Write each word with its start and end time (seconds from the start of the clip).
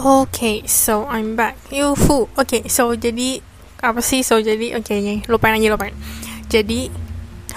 Okay, 0.00 0.64
so 0.64 1.04
I'm 1.12 1.36
back. 1.36 1.60
Yuhu. 1.68 2.24
Oke, 2.32 2.32
okay, 2.32 2.62
so 2.72 2.88
jadi 2.96 3.44
apa 3.84 4.00
sih? 4.00 4.24
So 4.24 4.40
jadi 4.40 4.80
oke 4.80 4.88
okay, 4.88 5.20
lupain 5.28 5.52
aja 5.52 5.76
lupain. 5.76 5.92
Jadi 6.48 6.88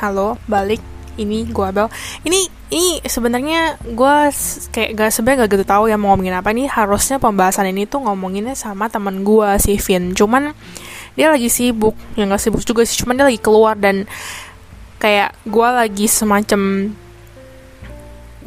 halo, 0.04 0.36
balik. 0.52 0.84
Ini 1.16 1.48
gua 1.56 1.72
Abel. 1.72 1.88
Ini 2.28 2.40
ini 2.68 3.00
sebenarnya 3.00 3.80
gua 3.96 4.28
kayak 4.76 4.92
gak 4.92 5.16
sebenarnya 5.16 5.48
gak 5.48 5.52
gitu 5.56 5.64
tahu 5.64 5.88
ya 5.88 5.96
mau 5.96 6.12
ngomongin 6.12 6.36
apa 6.36 6.52
nih. 6.52 6.68
Harusnya 6.68 7.16
pembahasan 7.16 7.72
ini 7.72 7.88
tuh 7.88 8.04
ngomonginnya 8.04 8.60
sama 8.60 8.92
teman 8.92 9.24
gua 9.24 9.56
si 9.56 9.80
Vin. 9.80 10.12
Cuman 10.12 10.52
dia 11.16 11.32
lagi 11.32 11.48
sibuk. 11.48 11.96
Ya 12.20 12.28
gak 12.28 12.44
sibuk 12.44 12.60
juga 12.68 12.84
sih, 12.84 13.00
cuman 13.00 13.24
dia 13.24 13.26
lagi 13.32 13.40
keluar 13.40 13.80
dan 13.80 14.04
kayak 15.00 15.32
gua 15.48 15.80
lagi 15.80 16.12
semacam 16.12 16.92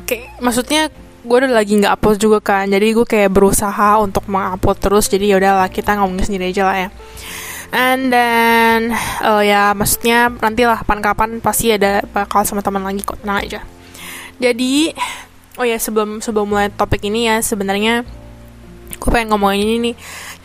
kayak 0.04 0.36
maksudnya 0.44 0.92
gue 1.26 1.36
udah 1.42 1.50
lagi 1.50 1.74
nggak 1.74 1.98
upload 1.98 2.18
juga 2.22 2.38
kan. 2.38 2.70
Jadi 2.70 2.94
gue 2.94 3.06
kayak 3.06 3.34
berusaha 3.34 3.98
untuk 3.98 4.30
mengupload 4.30 4.78
terus. 4.78 5.10
Jadi 5.10 5.34
ya 5.34 5.42
udahlah 5.42 5.66
kita 5.66 5.98
ngomongin 5.98 6.24
sendiri 6.30 6.54
aja 6.54 6.62
lah 6.64 6.76
ya. 6.86 6.88
And 7.74 8.14
then 8.14 8.94
uh, 9.26 9.42
ya 9.42 9.74
maksudnya 9.74 10.30
nantilah 10.30 10.86
kapan-kapan 10.86 11.42
pasti 11.42 11.74
ada 11.74 12.06
bakal 12.14 12.46
sama 12.46 12.62
teman 12.62 12.86
lagi 12.86 13.02
kok. 13.02 13.18
Tenang 13.18 13.42
aja. 13.42 13.60
Jadi 14.38 14.94
oh 15.58 15.66
ya 15.66 15.76
sebelum 15.82 16.22
sebelum 16.22 16.46
mulai 16.46 16.70
topik 16.70 17.02
ini 17.02 17.26
ya 17.26 17.42
sebenarnya 17.42 18.06
gue 18.96 19.10
pengen 19.10 19.34
ngomongin 19.34 19.66
ini 19.66 19.76
nih. 19.90 19.96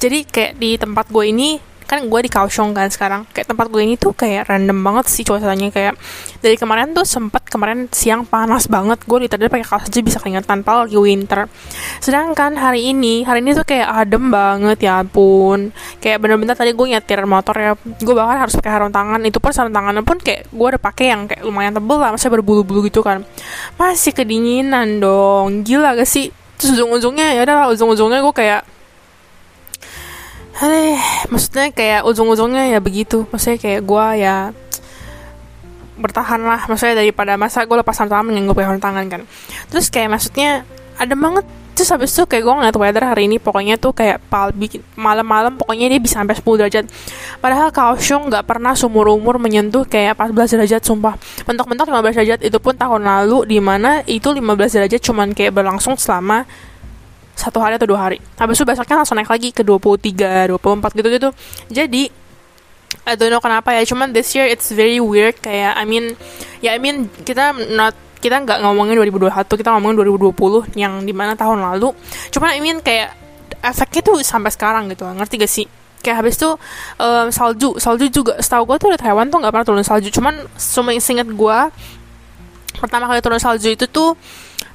Jadi 0.02 0.20
kayak 0.26 0.54
di 0.58 0.76
tempat 0.82 1.08
gue 1.14 1.30
ini 1.30 1.71
kan 1.92 2.08
gue 2.08 2.20
di 2.24 2.32
Kaohsiung 2.32 2.72
kan 2.72 2.88
sekarang. 2.88 3.28
Kayak 3.36 3.52
tempat 3.52 3.68
gue 3.68 3.84
ini 3.84 4.00
tuh 4.00 4.16
kayak 4.16 4.48
random 4.48 4.80
banget 4.80 5.12
sih 5.12 5.28
cuacanya. 5.28 5.68
Kayak 5.68 6.00
dari 6.40 6.56
kemarin 6.56 6.96
tuh 6.96 7.04
sempat 7.04 7.44
kemarin 7.52 7.92
siang 7.92 8.24
panas 8.24 8.72
banget. 8.72 9.04
Gue 9.04 9.28
literally 9.28 9.52
pakai 9.52 9.68
kaos 9.68 9.92
aja 9.92 10.00
bisa 10.00 10.24
keringetan 10.24 10.64
tanpa 10.64 10.88
lagi 10.88 10.96
winter. 10.96 11.52
Sedangkan 12.00 12.56
hari 12.56 12.96
ini 12.96 13.28
hari 13.28 13.44
ini 13.44 13.52
tuh 13.52 13.68
kayak 13.68 13.92
adem 14.08 14.32
banget 14.32 14.88
ya 14.88 15.04
ampun. 15.04 15.76
Kayak 16.00 16.24
bener-bener 16.24 16.56
tadi 16.56 16.72
gue 16.72 16.88
nyetir 16.96 17.20
motor 17.28 17.56
ya 17.60 17.76
gue 17.76 18.14
bahkan 18.16 18.48
harus 18.48 18.56
pakai 18.56 18.72
sarung 18.72 18.96
tangan. 18.96 19.20
Itu 19.28 19.44
pun 19.44 19.52
sarung 19.52 19.76
tangannya 19.76 20.08
pun 20.08 20.16
kayak 20.24 20.48
gue 20.48 20.68
udah 20.72 20.80
pakai 20.80 21.06
yang 21.12 21.28
kayak 21.28 21.44
lumayan 21.44 21.76
tebel 21.76 22.00
lah 22.00 22.16
masih 22.16 22.32
berbulu-bulu 22.32 22.88
gitu 22.88 23.04
kan. 23.04 23.28
Masih 23.76 24.16
kedinginan 24.16 25.04
dong. 25.04 25.68
Gila 25.68 26.00
gak 26.00 26.08
sih? 26.08 26.32
Terus 26.56 26.80
ujung-ujungnya 26.80 27.36
ya 27.36 27.44
udah 27.44 27.68
ujung-ujungnya 27.76 28.24
gue 28.24 28.36
kayak 28.38 28.62
Hei, 30.52 31.00
maksudnya 31.32 31.72
kayak 31.72 32.04
ujung-ujungnya 32.04 32.76
ya 32.76 32.80
begitu. 32.84 33.24
Maksudnya 33.32 33.58
kayak 33.60 33.82
gue 33.88 34.06
ya 34.20 34.52
bertahan 35.96 36.42
lah. 36.44 36.68
Maksudnya 36.68 37.00
daripada 37.00 37.40
masa 37.40 37.64
gue 37.64 37.78
lepas 37.78 37.96
tangan 37.96 38.28
yang 38.28 38.50
gue 38.50 38.56
tangan 38.58 39.06
kan. 39.08 39.22
Terus 39.72 39.88
kayak 39.88 40.12
maksudnya 40.12 40.68
ada 41.00 41.16
banget 41.16 41.46
terus 41.72 41.98
habis 41.98 42.12
itu 42.14 42.28
kayak 42.28 42.44
gue 42.44 42.54
ngeliat 42.62 42.78
weather 42.78 43.04
hari 43.10 43.26
ini 43.32 43.40
pokoknya 43.40 43.80
tuh 43.80 43.96
kayak 43.96 44.22
palbi 44.28 44.70
malam-malam 45.00 45.56
pokoknya 45.56 45.90
dia 45.90 45.98
bisa 45.98 46.20
sampai 46.22 46.38
10 46.38 46.62
derajat 46.62 46.86
padahal 47.40 47.72
Kaohsiung 47.72 48.28
nggak 48.28 48.44
pernah 48.46 48.76
sumur 48.76 49.08
umur 49.10 49.40
menyentuh 49.40 49.88
kayak 49.88 50.20
14 50.20 50.62
derajat 50.62 50.82
sumpah 50.84 51.16
mentok-mentok 51.48 51.90
15 51.90 52.22
derajat 52.22 52.40
itu 52.44 52.58
pun 52.62 52.76
tahun 52.76 53.02
lalu 53.02 53.50
di 53.50 53.58
mana 53.64 54.04
itu 54.06 54.30
15 54.30 54.46
derajat 54.78 55.02
cuman 55.02 55.34
kayak 55.34 55.58
berlangsung 55.58 55.96
selama 55.96 56.46
satu 57.42 57.58
hari 57.58 57.82
atau 57.82 57.90
dua 57.90 58.06
hari. 58.06 58.22
Habis 58.38 58.62
itu 58.62 58.66
besoknya 58.70 59.02
langsung 59.02 59.18
naik 59.18 59.34
lagi 59.34 59.50
ke 59.50 59.66
23, 59.66 60.54
24 60.54 60.98
gitu-gitu 61.02 61.30
jadi 61.74 62.14
I 63.08 63.16
don't 63.18 63.32
know 63.34 63.42
kenapa 63.42 63.74
ya 63.74 63.88
cuman 63.88 64.14
this 64.14 64.36
year 64.36 64.46
it's 64.46 64.70
very 64.70 65.00
weird 65.02 65.40
kayak 65.40 65.74
I 65.74 65.88
mean 65.88 66.14
ya 66.60 66.76
I 66.76 66.80
mean 66.80 67.10
kita 67.24 67.56
not 67.74 67.96
kita 68.22 68.38
nggak 68.46 68.62
ngomongin 68.62 68.94
2021 69.02 69.34
kita 69.58 69.70
ngomongin 69.74 69.96
2020 70.06 70.78
yang 70.78 71.02
di 71.02 71.14
mana 71.16 71.34
tahun 71.34 71.58
lalu. 71.58 71.90
Cuman 72.30 72.54
I 72.54 72.62
mean 72.62 72.78
kayak 72.84 73.18
efeknya 73.66 74.02
tuh 74.06 74.22
sampai 74.22 74.54
sekarang 74.54 74.92
gitu 74.94 75.08
ngerti 75.10 75.42
gak 75.42 75.50
sih? 75.50 75.66
Kayak 76.06 76.26
habis 76.26 76.38
itu 76.38 76.50
um, 77.02 77.28
salju 77.34 77.78
salju 77.82 78.06
juga 78.14 78.38
setahu 78.38 78.70
gue 78.70 78.78
tuh 78.78 78.90
di 78.94 79.00
Taiwan 79.02 79.30
tuh 79.34 79.42
nggak 79.42 79.54
pernah 79.54 79.66
turun 79.66 79.86
salju. 79.86 80.14
Cuman 80.14 80.38
cuma 80.54 80.94
inget 80.94 81.28
gue 81.30 81.58
pertama 82.78 83.10
kali 83.10 83.20
turun 83.26 83.42
salju 83.42 83.74
itu 83.74 83.86
tuh 83.90 84.14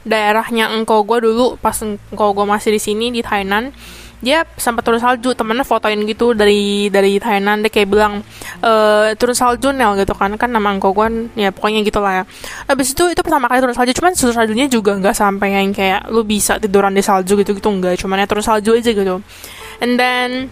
daerahnya 0.07 0.71
engkau 0.71 1.03
gue 1.03 1.27
dulu 1.27 1.59
pas 1.59 1.75
engkau 1.83 2.31
gue 2.31 2.47
masih 2.47 2.71
di 2.71 2.81
sini 2.81 3.07
di 3.11 3.21
Thailand 3.27 3.75
dia 4.17 4.49
sempat 4.57 4.81
turun 4.81 4.97
salju 4.97 5.37
temennya 5.37 5.61
fotoin 5.61 6.01
gitu 6.09 6.33
dari 6.33 6.89
dari 6.89 7.21
Thailand 7.21 7.61
dia 7.61 7.69
kayak 7.69 7.89
bilang 7.93 8.25
e, 8.65 8.73
turun 9.21 9.37
salju 9.37 9.77
Nel 9.77 9.93
gitu 10.01 10.17
kan. 10.17 10.33
Kan 10.41 10.57
nama 10.57 10.73
engkau 10.73 10.97
gue 10.97 11.29
ya 11.37 11.53
pokoknya 11.53 11.85
gitulah 11.85 12.13
ya. 12.19 12.25
Habis 12.65 12.97
itu 12.97 13.13
itu 13.13 13.21
pertama 13.21 13.45
kali 13.45 13.61
turun 13.61 13.77
salju. 13.77 13.93
Cuman 13.93 14.17
turun 14.17 14.33
saljunya 14.33 14.67
juga 14.73 14.97
nggak 14.97 15.13
sampai 15.13 15.61
yang 15.61 15.69
kayak 15.77 16.09
lu 16.09 16.25
bisa 16.25 16.57
tiduran 16.57 16.97
di 16.97 17.05
salju 17.05 17.37
gitu 17.37 17.53
gitu 17.53 17.69
enggak 17.69 18.01
cuman 18.01 18.25
ya 18.25 18.27
turun 18.27 18.45
salju 18.45 18.73
aja 18.73 18.91
gitu. 18.97 19.21
And 19.85 20.01
then 20.01 20.49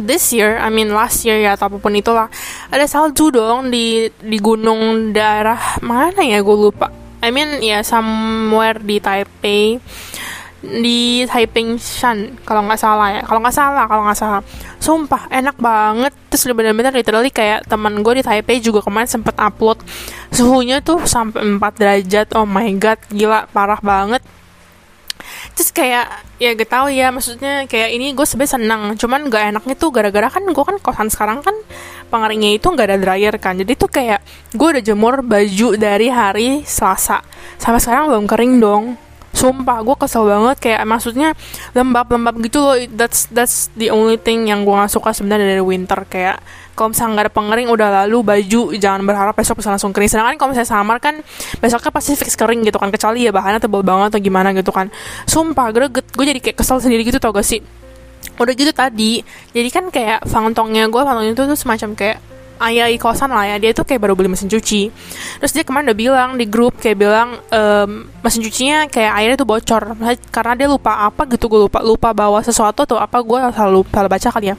this 0.00 0.32
year, 0.32 0.56
I 0.56 0.72
mean 0.72 0.96
last 0.96 1.28
year 1.28 1.36
ya 1.44 1.60
atau 1.60 1.68
apa 1.68 1.76
pun 1.76 1.92
itulah, 1.92 2.32
ada 2.72 2.88
salju 2.88 3.28
dong 3.28 3.68
di 3.68 4.08
di 4.08 4.38
gunung 4.40 5.12
daerah 5.12 5.76
mana 5.84 6.24
ya 6.24 6.40
gue 6.40 6.56
lupa. 6.56 7.01
I 7.22 7.30
mean 7.30 7.62
ya 7.62 7.78
yeah, 7.78 7.82
somewhere 7.86 8.82
di 8.82 8.98
Taipei. 8.98 9.78
Di 10.62 11.26
Taiping 11.26 11.74
Shan 11.74 12.38
kalau 12.46 12.66
nggak 12.66 12.78
salah 12.78 13.08
ya. 13.14 13.22
Kalau 13.26 13.40
nggak 13.42 13.56
salah 13.56 13.84
kalau 13.86 14.02
nggak 14.06 14.18
salah. 14.18 14.40
Sumpah 14.82 15.30
enak 15.30 15.58
banget. 15.58 16.12
Terus 16.30 16.50
bener-bener 16.54 16.94
literally 16.94 17.30
kayak 17.30 17.66
teman 17.70 18.02
gue 18.02 18.18
di 18.18 18.24
Taipei 18.26 18.58
juga 18.58 18.82
kemarin 18.82 19.06
sempet 19.10 19.38
upload. 19.38 19.78
Suhunya 20.34 20.82
tuh 20.82 21.02
sampai 21.06 21.46
4 21.46 21.62
derajat. 21.78 22.34
Oh 22.34 22.46
my 22.46 22.66
god 22.78 22.98
gila 23.10 23.46
parah 23.54 23.78
banget 23.78 24.22
terus 25.52 25.70
kayak 25.70 26.08
ya 26.40 26.56
gak 26.56 26.70
tau 26.72 26.88
ya 26.88 27.12
maksudnya 27.12 27.68
kayak 27.68 27.92
ini 27.92 28.16
gue 28.16 28.24
sebenernya 28.24 28.56
senang 28.56 28.82
cuman 28.96 29.28
gak 29.28 29.52
enaknya 29.52 29.74
tuh 29.76 29.92
gara-gara 29.92 30.28
kan 30.32 30.42
gue 30.48 30.64
kan 30.64 30.76
kosan 30.80 31.08
sekarang 31.12 31.44
kan 31.44 31.54
pengeringnya 32.12 32.60
itu 32.60 32.66
gak 32.72 32.88
ada 32.92 32.98
dryer 33.00 33.34
kan. 33.40 33.56
Jadi 33.56 33.72
tuh 33.72 33.88
kayak 33.88 34.20
gue 34.52 34.68
udah 34.68 34.82
jemur 34.84 35.24
baju 35.24 35.68
dari 35.80 36.12
hari 36.12 36.64
Selasa. 36.68 37.24
Sampai 37.56 37.80
sekarang 37.80 38.12
belum 38.12 38.26
kering 38.28 38.54
dong 38.60 38.84
sumpah 39.42 39.82
gue 39.82 39.96
kesel 39.98 40.22
banget. 40.30 40.56
Kayak 40.62 40.80
maksudnya 40.86 41.28
lembab-lembab 41.74 42.38
gitu 42.46 42.58
loh. 42.62 42.78
That's 42.94 43.26
that's 43.34 43.74
the 43.74 43.90
only 43.90 44.14
thing 44.22 44.46
yang 44.46 44.62
gue 44.62 44.70
gak 44.70 44.94
suka 44.94 45.10
sebenarnya 45.10 45.58
dari 45.58 45.64
winter. 45.64 45.98
Kayak 46.06 46.38
kalau 46.72 46.94
misalnya 46.94 47.10
nggak 47.12 47.26
ada 47.28 47.34
pengering 47.34 47.68
udah 47.68 47.88
lalu 48.02 48.18
baju 48.24 48.62
jangan 48.78 49.02
berharap 49.04 49.34
besok 49.34 49.58
bisa 49.58 49.74
langsung 49.74 49.90
kering. 49.90 50.08
Sedangkan 50.08 50.38
kalau 50.38 50.54
misalnya 50.54 50.70
samar 50.70 50.96
kan 51.02 51.18
besoknya 51.58 51.90
pasti 51.90 52.14
fix 52.14 52.38
kering 52.38 52.62
gitu 52.62 52.78
kan. 52.78 52.94
Kecuali 52.94 53.26
ya 53.26 53.34
bahannya 53.34 53.58
tebal 53.58 53.82
banget 53.82 54.14
atau 54.14 54.20
gimana 54.22 54.54
gitu 54.54 54.70
kan. 54.70 54.88
Sumpah 55.26 55.74
greget. 55.74 56.06
Gue 56.14 56.24
jadi 56.24 56.38
kayak 56.38 56.56
kesel 56.62 56.78
sendiri 56.78 57.02
gitu 57.02 57.18
tau 57.18 57.34
gak 57.34 57.44
sih? 57.44 57.58
Udah 58.38 58.54
gitu 58.54 58.72
tadi 58.72 59.20
jadi 59.52 59.68
kan 59.68 59.90
kayak 59.92 60.24
fangtongnya 60.24 60.88
gue 60.88 61.02
fangtong 61.04 61.34
itu 61.34 61.42
tuh 61.42 61.58
semacam 61.58 61.90
kayak 61.92 62.18
ayah 62.62 62.86
di 62.88 62.96
kosan 62.96 63.34
lah 63.34 63.44
ya. 63.44 63.56
Dia 63.58 63.74
tuh 63.74 63.84
kayak 63.84 64.00
baru 64.02 64.14
beli 64.14 64.30
mesin 64.30 64.46
cuci. 64.46 64.88
Terus 65.42 65.52
dia 65.52 65.64
kemarin 65.66 65.90
udah 65.90 65.98
bilang 65.98 66.30
di 66.38 66.46
grup 66.46 66.78
kayak 66.78 66.96
bilang 66.98 67.38
ehm, 67.50 68.08
mesin 68.22 68.40
cucinya 68.40 68.78
kayak 68.86 69.12
airnya 69.18 69.36
tuh 69.36 69.48
bocor. 69.48 69.82
Karena 70.30 70.52
dia 70.56 70.68
lupa 70.70 71.06
apa 71.06 71.26
gitu 71.28 71.50
gue 71.50 71.66
lupa 71.66 71.82
lupa 71.82 72.14
bawa 72.14 72.40
sesuatu 72.40 72.86
atau 72.86 72.98
apa 72.98 73.20
gue 73.20 73.38
selalu 73.52 73.80
salah 73.90 74.10
baca 74.10 74.28
kali 74.32 74.46
ya. 74.52 74.56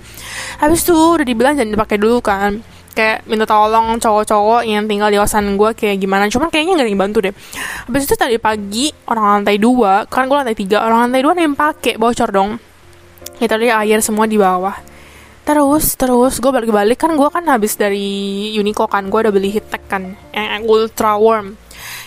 Habis 0.60 0.86
itu 0.86 0.94
udah 0.94 1.26
dibilang 1.26 1.54
jangan 1.56 1.72
dipakai 1.74 1.98
dulu 1.98 2.20
kan. 2.20 2.62
Kayak 2.94 3.26
minta 3.26 3.50
tolong 3.50 3.98
cowok-cowok 3.98 4.70
yang 4.70 4.86
tinggal 4.86 5.10
di 5.10 5.18
kosan 5.18 5.58
gue 5.58 5.74
kayak 5.74 5.98
gimana. 5.98 6.30
Cuman 6.30 6.54
kayaknya 6.54 6.78
gak 6.78 6.86
ada 6.86 6.92
yang 6.94 7.02
bantu 7.02 7.18
deh. 7.26 7.34
Habis 7.90 8.06
itu 8.06 8.14
tadi 8.14 8.38
pagi 8.38 8.94
orang 9.10 9.42
lantai 9.42 9.58
dua 9.58 10.06
kan 10.06 10.30
gue 10.30 10.38
lantai 10.38 10.54
tiga 10.54 10.86
orang 10.86 11.10
lantai 11.10 11.26
dua 11.26 11.34
yang 11.34 11.58
pakai 11.58 11.98
bocor 11.98 12.30
dong. 12.30 12.62
Ya 13.42 13.50
tadi 13.50 13.74
air 13.74 13.98
semua 14.06 14.30
di 14.30 14.38
bawah 14.38 14.93
terus 15.44 15.96
terus 16.00 16.40
gue 16.40 16.52
balik-balik. 16.52 16.98
Kan 17.00 17.16
gue 17.16 17.30
kan 17.30 17.44
habis 17.48 17.76
dari 17.76 18.52
Uniqlo 18.58 18.88
kan 18.88 19.08
gue 19.08 19.20
udah 19.20 19.34
beli 19.34 19.60
tech 19.60 19.84
kan 19.88 20.16
yang 20.32 20.64
ultra 20.68 21.16
warm. 21.20 21.60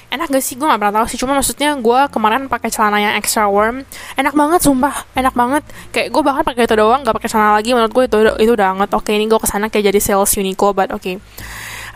Enak 0.06 0.30
gak 0.30 0.44
sih? 0.44 0.54
Gue 0.54 0.70
gak 0.70 0.78
pernah 0.78 1.02
tahu 1.02 1.06
sih. 1.10 1.18
Cuma 1.18 1.34
maksudnya 1.34 1.74
gue 1.74 2.00
kemarin 2.14 2.46
pakai 2.46 2.70
celana 2.70 3.02
yang 3.02 3.14
extra 3.18 3.50
warm. 3.50 3.82
Enak 4.14 4.32
banget 4.38 4.60
sumpah. 4.62 5.04
Enak 5.18 5.34
banget. 5.34 5.62
Kayak 5.90 6.08
gue 6.14 6.22
bahkan 6.22 6.44
pakai 6.46 6.62
itu 6.64 6.74
doang 6.78 7.00
gak 7.02 7.16
pakai 7.18 7.28
celana 7.28 7.52
lagi. 7.58 7.70
Menurut 7.74 7.92
gue 7.92 8.04
itu 8.06 8.16
itu 8.46 8.52
udah 8.54 8.68
anget. 8.78 8.90
Oke 8.94 9.10
ini 9.12 9.26
gue 9.26 9.40
ke 9.40 9.48
sana 9.50 9.66
kayak 9.66 9.90
jadi 9.90 10.00
sales 10.00 10.32
Uniqlo 10.38 10.70
but 10.72 10.94
oke. 10.94 11.02
Okay. 11.02 11.18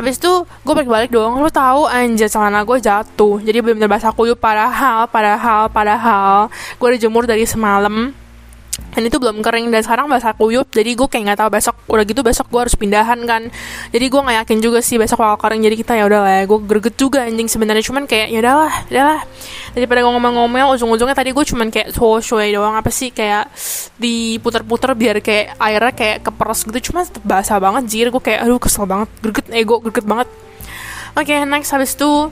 Habis 0.00 0.16
itu 0.16 0.32
gue 0.42 0.74
balik-balik 0.74 1.12
doang. 1.14 1.38
Lu 1.38 1.52
tahu 1.52 1.86
anjir 1.86 2.26
celana 2.26 2.66
gue 2.66 2.78
jatuh. 2.82 3.38
Jadi 3.40 3.58
bener-bener 3.62 3.88
basah 3.88 4.10
kuyup. 4.10 4.40
Padahal, 4.42 5.06
padahal, 5.06 5.70
padahal 5.70 6.48
Gue 6.80 6.96
udah 6.96 7.00
jemur 7.00 7.24
dari 7.30 7.44
semalam 7.46 8.10
dan 8.90 9.02
itu 9.06 9.16
belum 9.22 9.40
kering. 9.40 9.70
Dan 9.70 9.80
sekarang 9.86 10.10
basah 10.10 10.34
kuyup 10.34 10.66
jadi 10.70 10.92
gue 10.98 11.08
kayak 11.08 11.22
nggak 11.30 11.38
tahu 11.38 11.50
besok 11.54 11.76
udah 11.86 12.04
gitu 12.04 12.20
besok 12.26 12.46
gue 12.50 12.60
harus 12.66 12.74
pindahan 12.74 13.18
kan. 13.24 13.48
Jadi 13.94 14.04
gue 14.10 14.20
nggak 14.20 14.36
yakin 14.44 14.58
juga 14.58 14.78
sih 14.82 14.98
besok 14.98 15.22
bakal 15.22 15.48
kering. 15.48 15.62
Jadi 15.62 15.76
kita 15.78 15.92
ya 15.94 16.04
udah 16.10 16.20
lah 16.26 16.32
ya 16.42 16.44
gue 16.50 16.58
greget 16.66 16.94
juga 16.98 17.22
anjing 17.22 17.46
sebenarnya. 17.46 17.84
Cuman 17.86 18.04
kayak 18.10 18.28
ya 18.34 18.38
udahlah 18.42 18.72
udahlah. 18.90 19.20
Daripada 19.74 19.98
gue 20.02 20.12
ngomong-ngomong 20.12 20.74
ujung-ujungnya 20.74 21.16
tadi 21.16 21.30
gue 21.30 21.44
cuman 21.46 21.68
kayak 21.70 21.88
show 21.94 22.38
doang. 22.42 22.74
Apa 22.74 22.90
sih 22.90 23.14
kayak 23.14 23.50
diputer-puter 24.00 24.92
biar 24.98 25.22
kayak 25.22 25.54
airnya 25.58 25.92
kayak 25.94 26.16
keperes 26.26 26.66
gitu. 26.66 26.90
Cuma 26.90 27.06
tetap 27.06 27.22
basah 27.22 27.58
banget 27.62 27.86
jir. 27.86 28.06
Gue 28.10 28.22
kayak 28.22 28.42
aduh 28.42 28.58
kesel 28.58 28.84
banget. 28.90 29.08
Greget 29.22 29.46
ego 29.54 29.78
greget 29.78 30.06
banget. 30.06 30.28
Oke 31.14 31.30
okay, 31.30 31.46
next. 31.46 31.70
Habis 31.70 31.94
itu 31.94 32.30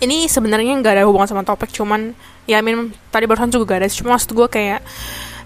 ini 0.00 0.26
sebenarnya 0.26 0.80
nggak 0.80 0.94
ada 0.96 1.04
hubungan 1.04 1.28
sama 1.28 1.44
topik 1.44 1.68
cuman 1.70 2.16
ya 2.48 2.64
min 2.64 2.92
tadi 3.12 3.24
barusan 3.28 3.52
juga 3.52 3.76
ada 3.76 3.88
cuma 3.88 4.16
maksud 4.16 4.32
gue 4.32 4.48
kayak 4.48 4.80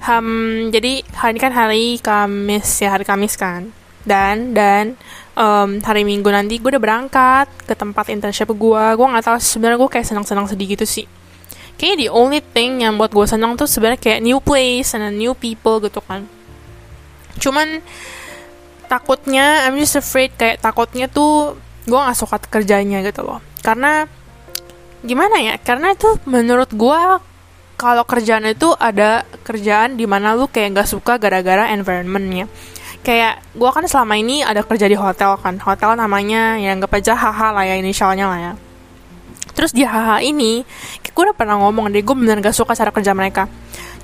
um, 0.08 0.68
jadi 0.68 1.00
hari 1.16 1.30
ini 1.36 1.40
kan 1.40 1.52
hari 1.52 1.84
Kamis 1.98 2.68
ya 2.80 2.92
hari 2.94 3.04
Kamis 3.08 3.34
kan. 3.38 3.72
Dan 4.04 4.52
dan 4.52 5.00
um, 5.32 5.80
hari 5.80 6.04
Minggu 6.04 6.28
nanti 6.28 6.60
gue 6.60 6.68
udah 6.68 6.82
berangkat 6.82 7.48
ke 7.64 7.72
tempat 7.72 8.12
internship 8.12 8.52
gue 8.52 8.84
gue 9.00 9.06
nggak 9.08 9.24
tahu 9.24 9.40
sebenarnya 9.40 9.80
gue 9.80 9.90
kayak 9.96 10.06
senang-senang 10.06 10.44
sedih 10.44 10.76
gitu 10.76 10.84
sih. 10.84 11.08
Kayaknya 11.80 11.96
the 12.06 12.08
only 12.12 12.40
thing 12.44 12.84
yang 12.84 13.00
buat 13.00 13.10
gue 13.10 13.24
senang 13.24 13.56
tuh 13.56 13.64
sebenarnya 13.64 13.96
kayak 13.96 14.20
new 14.20 14.38
place 14.44 14.92
and 14.92 15.16
new 15.16 15.32
people 15.32 15.80
gitu 15.80 16.04
kan. 16.04 16.28
Cuman 17.40 17.80
takutnya 18.92 19.64
I'm 19.64 19.80
just 19.80 19.96
afraid 19.96 20.36
kayak 20.36 20.60
takutnya 20.60 21.08
tuh 21.08 21.56
gue 21.88 21.96
nggak 21.96 22.18
suka 22.20 22.36
kerjanya 22.44 23.00
gitu 23.00 23.24
loh. 23.24 23.40
Karena 23.64 24.04
gimana 25.04 25.36
ya? 25.38 25.54
Karena 25.60 25.92
itu 25.92 26.18
menurut 26.24 26.72
gue 26.72 27.00
kalau 27.76 28.04
kerjaan 28.08 28.48
itu 28.48 28.72
ada 28.80 29.28
kerjaan 29.44 30.00
di 30.00 30.08
mana 30.08 30.32
lu 30.32 30.48
kayak 30.48 30.74
nggak 30.74 30.88
suka 30.88 31.20
gara-gara 31.20 31.74
environmentnya 31.74 32.48
kayak 33.04 33.44
gue 33.52 33.68
kan 33.68 33.84
selama 33.84 34.16
ini 34.16 34.40
ada 34.40 34.64
kerja 34.64 34.88
di 34.88 34.96
hotel 34.96 35.36
kan. 35.38 35.60
Hotel 35.60 35.92
namanya 35.94 36.56
ya 36.56 36.72
nggak 36.72 36.90
aja 36.90 37.12
haha 37.12 37.52
lah 37.52 37.64
ya 37.68 37.76
inisialnya 37.76 38.26
lah 38.26 38.40
ya. 38.40 38.52
Terus 39.54 39.70
di 39.70 39.86
haha 39.86 40.18
ini 40.24 40.64
gue 41.14 41.22
udah 41.22 41.36
pernah 41.36 41.60
ngomong 41.62 41.94
deh 41.94 42.02
gue 42.02 42.16
bener 42.18 42.42
gak 42.42 42.58
suka 42.58 42.74
cara 42.74 42.90
kerja 42.90 43.14
mereka 43.14 43.46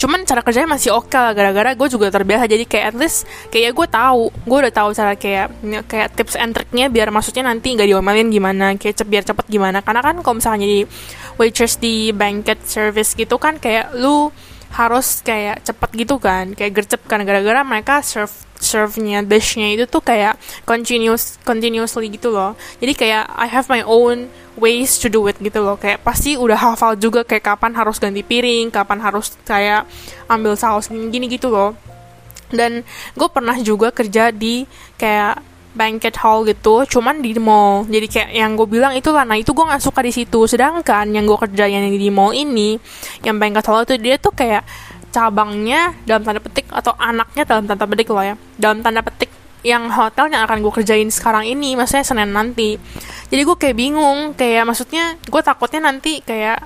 cuman 0.01 0.25
cara 0.25 0.41
kerjanya 0.41 0.73
masih 0.73 0.97
oke 0.97 1.13
okay 1.13 1.37
gara-gara 1.37 1.77
gue 1.77 1.89
juga 1.93 2.09
terbiasa. 2.09 2.49
Jadi 2.49 2.65
kayak 2.65 2.87
at 2.91 2.97
least 2.97 3.29
kayak 3.53 3.77
gue 3.77 3.87
tahu 3.87 4.33
gue 4.33 4.59
udah 4.65 4.73
tahu 4.73 4.89
cara 4.97 5.13
kayak 5.13 5.53
kayak 5.85 6.09
tips 6.17 6.41
and 6.41 6.57
triknya 6.57 6.89
biar 6.89 7.13
maksudnya 7.13 7.45
nanti 7.45 7.77
nggak 7.77 7.85
diomelin 7.85 8.33
gimana 8.33 8.73
kayak 8.81 8.97
cep 8.97 9.09
biar 9.13 9.25
cepet 9.29 9.47
gimana. 9.53 9.85
Karena 9.85 10.01
kan 10.01 10.17
kalau 10.25 10.41
misalnya 10.41 10.65
jadi 10.65 10.81
waitress 11.37 11.77
di 11.77 12.17
banquet 12.17 12.65
service 12.65 13.13
gitu 13.13 13.37
kan 13.37 13.61
kayak 13.61 13.93
lu 14.01 14.33
harus 14.71 15.19
kayak 15.27 15.67
cepet 15.67 15.91
gitu 16.07 16.17
kan 16.23 16.55
kayak 16.55 16.73
gercep 16.79 17.03
kan. 17.11 17.23
Gara-gara 17.27 17.61
mereka 17.67 18.01
serve 18.01 18.33
serve-nya 18.61 19.25
dish-nya 19.25 19.73
itu 19.73 19.89
tuh 19.89 20.05
kayak 20.05 20.37
continuous 20.69 21.41
continuously 21.43 22.13
gitu 22.13 22.29
loh. 22.29 22.53
Jadi 22.77 22.93
kayak 22.93 23.25
I 23.33 23.49
have 23.49 23.67
my 23.73 23.81
own 23.81 24.29
ways 24.61 25.01
to 25.01 25.09
do 25.09 25.25
it 25.27 25.41
gitu 25.41 25.65
loh. 25.65 25.81
Kayak 25.81 26.05
pasti 26.05 26.37
udah 26.37 26.61
hafal 26.61 26.95
juga 27.01 27.25
kayak 27.25 27.57
kapan 27.57 27.73
harus 27.73 27.97
ganti 27.97 28.21
piring 28.21 28.69
kapan 28.69 29.01
harus 29.01 29.33
kayak 29.49 29.89
ambil 30.29 30.55
saus 30.61 30.93
gini, 30.93 31.27
gitu 31.27 31.49
loh. 31.49 31.73
Dan 32.53 32.85
gue 33.17 33.29
pernah 33.33 33.57
juga 33.63 33.89
kerja 33.95 34.29
di 34.29 34.69
kayak 35.01 35.50
banquet 35.71 36.17
hall 36.19 36.43
gitu 36.47 36.83
cuman 36.99 37.23
di 37.23 37.37
mall. 37.39 37.87
Jadi 37.87 38.07
kayak 38.11 38.31
yang 38.35 38.59
gue 38.59 38.67
bilang 38.67 38.93
itu 38.95 39.11
lah 39.15 39.23
nah 39.23 39.39
itu 39.39 39.55
gue 39.55 39.65
nggak 39.65 39.83
suka 39.83 40.01
di 40.03 40.13
situ. 40.13 40.47
Sedangkan 40.51 41.07
yang 41.15 41.25
gue 41.27 41.39
kerja 41.39 41.71
yang 41.71 41.87
di 41.87 42.11
mall 42.11 42.35
ini 42.35 42.79
yang 43.23 43.39
banquet 43.39 43.67
hall 43.71 43.87
itu 43.87 43.95
dia 43.99 44.19
tuh 44.19 44.35
kayak 44.35 44.67
cabangnya 45.11 45.95
dalam 46.07 46.23
tanda 46.23 46.39
petik 46.39 46.71
atau 46.71 46.95
anaknya 46.95 47.43
dalam 47.47 47.65
tanda 47.67 47.85
petik 47.87 48.09
loh 48.11 48.25
ya. 48.25 48.35
Dalam 48.59 48.83
tanda 48.83 49.03
petik 49.03 49.31
yang 49.61 49.93
hotel 49.93 50.33
yang 50.33 50.49
akan 50.49 50.65
gue 50.65 50.73
kerjain 50.73 51.11
sekarang 51.13 51.45
ini 51.45 51.77
maksudnya 51.77 52.05
Senin 52.07 52.33
nanti. 52.33 52.81
Jadi 53.31 53.43
gue 53.45 53.57
kayak 53.57 53.77
bingung 53.77 54.33
kayak 54.35 54.67
maksudnya 54.67 55.19
gue 55.21 55.43
takutnya 55.45 55.87
nanti 55.93 56.25
kayak 56.25 56.65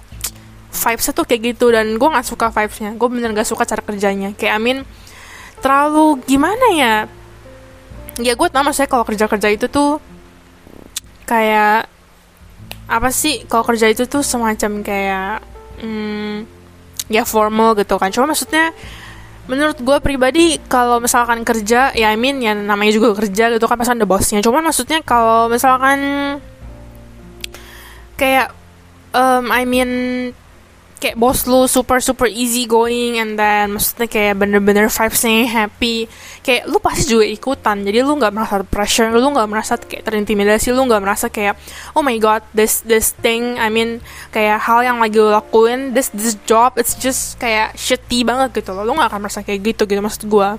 vibesnya 0.75 1.13
tuh 1.15 1.23
kayak 1.23 1.55
gitu 1.55 1.71
dan 1.71 1.95
gue 1.95 2.09
nggak 2.09 2.27
suka 2.27 2.49
vibesnya. 2.51 2.95
Gue 2.97 3.09
bener 3.11 3.31
gak 3.35 3.47
suka 3.47 3.63
cara 3.67 3.83
kerjanya. 3.83 4.35
Kayak 4.35 4.55
Amin 4.59 4.79
terlalu 5.65 6.21
gimana 6.29 6.67
ya 6.77 6.95
ya 8.23 8.39
gue 8.39 8.49
tau 8.51 8.63
maksudnya 8.63 8.91
kalau 8.91 9.05
kerja 9.07 9.27
kerja 9.27 9.49
itu 9.51 9.67
tuh 9.67 9.99
kayak 11.27 11.91
apa 12.85 13.09
sih? 13.11 13.49
Kalau 13.49 13.65
kerja 13.65 13.89
itu 13.89 14.05
tuh 14.05 14.21
semacam 14.21 14.85
kayak 14.85 15.43
hmm, 15.81 16.45
ya 17.09 17.25
formal 17.25 17.75
gitu 17.81 17.97
kan. 17.97 18.13
Cuma 18.13 18.31
maksudnya 18.31 18.71
menurut 19.45 19.77
gue 19.77 19.99
pribadi 20.01 20.57
kalau 20.73 21.01
misalkan 21.05 21.45
kerja 21.45 21.93
ya 21.93 22.09
I 22.09 22.17
mean 22.17 22.41
ya 22.41 22.57
namanya 22.57 22.97
juga 22.97 23.13
kerja 23.13 23.53
gitu 23.53 23.65
kan 23.67 23.77
pasti 23.77 23.93
ada 23.97 24.09
bosnya. 24.09 24.41
Cuman 24.45 24.65
maksudnya 24.65 25.01
kalau 25.05 25.49
misalkan 25.49 25.99
kayak 28.15 28.55
um, 29.17 29.51
I 29.51 29.65
mean 29.67 29.91
kayak 31.05 31.21
bos 31.21 31.45
lu 31.45 31.69
super 31.69 32.01
super 32.01 32.25
easy 32.25 32.65
going 32.65 33.21
and 33.21 33.37
then 33.37 33.77
maksudnya 33.77 34.09
kayak 34.09 34.41
bener-bener 34.41 34.89
vibesnya 34.89 35.45
happy. 35.45 36.09
Kayak 36.41 36.73
lu 36.73 36.81
pasti 36.81 37.13
juga 37.13 37.29
ikutan 37.29 37.85
jadi 37.85 38.01
lu 38.01 38.17
nggak 38.17 38.33
merasa 38.33 38.65
pressure 38.65 39.13
lu 39.13 39.29
nggak 39.37 39.49
merasa 39.53 39.77
kayak 39.77 40.09
terintimidasi 40.09 40.73
lu 40.73 40.89
nggak 40.89 41.03
merasa 41.05 41.29
kayak 41.29 41.61
oh 41.93 42.01
my 42.01 42.17
god 42.17 42.41
this 42.57 42.81
this 42.89 43.13
thing 43.21 43.61
I 43.61 43.69
mean 43.69 44.01
kayak 44.33 44.65
hal 44.65 44.81
yang 44.81 44.97
lagi 44.97 45.21
lu 45.21 45.29
lakuin 45.29 45.93
this 45.93 46.09
this 46.17 46.41
job 46.49 46.81
it's 46.81 46.97
just 46.97 47.37
kayak 47.37 47.77
shitty 47.77 48.25
banget 48.25 48.65
gitu 48.65 48.73
loh. 48.73 48.89
Lu 48.89 48.97
nggak 48.97 49.13
akan 49.13 49.21
merasa 49.29 49.45
kayak 49.45 49.77
gitu 49.77 49.85
gitu 49.85 50.01
maksud 50.01 50.25
gue 50.25 50.51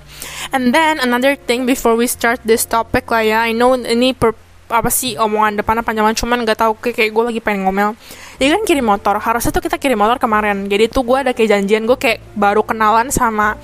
and 0.54 0.70
then 0.70 1.02
another 1.02 1.34
thing 1.34 1.66
before 1.66 1.98
we 1.98 2.06
start 2.06 2.38
this 2.46 2.62
topic 2.62 3.10
lah 3.10 3.26
ya 3.26 3.38
I 3.42 3.50
know 3.50 3.74
ini 3.74 4.14
per 4.14 4.45
apa 4.66 4.90
sih 4.90 5.14
omongan 5.14 5.62
depannya 5.62 5.86
panjang 5.86 6.10
cuman 6.18 6.42
nggak 6.42 6.58
tahu 6.58 6.72
kayak, 6.78 6.94
kayak 6.98 7.10
gue 7.14 7.24
lagi 7.32 7.40
pengen 7.42 7.60
ngomel. 7.66 7.94
Jadi 8.36 8.50
kan 8.50 8.62
kirim 8.66 8.86
motor 8.86 9.16
harusnya 9.22 9.54
tuh 9.54 9.62
kita 9.62 9.78
kirim 9.78 9.98
motor 9.98 10.18
kemarin. 10.18 10.66
Jadi 10.66 10.90
tuh 10.90 11.06
gue 11.06 11.18
ada 11.22 11.30
kayak 11.30 11.54
janjian 11.54 11.86
gue 11.86 11.94
kayak 11.94 12.18
baru 12.34 12.66
kenalan 12.66 13.08
sama 13.14 13.54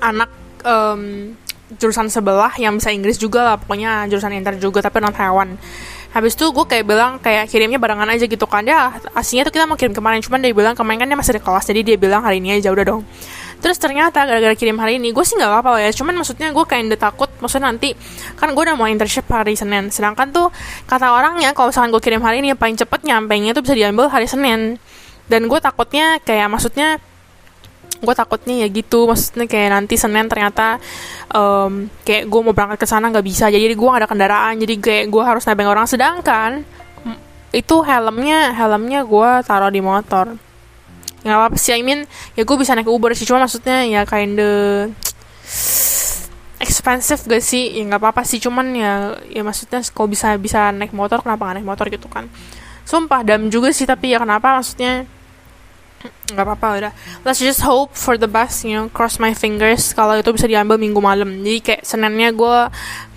anak 0.00 0.32
um, 0.64 1.32
jurusan 1.76 2.08
sebelah 2.08 2.50
yang 2.56 2.80
bisa 2.80 2.90
Inggris 2.90 3.20
juga 3.20 3.44
lah 3.44 3.56
pokoknya 3.60 4.08
jurusan 4.08 4.32
inter 4.32 4.56
juga 4.56 4.80
tapi 4.80 5.04
non 5.04 5.12
hewan. 5.12 5.60
Habis 6.10 6.34
itu 6.34 6.50
gue 6.50 6.66
kayak 6.66 6.84
bilang 6.88 7.22
kayak 7.22 7.46
kirimnya 7.46 7.78
barengan 7.78 8.08
aja 8.08 8.24
gitu 8.24 8.48
kan. 8.48 8.64
Dia 8.64 8.98
aslinya 9.12 9.46
tuh 9.46 9.54
kita 9.54 9.68
mau 9.68 9.76
kirim 9.76 9.92
kemarin 9.92 10.24
cuman 10.24 10.40
dia 10.40 10.52
bilang 10.56 10.74
kemarin 10.74 11.04
kan 11.04 11.08
dia 11.12 11.18
masih 11.20 11.36
di 11.38 11.42
kelas 11.44 11.64
jadi 11.68 11.80
dia 11.84 11.96
bilang 12.00 12.24
hari 12.24 12.40
ini 12.40 12.58
aja 12.58 12.72
udah 12.72 12.84
dong 12.88 13.04
terus 13.60 13.76
ternyata 13.76 14.24
gara-gara 14.24 14.56
kirim 14.56 14.80
hari 14.80 14.96
ini 14.96 15.12
gue 15.12 15.24
sih 15.24 15.36
nggak 15.36 15.50
apa-apa 15.52 15.84
ya. 15.84 15.90
Cuman 15.92 16.16
maksudnya 16.16 16.50
gue 16.50 16.64
kayak 16.64 16.90
udah 16.90 17.00
takut 17.00 17.30
maksudnya 17.38 17.68
nanti 17.70 17.92
kan 18.34 18.50
gue 18.56 18.62
udah 18.64 18.76
mau 18.76 18.88
internship 18.88 19.28
hari 19.28 19.54
Senin. 19.54 19.92
Sedangkan 19.92 20.32
tuh 20.32 20.48
kata 20.88 21.12
orangnya 21.12 21.52
kalau 21.52 21.70
misalkan 21.70 21.92
gue 21.92 22.02
kirim 22.02 22.22
hari 22.24 22.40
ini 22.42 22.56
paling 22.56 22.74
cepet 22.80 23.00
nyampe 23.04 23.36
nya 23.36 23.52
tuh 23.52 23.62
bisa 23.62 23.76
diambil 23.76 24.08
hari 24.08 24.26
Senin. 24.26 24.80
Dan 25.30 25.46
gue 25.46 25.60
takutnya 25.62 26.18
kayak 26.24 26.50
maksudnya 26.50 26.98
gue 28.00 28.14
takutnya 28.16 28.64
ya 28.64 28.68
gitu. 28.72 29.06
Maksudnya 29.06 29.46
kayak 29.46 29.70
nanti 29.76 29.94
senin 30.00 30.26
ternyata 30.26 30.80
um, 31.30 31.86
kayak 32.02 32.26
gue 32.26 32.40
mau 32.42 32.56
berangkat 32.56 32.82
ke 32.82 32.86
sana 32.88 33.12
nggak 33.12 33.26
bisa. 33.28 33.46
Jadi 33.46 33.70
gue 33.70 33.86
gak 33.86 34.02
ada 34.02 34.10
kendaraan. 34.10 34.58
Jadi 34.58 34.74
kayak 34.80 35.06
gue 35.12 35.22
harus 35.22 35.44
nebeng 35.46 35.70
orang. 35.70 35.86
Sedangkan 35.86 36.66
itu 37.50 37.82
helmnya 37.82 38.54
helmnya 38.54 39.02
gue 39.02 39.30
taruh 39.42 39.74
di 39.74 39.82
motor 39.82 40.38
nggak 41.20 41.36
apa-apa 41.36 41.56
sih 41.60 41.76
I 41.76 41.84
mean 41.84 42.08
ya 42.32 42.48
gue 42.48 42.56
bisa 42.56 42.72
naik 42.72 42.88
Uber 42.88 43.12
sih 43.12 43.28
cuma 43.28 43.44
maksudnya 43.44 43.84
ya 43.84 44.08
kinda 44.08 44.88
expensive 46.60 47.24
gak 47.24 47.42
sih? 47.42 47.72
Ya 47.72 47.82
nggak 47.88 48.00
apa-apa 48.00 48.22
sih 48.22 48.36
cuman 48.36 48.76
ya 48.76 49.16
ya 49.32 49.40
maksudnya 49.40 49.80
kalau 49.90 50.12
bisa 50.12 50.36
bisa 50.36 50.70
naik 50.70 50.92
motor 50.92 51.24
kenapa 51.24 51.48
nggak 51.48 51.56
naik 51.60 51.68
motor 51.68 51.86
gitu 51.88 52.06
kan? 52.06 52.28
Sumpah 52.84 53.24
dam 53.24 53.48
juga 53.48 53.72
sih 53.72 53.88
tapi 53.88 54.12
ya 54.12 54.20
kenapa? 54.20 54.60
Maksudnya 54.60 55.08
nggak 56.32 56.44
apa-apa 56.46 56.66
udah. 56.80 56.92
Let's 57.24 57.40
just 57.40 57.64
hope 57.64 57.96
for 57.96 58.16
the 58.20 58.28
best 58.28 58.64
you 58.64 58.76
know 58.76 58.86
cross 58.92 59.20
my 59.20 59.32
fingers 59.36 59.92
kalau 59.96 60.16
itu 60.16 60.30
bisa 60.32 60.46
diambil 60.48 60.76
minggu 60.76 61.00
malam. 61.00 61.40
Jadi 61.40 61.58
kayak 61.64 61.82
senennya 61.84 62.28
gue 62.32 62.58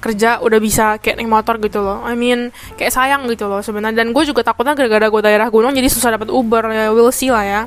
kerja 0.03 0.43
udah 0.43 0.60
bisa 0.60 1.00
kayak 1.00 1.19
naik 1.19 1.31
motor 1.31 1.60
gitu 1.60 1.83
loh. 1.83 2.03
I 2.07 2.15
mean 2.15 2.55
kayak 2.79 2.95
sayang 2.95 3.27
gitu 3.27 3.51
loh 3.51 3.60
sebenarnya. 3.60 4.03
Dan 4.03 4.15
gue 4.15 4.24
juga 4.24 4.43
takutnya 4.43 4.72
gara-gara 4.75 5.07
gue 5.12 5.22
daerah 5.24 5.48
gunung 5.51 5.75
jadi 5.75 5.88
susah 5.91 6.15
dapat 6.15 6.31
Uber. 6.31 6.63
Ya 6.72 6.91
we'll 6.95 7.12
see 7.12 7.27
lah 7.27 7.43
ya 7.43 7.62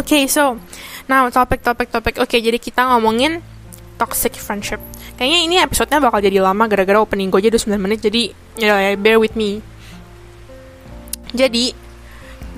okay, 0.00 0.24
so 0.24 0.56
now 1.10 1.28
topik 1.28 1.60
topik 1.60 1.92
topik. 1.92 2.16
Oke, 2.16 2.36
okay, 2.36 2.40
jadi 2.40 2.56
kita 2.56 2.88
ngomongin 2.88 3.44
toxic 4.00 4.34
friendship. 4.40 4.80
Kayaknya 5.20 5.38
ini 5.44 5.54
episodenya 5.60 6.00
bakal 6.00 6.24
jadi 6.24 6.40
lama 6.40 6.64
gara-gara 6.66 6.98
opening 6.98 7.28
gue 7.28 7.38
aja 7.44 7.48
udah 7.52 7.62
9 7.76 7.84
menit. 7.84 7.98
Jadi 8.00 8.32
ya 8.56 8.80
yeah, 8.80 8.96
bear 8.96 9.20
with 9.20 9.36
me. 9.36 9.60
Jadi 11.36 11.76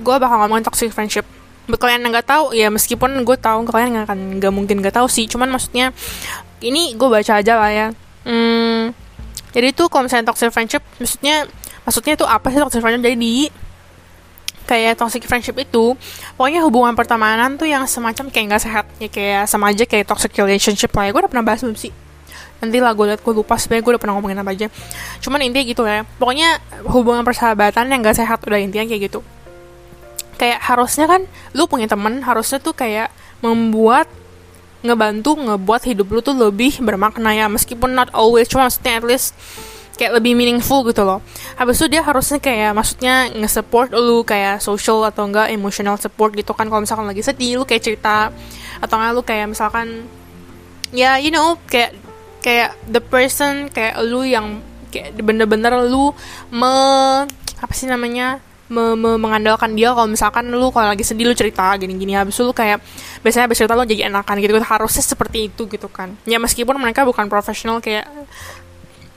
gue 0.01 0.17
bakal 0.17 0.47
ngomongin 0.47 0.65
toxic 0.65 0.95
friendship. 0.95 1.27
Buat 1.65 1.81
kalian 1.81 2.05
yang 2.05 2.13
nggak 2.13 2.29
tahu 2.29 2.53
ya 2.53 2.69
meskipun 2.69 3.25
gue 3.25 3.37
tahu 3.41 3.65
kalian 3.67 3.97
nggak 3.97 4.07
akan 4.07 4.21
nggak 4.39 4.53
mungkin 4.53 4.77
nggak 4.81 4.97
tahu 4.97 5.09
sih. 5.11 5.27
Cuman 5.27 5.51
maksudnya 5.51 5.91
ini 6.65 6.95
gue 6.97 7.09
baca 7.09 7.41
aja 7.41 7.55
lah 7.59 7.71
ya. 7.73 7.87
Hmm, 8.25 8.97
jadi 9.55 9.71
tuh 9.71 9.87
kalau 9.87 10.11
misalnya 10.11 10.35
toxic 10.35 10.51
friendship, 10.51 10.83
maksudnya 10.99 11.47
maksudnya 11.87 12.13
itu 12.19 12.27
apa 12.27 12.47
sih 12.51 12.59
toxic 12.59 12.81
friendship? 12.83 13.07
Jadi 13.07 13.33
kayak 14.65 14.97
toxic 14.97 15.25
friendship 15.29 15.57
itu 15.61 15.97
pokoknya 16.35 16.65
hubungan 16.65 16.97
pertemanan 16.97 17.61
tuh 17.61 17.69
yang 17.69 17.85
semacam 17.85 18.33
kayak 18.33 18.45
nggak 18.49 18.63
sehat 18.65 18.85
ya 18.97 19.09
kayak 19.13 19.43
sama 19.45 19.71
aja 19.71 19.85
kayak 19.85 20.09
toxic 20.09 20.33
relationship 20.37 20.91
lah. 20.97 21.09
Ya 21.09 21.11
gue 21.13 21.21
udah 21.21 21.31
pernah 21.31 21.45
bahas 21.45 21.61
belum 21.61 21.77
sih? 21.77 21.93
Nanti 22.65 22.81
lah 22.81 22.97
gue 22.97 23.13
liat 23.13 23.21
gue 23.21 23.35
lupa 23.37 23.61
sebenarnya 23.61 23.85
gue 23.85 23.93
udah 23.97 24.03
pernah 24.03 24.15
ngomongin 24.17 24.41
apa 24.41 24.51
aja. 24.57 24.67
Cuman 25.21 25.39
intinya 25.45 25.65
gitu 25.69 25.83
ya 25.85 26.09
pokoknya 26.17 26.49
hubungan 26.89 27.23
persahabatan 27.23 27.93
yang 27.93 28.01
gak 28.01 28.17
sehat 28.17 28.41
udah 28.43 28.59
intinya 28.59 28.89
kayak 28.89 29.13
gitu. 29.13 29.21
Kayak 30.41 30.65
harusnya 30.65 31.07
kan 31.07 31.23
lu 31.53 31.69
punya 31.69 31.87
temen 31.87 32.25
harusnya 32.25 32.59
tuh 32.59 32.73
kayak 32.73 33.13
membuat 33.45 34.09
ngebantu 34.85 35.37
ngebuat 35.41 35.83
hidup 35.89 36.07
lu 36.09 36.21
tuh 36.25 36.37
lebih 36.37 36.81
bermakna 36.81 37.37
ya. 37.37 37.47
Meskipun 37.53 37.93
not 37.93 38.09
always 38.17 38.49
cuma 38.49 38.67
maksudnya 38.67 38.97
at 38.97 39.05
least 39.05 39.37
kayak 39.95 40.19
lebih 40.19 40.35
meaningful 40.35 40.83
gitu 40.91 41.07
loh. 41.07 41.23
Habis 41.55 41.79
itu 41.83 41.97
dia 41.99 42.03
harusnya 42.03 42.43
kayak 42.43 42.75
maksudnya 42.75 43.31
nge-support 43.31 43.95
lu 43.95 44.27
kayak 44.27 44.59
social 44.59 45.07
atau 45.07 45.27
enggak 45.31 45.55
emotional 45.55 45.95
support 45.99 46.35
gitu 46.35 46.51
kan. 46.51 46.67
Kalau 46.67 46.83
misalkan 46.83 47.07
lagi 47.07 47.23
sedih 47.23 47.63
lu 47.63 47.65
kayak 47.67 47.83
cerita. 47.83 48.35
Atau 48.83 48.99
enggak 48.99 49.13
lu 49.15 49.23
kayak 49.23 49.47
misalkan 49.51 50.07
ya 50.95 51.19
you 51.19 51.31
know 51.31 51.59
kayak 51.71 51.95
kayak 52.43 52.75
the 52.91 53.03
person 53.03 53.71
kayak 53.71 53.99
lu 54.03 54.27
yang 54.27 54.63
kayak 54.91 55.15
bener-bener 55.19 55.75
lu 55.91 56.15
me 56.55 56.75
apa 57.59 57.73
sih 57.73 57.89
namanya 57.89 58.39
me, 58.69 58.97
me, 58.97 59.15
mengandalkan 59.21 59.77
dia. 59.77 59.93
Kalau 59.93 60.09
misalkan 60.09 60.51
lu 60.51 60.75
kalau 60.75 60.91
lagi 60.91 61.05
sedih 61.07 61.31
lu 61.31 61.35
cerita 61.37 61.71
gini-gini. 61.77 62.17
Habis 62.17 62.35
itu 62.35 62.43
lu 62.43 62.55
kayak 62.57 62.81
biasanya 63.23 63.47
habis 63.47 63.57
cerita 63.63 63.79
lu 63.79 63.85
jadi 63.87 64.11
enakan 64.11 64.37
gitu. 64.41 64.53
Harusnya 64.59 65.05
seperti 65.05 65.53
itu 65.53 65.63
gitu 65.69 65.87
kan. 65.87 66.17
Ya 66.27 66.41
meskipun 66.41 66.77
mereka 66.81 67.05
bukan 67.05 67.29
profesional 67.29 67.79
kayak 67.79 68.09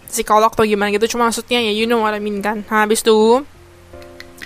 psikolog 0.07 0.51
atau 0.51 0.65
gimana 0.65 0.89
gitu. 0.95 1.17
Cuma 1.17 1.27
maksudnya 1.29 1.59
ya 1.61 1.71
you 1.71 1.85
know 1.85 2.01
what 2.01 2.15
I 2.15 2.21
mean 2.23 2.39
kan? 2.39 2.63
Nah, 2.67 2.87
habis 2.87 3.03
itu 3.03 3.43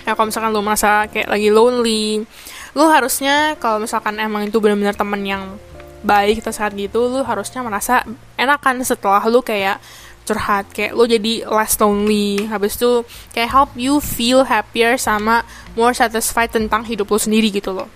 ya 0.02 0.18
kalau 0.18 0.28
misalkan 0.28 0.50
lu 0.50 0.62
merasa 0.66 1.06
kayak 1.06 1.30
lagi 1.30 1.48
lonely 1.54 2.26
lu 2.74 2.84
harusnya 2.90 3.54
kalau 3.62 3.78
misalkan 3.78 4.18
emang 4.18 4.48
itu 4.50 4.58
benar-benar 4.58 4.98
temen 4.98 5.22
yang 5.22 5.54
baik 6.02 6.42
atau 6.42 6.50
saat 6.50 6.74
gitu 6.74 7.06
lu 7.06 7.22
harusnya 7.22 7.62
merasa 7.62 8.02
enakan 8.34 8.82
setelah 8.82 9.22
lu 9.30 9.44
kayak 9.44 9.78
curhat. 10.24 10.70
Kayak 10.70 10.92
lu 10.94 11.04
jadi 11.06 11.32
less 11.46 11.76
lonely. 11.78 12.46
Habis 12.46 12.78
itu 12.78 13.02
kayak 13.34 13.50
help 13.50 13.70
you 13.74 13.98
feel 13.98 14.46
happier 14.46 14.94
sama 14.98 15.42
more 15.74 15.94
satisfied 15.94 16.50
tentang 16.50 16.86
hidup 16.86 17.10
lu 17.10 17.18
sendiri 17.18 17.50
gitu 17.50 17.74
loh. 17.74 17.90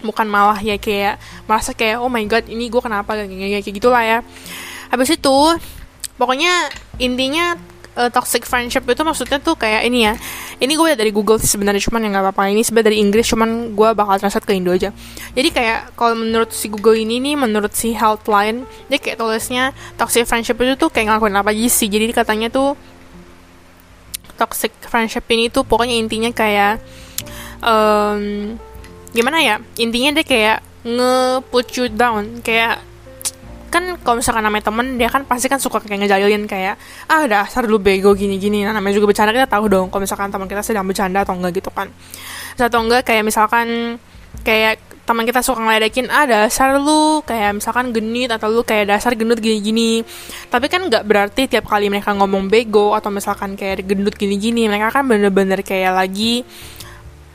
Bukan 0.00 0.24
malah 0.26 0.56
ya 0.64 0.80
kayak 0.80 1.20
merasa 1.44 1.76
kayak 1.76 2.00
oh 2.00 2.08
my 2.08 2.24
god 2.24 2.48
ini 2.48 2.72
gue 2.72 2.80
kenapa? 2.80 3.20
Kayak, 3.20 3.62
kayak 3.62 3.76
gitulah 3.76 4.02
ya. 4.02 4.18
Habis 4.90 5.14
itu 5.14 5.36
pokoknya 6.20 6.68
intinya 7.00 7.56
uh, 7.96 8.10
toxic 8.12 8.44
friendship 8.44 8.84
itu 8.86 9.02
maksudnya 9.02 9.40
tuh 9.40 9.56
kayak 9.56 9.88
ini 9.88 10.06
ya. 10.06 10.14
Ini 10.60 10.72
gue 10.76 10.92
dari 10.92 11.10
Google 11.10 11.40
sih 11.40 11.48
sebenarnya 11.48 11.80
cuman 11.80 12.00
yang 12.04 12.12
nggak 12.12 12.24
apa-apa. 12.30 12.52
Ini 12.52 12.62
sebenarnya 12.62 12.88
dari 12.92 12.98
Inggris 13.00 13.26
cuman 13.32 13.72
gue 13.72 13.88
bakal 13.96 14.20
translate 14.20 14.46
ke 14.46 14.52
Indo 14.52 14.70
aja. 14.70 14.92
Jadi 15.32 15.48
kayak 15.50 15.96
kalau 15.96 16.14
menurut 16.20 16.52
si 16.52 16.68
Google 16.68 17.00
ini 17.00 17.18
nih 17.18 17.34
menurut 17.40 17.72
si 17.72 17.96
Healthline 17.96 18.68
dia 18.92 18.98
kayak 19.00 19.16
tulisnya 19.16 19.72
toxic 19.96 20.28
friendship 20.28 20.60
itu 20.60 20.76
tuh 20.76 20.92
kayak 20.92 21.10
ngelakuin 21.10 21.40
apa 21.40 21.50
aja 21.50 21.70
sih. 21.72 21.88
Jadi 21.88 22.12
katanya 22.12 22.52
tuh 22.52 22.76
toxic 24.36 24.72
friendship 24.84 25.24
ini 25.32 25.48
tuh 25.48 25.64
pokoknya 25.64 25.96
intinya 25.96 26.30
kayak 26.32 26.80
um, 27.64 28.54
gimana 29.16 29.38
ya? 29.40 29.56
Intinya 29.80 30.20
dia 30.20 30.24
kayak 30.24 30.58
nge-put 30.84 31.66
you 31.76 31.88
down. 31.92 32.40
Kayak 32.40 32.84
kan 33.70 33.96
kalau 34.02 34.18
misalkan 34.18 34.42
namanya 34.42 34.68
temen 34.68 34.98
dia 34.98 35.06
kan 35.06 35.22
pasti 35.24 35.46
kan 35.46 35.62
suka 35.62 35.78
kayak 35.80 36.04
ngejailin 36.04 36.44
kayak 36.50 36.74
ah 37.06 37.24
dasar 37.30 37.64
lu 37.70 37.78
bego 37.78 38.12
gini-gini. 38.12 38.66
Nah 38.66 38.74
namanya 38.74 38.98
juga 38.98 39.14
bercanda 39.14 39.30
kita 39.30 39.46
tahu 39.46 39.70
dong 39.70 39.86
kalau 39.88 40.02
misalkan 40.02 40.28
teman 40.28 40.50
kita 40.50 40.62
sedang 40.66 40.84
bercanda 40.84 41.22
atau 41.22 41.38
enggak 41.38 41.62
gitu 41.62 41.70
kan. 41.70 41.88
Atau 42.58 42.82
enggak 42.82 43.06
kayak 43.06 43.22
misalkan 43.22 43.96
kayak 44.42 44.82
teman 45.10 45.26
kita 45.26 45.42
suka 45.42 45.58
ngeledekin 45.58 46.06
ah 46.06 46.22
dasar 46.22 46.78
lu 46.78 47.18
kayak 47.26 47.58
misalkan 47.58 47.90
genit 47.90 48.30
atau 48.30 48.46
lu 48.46 48.62
kayak 48.62 48.94
dasar 48.94 49.14
gendut 49.18 49.42
gini-gini. 49.42 50.06
Tapi 50.46 50.70
kan 50.70 50.86
nggak 50.86 51.02
berarti 51.02 51.50
tiap 51.50 51.66
kali 51.66 51.90
mereka 51.90 52.14
ngomong 52.14 52.46
bego 52.46 52.94
atau 52.94 53.10
misalkan 53.10 53.58
kayak 53.58 53.86
gendut 53.86 54.14
gini-gini 54.14 54.70
mereka 54.70 54.94
kan 54.94 55.06
bener-bener 55.06 55.66
kayak 55.66 55.98
lagi 55.98 56.46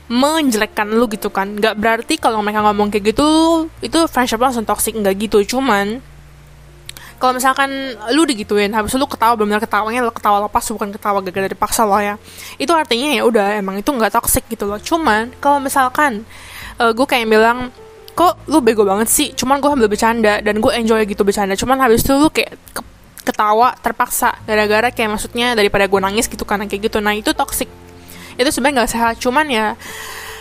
menjelekkan 0.08 0.88
lu 0.88 1.04
gitu 1.10 1.28
kan. 1.28 1.52
Nggak 1.52 1.74
berarti 1.76 2.14
kalau 2.16 2.40
mereka 2.40 2.64
ngomong 2.64 2.88
kayak 2.88 3.12
gitu 3.12 3.28
itu 3.84 3.98
friendship 4.08 4.40
langsung 4.40 4.64
toxic 4.64 4.96
nggak 4.96 5.28
gitu. 5.28 5.56
Cuman 5.56 6.15
kalau 7.16 7.32
misalkan 7.32 7.96
lu 8.12 8.28
digituin 8.28 8.68
habis 8.76 8.92
lu 8.92 9.08
ketawa 9.08 9.32
benar 9.40 9.56
ketawanya 9.56 10.04
lo 10.04 10.12
ketawa 10.12 10.44
lepas 10.44 10.64
bukan 10.68 10.92
ketawa 10.92 11.24
gara-gara 11.24 11.48
dipaksa 11.48 11.88
lo 11.88 11.96
ya. 11.96 12.20
Itu 12.60 12.76
artinya 12.76 13.08
ya 13.08 13.22
udah 13.24 13.56
emang 13.56 13.80
itu 13.80 13.88
nggak 13.88 14.12
toxic 14.12 14.44
gitu 14.52 14.68
loh. 14.68 14.76
Cuman 14.76 15.32
kalau 15.40 15.56
misalkan 15.58 16.28
uh, 16.76 16.88
eh, 16.88 16.92
gue 16.92 17.06
kayak 17.08 17.26
bilang 17.28 17.72
kok 18.12 18.36
lu 18.48 18.60
bego 18.60 18.84
banget 18.84 19.08
sih? 19.08 19.28
Cuman 19.32 19.64
gue 19.64 19.70
ambil 19.72 19.88
bercanda 19.88 20.44
dan 20.44 20.60
gue 20.60 20.72
enjoy 20.76 21.00
gitu 21.08 21.24
bercanda. 21.24 21.56
Cuman 21.56 21.80
habis 21.80 22.04
itu 22.04 22.12
lu 22.12 22.28
kayak 22.28 22.52
ke 22.72 22.82
ketawa 23.26 23.74
terpaksa 23.80 24.36
gara-gara 24.46 24.92
kayak 24.92 25.18
maksudnya 25.18 25.56
daripada 25.56 25.90
gue 25.90 26.00
nangis 26.00 26.28
gitu 26.28 26.44
kan 26.44 26.60
kayak 26.68 26.92
gitu. 26.92 27.00
Nah 27.00 27.16
itu 27.16 27.32
toxic. 27.32 27.68
Itu 28.36 28.48
sebenarnya 28.52 28.84
nggak 28.84 28.90
sehat. 28.92 29.14
Cuman 29.24 29.48
ya 29.48 29.72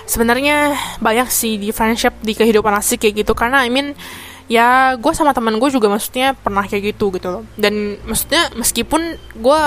sebenarnya 0.05 0.75
banyak 0.99 1.31
sih 1.31 1.55
di 1.55 1.71
friendship 1.71 2.13
di 2.19 2.35
kehidupan 2.35 2.75
asik 2.77 3.07
kayak 3.07 3.23
gitu. 3.23 3.31
Karena 3.31 3.63
I 3.63 3.71
mean 3.71 3.95
ya 4.45 4.93
gue 4.93 5.13
sama 5.17 5.33
teman 5.33 5.57
gue 5.57 5.69
juga 5.73 5.89
maksudnya 5.89 6.37
pernah 6.37 6.61
kayak 6.65 6.95
gitu 6.95 7.09
gitu 7.13 7.27
loh. 7.29 7.43
Dan 7.57 7.97
maksudnya 8.05 8.53
meskipun 8.53 9.17
gue 9.17 9.61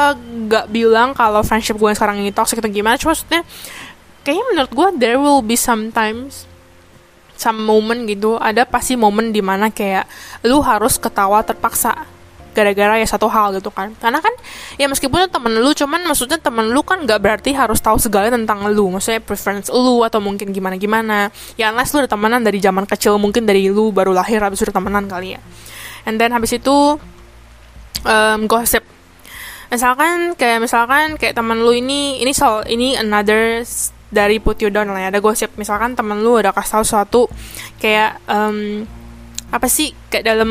gak 0.47 0.66
bilang 0.70 1.14
kalau 1.14 1.42
friendship 1.42 1.78
gue 1.78 1.90
sekarang 1.94 2.23
ini 2.23 2.30
toxic 2.30 2.62
atau 2.62 2.70
gimana 2.70 2.94
cuma 2.99 3.14
maksudnya 3.14 3.42
kayaknya 4.23 4.44
menurut 4.54 4.73
gue 4.76 4.88
there 5.00 5.18
will 5.18 5.42
be 5.42 5.56
sometimes 5.56 6.44
some 7.38 7.62
moment 7.62 8.04
gitu 8.11 8.35
ada 8.37 8.66
pasti 8.66 8.99
momen 8.99 9.30
di 9.30 9.38
mana 9.38 9.70
kayak 9.70 10.11
lu 10.42 10.58
harus 10.58 10.99
ketawa 10.99 11.40
terpaksa 11.47 12.06
gara-gara 12.59 12.99
ya 12.99 13.07
satu 13.07 13.31
hal 13.31 13.55
gitu 13.55 13.71
kan. 13.71 13.95
Karena 14.03 14.19
kan 14.19 14.35
ya 14.75 14.91
meskipun 14.91 15.31
temen 15.31 15.55
lu 15.62 15.71
cuman 15.71 16.03
maksudnya 16.11 16.43
temen 16.43 16.75
lu 16.75 16.83
kan 16.83 16.99
nggak 17.07 17.23
berarti 17.23 17.55
harus 17.55 17.79
tahu 17.79 18.03
segala 18.03 18.35
tentang 18.35 18.67
lu. 18.75 18.91
Maksudnya 18.91 19.23
preference 19.23 19.71
lu 19.71 20.03
atau 20.03 20.19
mungkin 20.19 20.50
gimana 20.50 20.75
gimana 20.75 21.31
ya 21.55 21.71
unless 21.71 21.95
lu 21.95 22.03
udah 22.03 22.11
temenan 22.11 22.43
dari 22.43 22.59
zaman 22.59 22.83
kecil 22.83 23.15
mungkin 23.23 23.47
dari 23.47 23.71
lu 23.71 23.95
baru 23.95 24.11
lahir 24.11 24.43
habis 24.43 24.59
udah 24.67 24.75
temenan 24.75 25.07
kali 25.07 25.38
ya. 25.38 25.41
And 26.03 26.19
then 26.19 26.35
habis 26.35 26.59
itu 26.59 26.99
um, 28.03 28.41
gosip. 28.50 28.83
Misalkan 29.69 30.33
kayak 30.35 30.65
misalkan 30.65 31.21
kayak 31.21 31.37
temen 31.37 31.61
lu 31.61 31.77
ini 31.77 32.19
ini 32.25 32.33
soal 32.33 32.65
ini 32.67 32.97
another 32.97 33.62
dari 34.09 34.41
put 34.41 34.57
you 34.65 34.73
down 34.73 34.88
lah 34.88 35.07
ya 35.07 35.09
ada 35.12 35.21
gosip. 35.21 35.53
Misalkan 35.61 35.93
temen 35.93 36.25
lu 36.25 36.41
udah 36.41 36.57
kasih 36.57 36.81
tahu 36.81 36.85
suatu 36.85 37.23
kayak 37.77 38.17
um, 38.27 38.88
apa 39.49 39.69
sih 39.69 39.93
kayak 40.09 40.25
dalam 40.25 40.50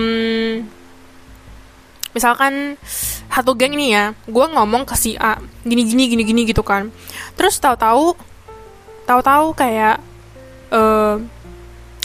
misalkan 2.16 2.78
satu 3.28 3.54
geng 3.54 3.76
nih 3.76 3.90
ya 3.94 4.06
gue 4.26 4.46
ngomong 4.50 4.88
ke 4.88 4.96
si 4.98 5.14
A 5.20 5.38
gini 5.68 5.86
gini 5.86 6.04
gini 6.10 6.24
gini 6.24 6.42
gitu 6.48 6.64
kan. 6.64 6.90
Terus 7.36 7.60
tahu-tahu 7.60 8.16
tahu-tahu 9.08 9.54
kayak 9.56 10.02
uh, 10.74 11.22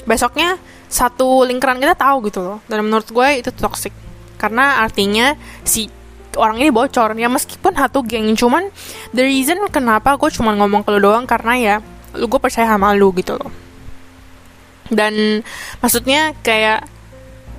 besoknya 0.04 0.59
satu 0.92 1.47
lingkaran 1.49 1.80
kita 1.80 1.97
tahu 1.97 2.28
gitu 2.28 2.40
loh. 2.42 2.59
Dan 2.68 2.85
menurut 2.85 3.09
gue 3.09 3.28
itu 3.40 3.50
toxic. 3.54 3.94
Karena 4.37 4.82
artinya 4.85 5.38
si 5.64 5.88
orang 6.37 6.61
ini 6.61 6.68
bocor. 6.68 7.16
Ya 7.16 7.30
meskipun 7.32 7.73
satu 7.73 8.04
geng 8.04 8.35
cuman 8.37 8.68
the 9.16 9.25
reason 9.25 9.59
kenapa 9.73 10.18
gue 10.21 10.28
cuma 10.35 10.52
ngomong 10.59 10.85
ke 10.85 10.90
lu 10.92 11.00
doang 11.00 11.25
karena 11.25 11.54
ya 11.56 11.75
lu 12.12 12.28
gue 12.28 12.40
percaya 12.42 12.68
sama 12.68 12.92
lu 12.92 13.09
gitu 13.16 13.38
loh. 13.38 13.50
Dan 14.92 15.40
maksudnya 15.80 16.37
kayak 16.44 16.85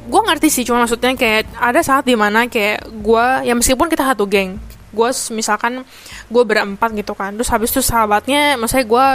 gue 0.04 0.22
ngerti 0.28 0.48
sih 0.52 0.64
cuma 0.68 0.84
maksudnya 0.84 1.16
kayak 1.16 1.48
ada 1.56 1.80
saat 1.80 2.04
di 2.04 2.16
mana 2.18 2.48
kayak 2.52 2.88
gue 2.92 3.26
ya 3.48 3.54
meskipun 3.56 3.88
kita 3.88 4.04
satu 4.04 4.28
geng 4.28 4.60
gue 4.94 5.10
misalkan 5.34 5.82
gue 6.30 6.44
berempat 6.44 6.94
gitu 6.94 7.18
kan 7.18 7.34
terus 7.34 7.50
habis 7.50 7.74
itu 7.74 7.82
sahabatnya 7.82 8.60
maksudnya 8.60 8.86
gue 8.86 9.06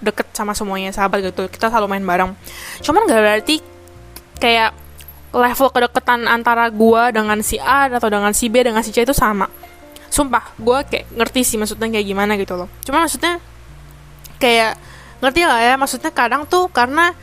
deket 0.00 0.28
sama 0.36 0.52
semuanya 0.52 0.92
sahabat 0.92 1.24
gitu 1.24 1.48
kita 1.48 1.72
selalu 1.72 1.96
main 1.96 2.04
bareng. 2.04 2.32
Cuman 2.84 3.08
gak 3.08 3.20
berarti 3.20 3.56
kayak 4.36 4.76
level 5.32 5.68
kedekatan 5.72 6.28
antara 6.28 6.68
gue 6.68 7.02
dengan 7.12 7.40
si 7.40 7.56
A 7.60 7.88
atau 7.88 8.08
dengan 8.08 8.32
si 8.36 8.48
B 8.52 8.60
dengan 8.64 8.84
si 8.84 8.92
C 8.92 9.04
itu 9.04 9.16
sama. 9.16 9.48
Sumpah 10.12 10.52
gue 10.56 10.78
kayak 10.88 11.06
ngerti 11.16 11.40
sih 11.44 11.56
maksudnya 11.56 11.88
kayak 11.88 12.06
gimana 12.06 12.36
gitu 12.36 12.56
loh. 12.56 12.68
Cuma 12.84 13.04
maksudnya 13.04 13.40
kayak 14.36 14.76
ngerti 15.24 15.42
lah 15.48 15.60
ya 15.64 15.74
maksudnya 15.80 16.12
kadang 16.12 16.44
tuh 16.44 16.68
karena 16.68 17.16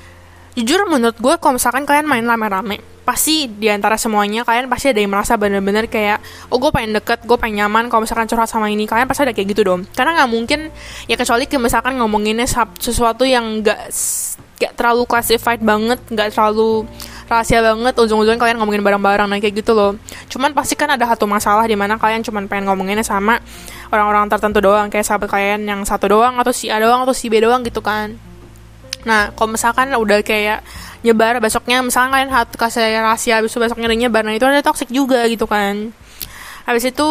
jujur 0.54 0.86
menurut 0.86 1.18
gue 1.18 1.34
kalau 1.42 1.58
misalkan 1.58 1.84
kalian 1.90 2.06
main 2.06 2.26
rame-rame 2.26 2.94
pasti 3.04 3.52
di 3.52 3.68
antara 3.68 4.00
semuanya 4.00 4.48
kalian 4.48 4.72
pasti 4.72 4.96
ada 4.96 5.04
yang 5.04 5.12
merasa 5.12 5.36
bener-bener 5.36 5.92
kayak 5.92 6.24
oh 6.48 6.56
gue 6.56 6.72
pengen 6.72 6.96
deket 6.96 7.28
gue 7.28 7.36
pengen 7.36 7.68
nyaman 7.68 7.92
kalau 7.92 8.08
misalkan 8.08 8.32
curhat 8.32 8.48
sama 8.48 8.72
ini. 8.72 8.88
Kalian 8.88 9.12
pasti 9.12 9.28
ada 9.28 9.36
kayak 9.36 9.48
gitu 9.52 9.68
dong. 9.68 9.84
Karena 9.92 10.16
nggak 10.24 10.30
mungkin 10.32 10.72
ya 11.12 11.20
kecuali 11.20 11.46
ke 11.46 11.60
misalkan 11.60 12.00
ngomonginnya 12.00 12.48
sesuatu 12.80 13.28
yang 13.28 13.60
nggak 13.60 13.92
gak 14.54 14.74
terlalu 14.80 15.04
classified 15.04 15.60
banget 15.60 16.00
nggak 16.08 16.32
terlalu 16.32 16.88
rahasia 17.28 17.60
banget 17.60 17.98
ujung-ujungnya 18.00 18.40
kalian 18.40 18.58
ngomongin 18.62 18.84
bareng-bareng 18.86 19.28
nah 19.28 19.38
kayak 19.44 19.60
gitu 19.60 19.76
loh. 19.76 20.00
Cuman 20.32 20.56
pasti 20.56 20.80
kan 20.80 20.88
ada 20.88 21.04
satu 21.04 21.28
masalah 21.28 21.68
di 21.68 21.76
mana 21.76 22.00
kalian 22.00 22.24
cuman 22.24 22.48
pengen 22.48 22.72
ngomonginnya 22.72 23.04
sama 23.04 23.44
orang-orang 23.92 24.32
tertentu 24.32 24.64
doang 24.64 24.88
kayak 24.88 25.04
sahabat 25.04 25.28
kalian 25.28 25.68
yang 25.68 25.82
satu 25.84 26.08
doang 26.08 26.40
atau 26.40 26.56
si 26.56 26.72
A 26.72 26.80
doang 26.80 27.04
atau 27.04 27.12
si 27.12 27.28
B 27.28 27.44
doang 27.44 27.68
gitu 27.68 27.84
kan 27.84 28.16
nah 29.04 29.32
kalau 29.36 29.56
misalkan 29.56 29.92
udah 29.92 30.24
kayak 30.24 30.64
nyebar 31.04 31.44
besoknya 31.44 31.84
misalnya 31.84 32.16
kalian 32.16 32.32
hat 32.32 32.50
kasih 32.56 33.04
rahasia 33.04 33.44
habis 33.44 33.52
itu 33.52 33.60
besoknya 33.60 33.92
ada 33.92 33.98
nyebar 34.00 34.24
nah 34.24 34.32
itu 34.32 34.48
ada 34.48 34.64
toxic 34.64 34.88
juga 34.90 35.28
gitu 35.28 35.44
kan. 35.48 35.92
Habis 36.64 36.96
itu 36.96 37.10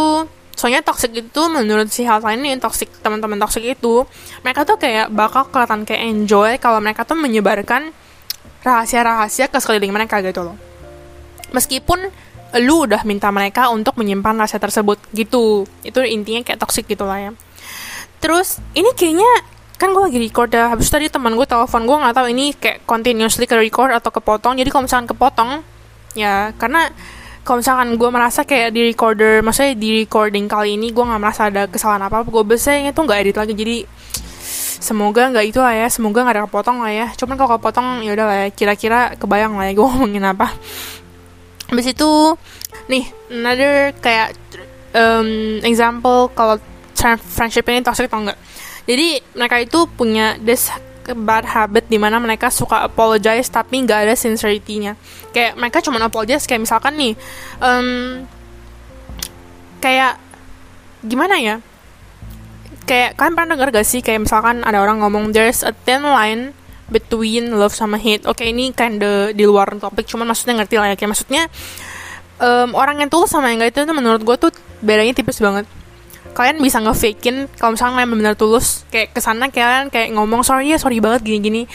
soalnya 0.57 0.81
toxic 0.81 1.13
itu 1.13 1.43
menurut 1.49 1.89
si 1.93 2.05
hal 2.09 2.25
ini 2.33 2.57
toxic 2.57 2.89
teman-teman 3.05 3.37
toxic 3.41 3.65
itu 3.65 4.05
mereka 4.41 4.65
tuh 4.65 4.81
kayak 4.81 5.13
bakal 5.13 5.49
kelihatan 5.49 5.85
kayak 5.85 6.03
enjoy 6.09 6.51
kalau 6.57 6.81
mereka 6.81 7.05
tuh 7.05 7.17
menyebarkan 7.21 7.93
rahasia-rahasia 8.63 9.51
ke 9.51 9.59
sekeliling 9.59 9.93
mereka 9.93 10.23
gitu 10.23 10.47
loh. 10.47 10.57
Meskipun 11.53 12.09
lu 12.61 12.85
udah 12.85 13.03
minta 13.09 13.33
mereka 13.33 13.73
untuk 13.73 13.97
menyimpan 13.97 14.39
rasa 14.39 14.57
tersebut 14.61 15.01
gitu. 15.13 15.67
Itu 15.85 16.01
intinya 16.05 16.45
kayak 16.47 16.61
toxic 16.61 16.89
gitu 16.89 17.05
lah 17.05 17.29
ya. 17.29 17.31
Terus 18.23 18.63
ini 18.79 18.93
kayaknya 18.95 19.29
kan 19.83 19.91
gue 19.91 20.03
lagi 20.07 20.19
record 20.23 20.55
ya. 20.55 20.71
Habis 20.71 20.87
tadi 20.95 21.11
teman 21.11 21.35
gue 21.35 21.43
telepon 21.43 21.83
gue 21.83 21.97
nggak 21.99 22.15
tahu 22.15 22.27
ini 22.31 22.55
kayak 22.55 22.87
continuously 22.87 23.51
ke 23.51 23.59
record 23.59 23.91
atau 23.91 24.15
kepotong. 24.15 24.55
Jadi 24.55 24.71
kalau 24.71 24.87
misalkan 24.87 25.11
kepotong 25.11 25.51
ya 26.15 26.55
karena 26.55 26.87
kalau 27.43 27.59
misalkan 27.59 27.99
gue 27.99 28.11
merasa 28.15 28.47
kayak 28.47 28.71
di 28.71 28.95
recorder 28.95 29.43
maksudnya 29.43 29.75
di 29.75 30.07
recording 30.07 30.47
kali 30.47 30.79
ini 30.79 30.95
gue 30.95 31.03
nggak 31.03 31.19
merasa 31.19 31.51
ada 31.51 31.67
kesalahan 31.67 32.07
apa 32.07 32.23
apa 32.23 32.31
gue 32.31 32.45
biasanya 32.47 32.95
itu 32.95 33.01
nggak 33.03 33.19
edit 33.27 33.37
lagi. 33.43 33.55
Jadi 33.59 33.77
semoga 34.79 35.23
nggak 35.35 35.47
itu 35.51 35.59
lah 35.59 35.75
ya. 35.75 35.87
Semoga 35.91 36.19
nggak 36.23 36.37
ada 36.39 36.45
kepotong 36.47 36.79
lah 36.79 36.93
ya. 36.95 37.07
Cuman 37.19 37.35
kalau 37.35 37.51
kepotong 37.59 38.07
ya 38.07 38.15
udah 38.15 38.27
lah 38.31 38.37
ya. 38.47 38.49
Kira-kira 38.55 39.19
kebayang 39.19 39.59
lah 39.59 39.67
ya 39.67 39.75
gue 39.75 39.83
ngomongin 39.91 40.23
apa. 40.23 40.47
Habis 41.75 41.91
itu 41.91 42.39
nih 42.87 43.11
another 43.35 43.91
kayak 43.99 44.39
um, 44.95 45.59
example 45.67 46.31
kalau 46.39 46.63
friendship 47.19 47.67
ini 47.67 47.83
toxic 47.83 48.07
atau 48.07 48.23
enggak 48.23 48.39
jadi 48.83 49.23
mereka 49.39 49.57
itu 49.63 49.87
punya 49.87 50.35
this 50.43 50.71
bad 51.11 51.43
habit 51.43 51.91
di 51.91 51.99
mana 51.99 52.23
mereka 52.23 52.47
suka 52.47 52.87
apologize 52.87 53.51
tapi 53.51 53.83
nggak 53.83 54.07
ada 54.07 54.15
sincerity-nya. 54.15 54.95
Kayak 55.35 55.59
mereka 55.59 55.83
cuma 55.83 55.99
apologize 55.99 56.47
kayak 56.47 56.63
misalkan 56.63 56.95
nih 56.95 57.13
um, 57.59 58.23
kayak 59.83 60.19
gimana 61.03 61.43
ya? 61.43 61.57
Kayak 62.87 63.19
kalian 63.19 63.35
pernah 63.35 63.51
denger 63.55 63.69
gak 63.75 63.87
sih 63.87 64.01
kayak 64.03 64.27
misalkan 64.27 64.63
ada 64.63 64.79
orang 64.83 65.03
ngomong 65.03 65.35
there's 65.35 65.63
a 65.67 65.75
thin 65.87 66.03
line 66.03 66.55
between 66.91 67.55
love 67.55 67.75
sama 67.75 67.99
hate. 67.99 68.23
Oke 68.27 68.47
okay, 68.47 68.55
ini 68.55 68.71
kinda 68.71 69.35
di 69.35 69.45
luar 69.47 69.75
topik 69.79 70.07
cuman 70.07 70.31
maksudnya 70.31 70.63
ngerti 70.63 70.77
lah 70.79 70.95
ya. 70.95 70.97
Kayak 70.99 71.11
maksudnya 71.19 71.43
um, 72.39 72.75
orang 72.79 73.03
yang 73.03 73.11
tulus 73.11 73.31
sama 73.31 73.51
yang 73.51 73.63
gak 73.63 73.75
itu 73.75 73.91
menurut 73.91 74.23
gue 74.23 74.37
tuh 74.39 74.51
bedanya 74.83 75.15
tipis 75.15 75.39
banget 75.43 75.67
kalian 76.33 76.59
bisa 76.61 76.81
ngefakein 76.81 77.47
kalau 77.61 77.77
misalnya 77.77 78.03
kalian 78.03 78.11
benar 78.17 78.35
tulus 78.37 78.83
kayak 78.89 79.13
ke 79.13 79.21
sana 79.21 79.53
kalian 79.53 79.93
kayak 79.93 80.13
ngomong 80.17 80.41
sorry 80.41 80.73
ya 80.73 80.81
sorry 80.81 80.99
banget 80.99 81.25
gini-gini. 81.25 81.69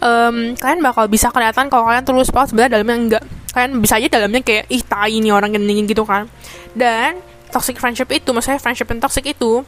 Um, 0.00 0.54
kalian 0.58 0.80
bakal 0.80 1.10
bisa 1.10 1.28
kelihatan 1.34 1.66
kalau 1.68 1.86
kalian 1.86 2.06
tulus 2.06 2.30
banget 2.30 2.54
sebenarnya 2.54 2.72
dalamnya 2.80 2.96
enggak. 2.96 3.24
Kalian 3.54 3.72
bisa 3.78 3.94
aja 3.98 4.08
dalamnya 4.10 4.40
kayak 4.42 4.64
ih 4.70 4.82
tai 4.82 5.18
ini 5.18 5.30
orang 5.30 5.54
gini 5.54 5.86
gitu 5.86 6.06
kan. 6.06 6.30
Dan 6.74 7.18
toxic 7.50 7.78
friendship 7.78 8.10
itu 8.10 8.34
maksudnya 8.34 8.58
friendship 8.58 8.90
yang 8.90 8.98
toxic 8.98 9.24
itu 9.30 9.62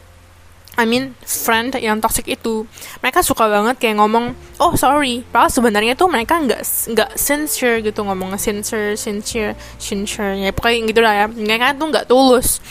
I 0.77 0.85
mean 0.85 1.17
friend 1.25 1.73
yang 1.81 1.97
toxic 1.97 2.29
itu. 2.29 2.69
Mereka 3.01 3.25
suka 3.25 3.49
banget 3.49 3.81
kayak 3.81 3.97
ngomong 3.97 4.37
oh 4.61 4.77
sorry. 4.77 5.25
Padahal 5.25 5.49
sebenarnya 5.49 5.97
tuh 5.97 6.05
mereka 6.05 6.37
nggak 6.37 6.61
nggak 6.93 7.11
sincere 7.17 7.81
gitu 7.81 8.05
ngomong 8.05 8.37
sincere 8.37 8.93
sincere 8.93 9.57
sincere. 9.81 10.37
Ya 10.37 10.53
pokoknya 10.53 10.85
gitu 10.85 11.01
lah 11.01 11.13
ya. 11.13 11.25
Mereka 11.25 11.81
tuh 11.81 11.87
nggak 11.89 12.05
tulus. 12.05 12.61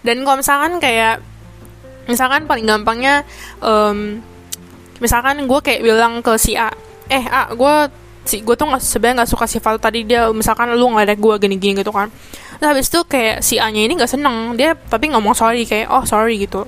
Dan 0.00 0.24
kalau 0.24 0.40
misalkan 0.40 0.80
kayak 0.80 1.20
misalkan 2.08 2.48
paling 2.48 2.64
gampangnya 2.64 3.28
um, 3.60 4.24
misalkan 4.96 5.44
gue 5.44 5.60
kayak 5.60 5.84
bilang 5.84 6.24
ke 6.24 6.40
si 6.40 6.56
A 6.56 6.72
eh 7.12 7.24
A 7.28 7.52
gue 7.52 7.74
si 8.24 8.40
gue 8.40 8.56
tuh 8.56 8.72
nggak 8.72 8.80
sebenarnya 8.80 9.16
nggak 9.22 9.30
suka 9.36 9.44
sifat 9.44 9.76
tadi 9.84 10.08
dia 10.08 10.32
misalkan 10.32 10.72
lu 10.80 10.96
nggak 10.96 11.12
ada 11.12 11.16
gue 11.16 11.34
gini-gini 11.44 11.84
gitu 11.84 11.92
kan. 11.92 12.08
Terus 12.56 12.68
habis 12.72 12.88
itu 12.88 13.00
kayak 13.04 13.44
si 13.44 13.60
A 13.60 13.68
nya 13.68 13.84
ini 13.84 14.00
nggak 14.00 14.08
seneng. 14.08 14.56
Dia 14.56 14.72
tapi 14.72 15.12
ngomong 15.12 15.36
sorry 15.36 15.68
kayak 15.68 15.92
oh 15.92 16.08
sorry 16.08 16.40
gitu 16.40 16.64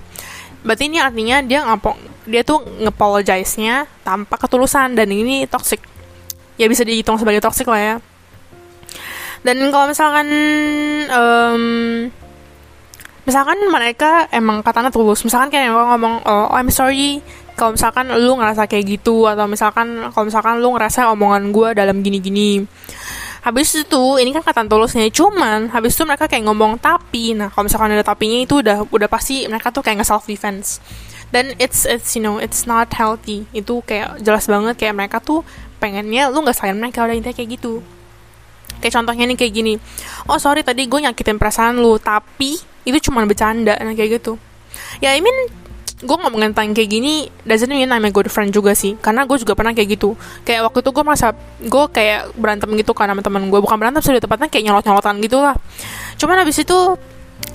berarti 0.62 0.88
ini 0.88 0.99
artinya 1.02 1.42
dia 1.42 1.66
ngapong 1.66 1.99
dia 2.26 2.47
tuh 2.47 2.62
ngapologize-nya 2.62 3.87
tanpa 4.07 4.38
ketulusan 4.38 4.95
dan 4.95 5.11
ini 5.11 5.47
toxic. 5.50 5.83
Ya 6.54 6.71
bisa 6.71 6.87
dihitung 6.87 7.19
sebagai 7.19 7.42
toxic 7.42 7.66
lah 7.66 7.81
ya. 7.81 7.95
Dan 9.42 9.59
kalau 9.75 9.90
misalkan 9.90 10.26
um, 11.11 11.62
misalkan 13.23 13.59
mereka 13.71 14.26
emang 14.35 14.66
katanya 14.66 14.90
tulus 14.90 15.23
misalkan 15.23 15.50
kayak 15.50 15.71
ngomong 15.71 16.26
oh 16.26 16.50
I'm 16.50 16.75
sorry 16.75 17.23
kalau 17.54 17.78
misalkan 17.78 18.11
lu 18.11 18.35
ngerasa 18.35 18.66
kayak 18.66 18.99
gitu 18.99 19.31
atau 19.31 19.47
misalkan 19.47 20.11
kalau 20.11 20.26
misalkan 20.26 20.59
lu 20.59 20.75
ngerasa 20.75 21.07
omongan 21.14 21.54
gue 21.54 21.69
dalam 21.78 22.02
gini-gini 22.02 22.66
habis 23.43 23.75
itu 23.75 24.02
ini 24.23 24.31
kan 24.31 24.47
kata 24.47 24.71
tulusnya 24.71 25.11
cuman 25.11 25.75
habis 25.75 25.99
itu 25.99 26.07
mereka 26.07 26.31
kayak 26.31 26.47
ngomong 26.47 26.78
tapi. 26.78 27.35
Nah 27.35 27.50
kalau 27.50 27.67
misalkan 27.67 27.91
ada 27.91 28.07
tapinya 28.07 28.39
itu 28.39 28.63
udah 28.63 28.87
udah 28.87 29.09
pasti 29.11 29.50
mereka 29.50 29.75
tuh 29.75 29.83
kayak 29.83 30.02
nge 30.02 30.09
self 30.09 30.25
defense. 30.31 30.78
Dan 31.35 31.59
it's 31.59 31.83
it's 31.83 32.15
you 32.15 32.23
know 32.23 32.39
it's 32.39 32.71
not 32.71 32.87
healthy. 32.95 33.50
Itu 33.50 33.83
kayak 33.83 34.23
jelas 34.23 34.47
banget 34.47 34.78
kayak 34.78 34.95
mereka 34.95 35.19
tuh 35.19 35.43
pengennya 35.83 36.31
lu 36.31 36.47
nggak 36.47 36.55
sayang 36.55 36.78
mereka 36.78 37.02
udah 37.02 37.19
intinya 37.19 37.35
kayak 37.35 37.59
gitu. 37.59 37.83
Kayak 38.78 39.02
contohnya 39.02 39.25
nih 39.26 39.37
kayak 39.37 39.52
gini. 39.52 39.75
Oh 40.31 40.39
sorry 40.39 40.63
tadi 40.63 40.87
gue 40.87 41.02
nyakitin 41.02 41.43
perasaan 41.43 41.83
lu 41.83 41.99
tapi 41.99 42.63
itu 42.87 42.99
cuma 43.11 43.26
bercanda 43.26 43.75
nah 43.83 43.91
kayak 43.91 44.23
gitu. 44.23 44.39
Ya 45.02 45.19
I 45.19 45.21
mean 45.21 45.35
gue 46.02 46.17
ngomongin 46.19 46.50
tentang 46.50 46.75
kayak 46.75 46.91
gini 46.91 47.30
doesn't 47.47 47.71
mean 47.71 47.88
I'm 47.88 48.02
a 48.02 48.10
good 48.10 48.26
friend 48.28 48.50
juga 48.50 48.75
sih. 48.75 48.99
Karena 48.99 49.23
gue 49.23 49.38
juga 49.38 49.54
pernah 49.54 49.71
kayak 49.71 49.88
gitu. 49.99 50.19
Kayak 50.43 50.69
waktu 50.71 50.82
itu 50.82 50.91
gue 50.91 51.04
merasa 51.06 51.32
gue 51.62 51.84
kayak 51.95 52.34
berantem 52.34 52.69
gitu 52.75 52.93
kan 52.93 53.06
sama 53.08 53.23
teman 53.23 53.47
gue 53.47 53.60
bukan 53.62 53.76
berantem 53.78 54.02
sih 54.02 54.19
tepatnya 54.19 54.50
kayak 54.50 54.65
nyolot 54.67 54.84
nyolotan 54.84 55.17
gitu 55.23 55.38
lah. 55.38 55.54
Cuman 56.19 56.43
habis 56.43 56.58
itu 56.58 56.78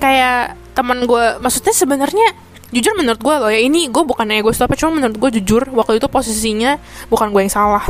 kayak 0.00 0.56
teman 0.72 1.04
gue 1.04 1.24
maksudnya 1.42 1.74
sebenarnya 1.74 2.28
jujur 2.68 2.92
menurut 2.96 3.20
gue 3.20 3.34
loh 3.40 3.50
ya 3.50 3.60
ini 3.64 3.88
gue 3.88 4.04
bukan 4.04 4.28
ego 4.28 4.52
apa 4.52 4.76
cuma 4.76 5.00
menurut 5.00 5.16
gue 5.16 5.40
jujur 5.40 5.72
waktu 5.72 5.96
itu 5.96 6.06
posisinya 6.06 6.76
bukan 7.08 7.32
gue 7.32 7.40
yang 7.48 7.52
salah 7.52 7.88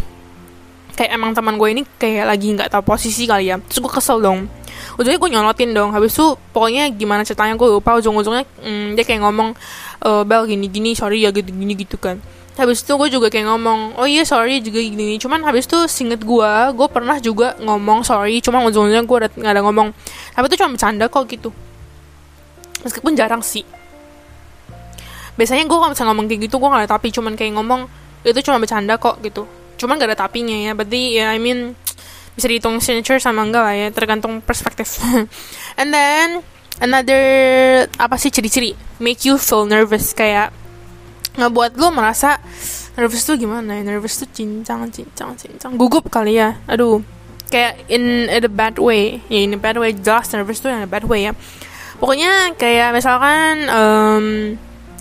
kayak 0.99 1.15
emang 1.15 1.31
teman 1.31 1.55
gue 1.55 1.69
ini 1.71 1.83
kayak 1.95 2.27
lagi 2.27 2.51
nggak 2.59 2.75
tahu 2.75 2.83
posisi 2.83 3.31
kali 3.31 3.55
ya. 3.55 3.63
Terus 3.63 3.79
gue 3.87 3.93
kesel 3.95 4.19
dong. 4.19 4.51
Ujungnya 4.99 5.19
gue 5.23 5.31
nyolotin 5.31 5.71
dong. 5.71 5.95
Habis 5.95 6.19
itu 6.19 6.35
pokoknya 6.51 6.91
gimana 6.91 7.23
ceritanya 7.23 7.55
gue 7.55 7.69
lupa. 7.71 7.95
Ujung-ujungnya 8.03 8.43
hmm, 8.43 8.99
dia 8.99 9.07
kayak 9.07 9.23
ngomong 9.23 9.55
e, 10.03 10.11
bel 10.27 10.43
gini 10.51 10.67
gini 10.67 10.99
sorry 10.99 11.23
ya 11.23 11.31
gitu 11.31 11.55
gini 11.55 11.79
gitu 11.79 11.95
kan. 12.03 12.19
Habis 12.59 12.83
itu 12.83 12.91
gue 12.99 13.09
juga 13.15 13.31
kayak 13.31 13.47
ngomong 13.47 13.95
oh 13.95 14.11
iya 14.11 14.27
sorry 14.27 14.59
juga 14.59 14.83
gini, 14.83 15.15
gini. 15.15 15.17
cuman 15.23 15.47
habis 15.47 15.71
itu 15.71 15.79
singet 15.87 16.19
gue 16.27 16.51
gue 16.75 16.89
pernah 16.91 17.15
juga 17.23 17.55
ngomong 17.63 18.03
sorry. 18.03 18.43
Cuman 18.43 18.67
ujung-ujungnya 18.67 19.07
gue 19.07 19.17
ada 19.23 19.29
nggak 19.31 19.53
ada 19.55 19.63
ngomong. 19.63 19.95
Tapi 20.35 20.45
itu 20.51 20.57
cuma 20.59 20.75
bercanda 20.75 21.07
kok 21.07 21.31
gitu. 21.31 21.55
Meskipun 22.83 23.15
jarang 23.15 23.43
sih. 23.47 23.63
Biasanya 25.39 25.63
gue 25.63 25.79
kalau 25.79 25.95
misalnya 25.95 26.11
ngomong 26.11 26.27
kayak 26.27 26.41
gitu 26.51 26.59
gue 26.59 26.67
gak 26.67 26.83
ada 26.83 26.91
tapi 26.91 27.15
cuman 27.15 27.39
kayak 27.39 27.55
ngomong 27.55 27.87
itu 28.27 28.43
cuma 28.43 28.59
bercanda 28.59 28.99
kok 28.99 29.23
gitu 29.23 29.47
cuman 29.79 29.97
gak 29.97 30.11
ada 30.12 30.29
tapinya 30.29 30.55
ya. 30.59 30.75
Berarti 30.75 31.03
ya 31.17 31.31
I 31.33 31.38
mean 31.38 31.79
bisa 32.35 32.47
dihitung 32.47 32.79
signature 32.83 33.23
sama 33.23 33.47
enggak 33.47 33.62
lah 33.62 33.75
ya. 33.75 33.88
Tergantung 33.95 34.43
perspektif. 34.43 34.99
And 35.81 35.91
then 35.95 36.43
another 36.83 37.23
apa 37.97 38.19
sih 38.19 38.35
ciri-ciri. 38.35 38.75
Make 38.99 39.25
you 39.25 39.38
feel 39.38 39.64
nervous. 39.64 40.11
Kayak 40.12 40.51
ngebuat 41.38 41.79
lo 41.79 41.95
merasa 41.95 42.43
nervous 42.99 43.23
tuh 43.23 43.38
gimana 43.38 43.79
ya? 43.79 43.83
Nervous 43.87 44.19
tuh 44.19 44.29
cincang 44.31 44.91
cincang 44.91 45.38
cincang. 45.38 45.79
Gugup 45.79 46.11
kali 46.11 46.37
ya. 46.37 46.59
Aduh. 46.67 47.01
Kayak 47.49 47.81
in, 47.88 48.29
a 48.29 48.45
bad 48.45 48.77
way. 48.77 49.25
Ya 49.33 49.41
in 49.47 49.57
a 49.57 49.61
bad 49.61 49.79
way. 49.81 49.95
Jelas 49.95 50.29
nervous 50.35 50.61
tuh 50.61 50.69
in 50.69 50.85
a 50.85 50.91
bad 50.91 51.07
way 51.07 51.31
ya. 51.31 51.33
Pokoknya 51.99 52.55
kayak 52.55 52.95
misalkan 52.95 53.67
um, 53.67 54.27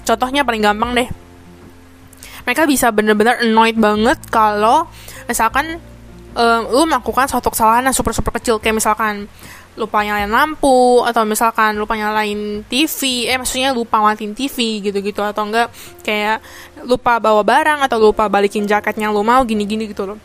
contohnya 0.02 0.42
paling 0.42 0.66
gampang 0.66 0.98
deh 0.98 1.10
mereka 2.48 2.64
bisa 2.64 2.88
bener-bener 2.96 3.44
annoyed 3.44 3.76
banget 3.76 4.16
kalau 4.32 4.88
misalkan 5.28 5.84
um, 6.32 6.62
lu 6.72 6.88
melakukan 6.88 7.28
suatu 7.28 7.52
kesalahan 7.52 7.92
yang 7.92 7.96
super 7.96 8.16
super 8.16 8.32
kecil. 8.40 8.64
Kayak 8.64 8.80
misalkan 8.80 9.28
lupa 9.76 10.02
nyalain 10.02 10.32
lampu 10.32 11.06
atau 11.06 11.22
misalkan 11.28 11.78
lupa 11.78 11.94
nyalain 11.94 12.66
TV 12.66 13.30
eh 13.30 13.38
maksudnya 13.38 13.76
lupa 13.76 14.02
matiin 14.02 14.34
TV 14.34 14.82
gitu-gitu 14.82 15.22
atau 15.22 15.46
enggak 15.46 15.70
kayak 16.02 16.42
lupa 16.82 17.22
bawa 17.22 17.46
barang 17.46 17.86
atau 17.86 18.02
lupa 18.02 18.26
balikin 18.26 18.66
jaketnya 18.66 19.14
lu 19.14 19.22
mau 19.22 19.44
gini-gini 19.44 19.92
gitu 19.92 20.08
loh. 20.08 20.18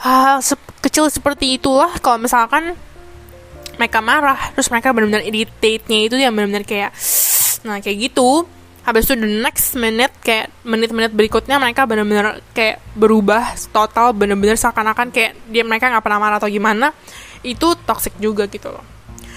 Hal 0.00 0.40
se 0.40 0.58
kecil 0.82 1.12
seperti 1.12 1.60
itulah 1.60 1.92
kalau 2.00 2.18
misalkan 2.18 2.72
mereka 3.76 4.00
marah 4.00 4.38
terus 4.56 4.72
mereka 4.72 4.90
benar-benar 4.90 5.22
irritate-nya 5.22 5.98
itu 6.08 6.16
yang 6.16 6.32
benar-benar 6.32 6.64
kayak 6.64 6.90
nah 7.62 7.78
kayak 7.78 8.10
gitu 8.10 8.48
habis 8.86 9.10
itu 9.10 9.18
the 9.18 9.26
next 9.42 9.74
minute 9.74 10.14
kayak 10.22 10.54
menit-menit 10.62 11.10
berikutnya 11.10 11.58
mereka 11.58 11.90
benar-benar 11.90 12.38
kayak 12.54 12.78
berubah 12.94 13.58
total 13.74 14.14
benar-benar 14.14 14.54
seakan-akan 14.54 15.10
kayak 15.10 15.34
dia 15.50 15.66
mereka 15.66 15.90
nggak 15.90 16.06
pernah 16.06 16.22
marah 16.22 16.38
atau 16.38 16.46
gimana 16.46 16.94
itu 17.42 17.74
toxic 17.82 18.14
juga 18.22 18.46
gitu 18.46 18.70
loh. 18.70 18.86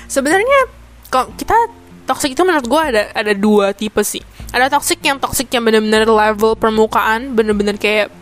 Sebenarnya 0.05 0.69
kok 1.09 1.33
kita 1.33 1.57
toxic 2.05 2.37
itu 2.37 2.45
menurut 2.45 2.65
gue 2.69 2.81
ada 2.93 3.09
ada 3.09 3.33
dua 3.33 3.73
tipe 3.73 4.05
sih. 4.05 4.21
Ada 4.53 4.69
toxic 4.69 5.01
yang 5.01 5.17
toxic 5.17 5.49
yang 5.49 5.65
benar-benar 5.65 6.05
level 6.05 6.53
permukaan 6.53 7.33
benar-benar 7.33 7.81
kayak 7.81 8.13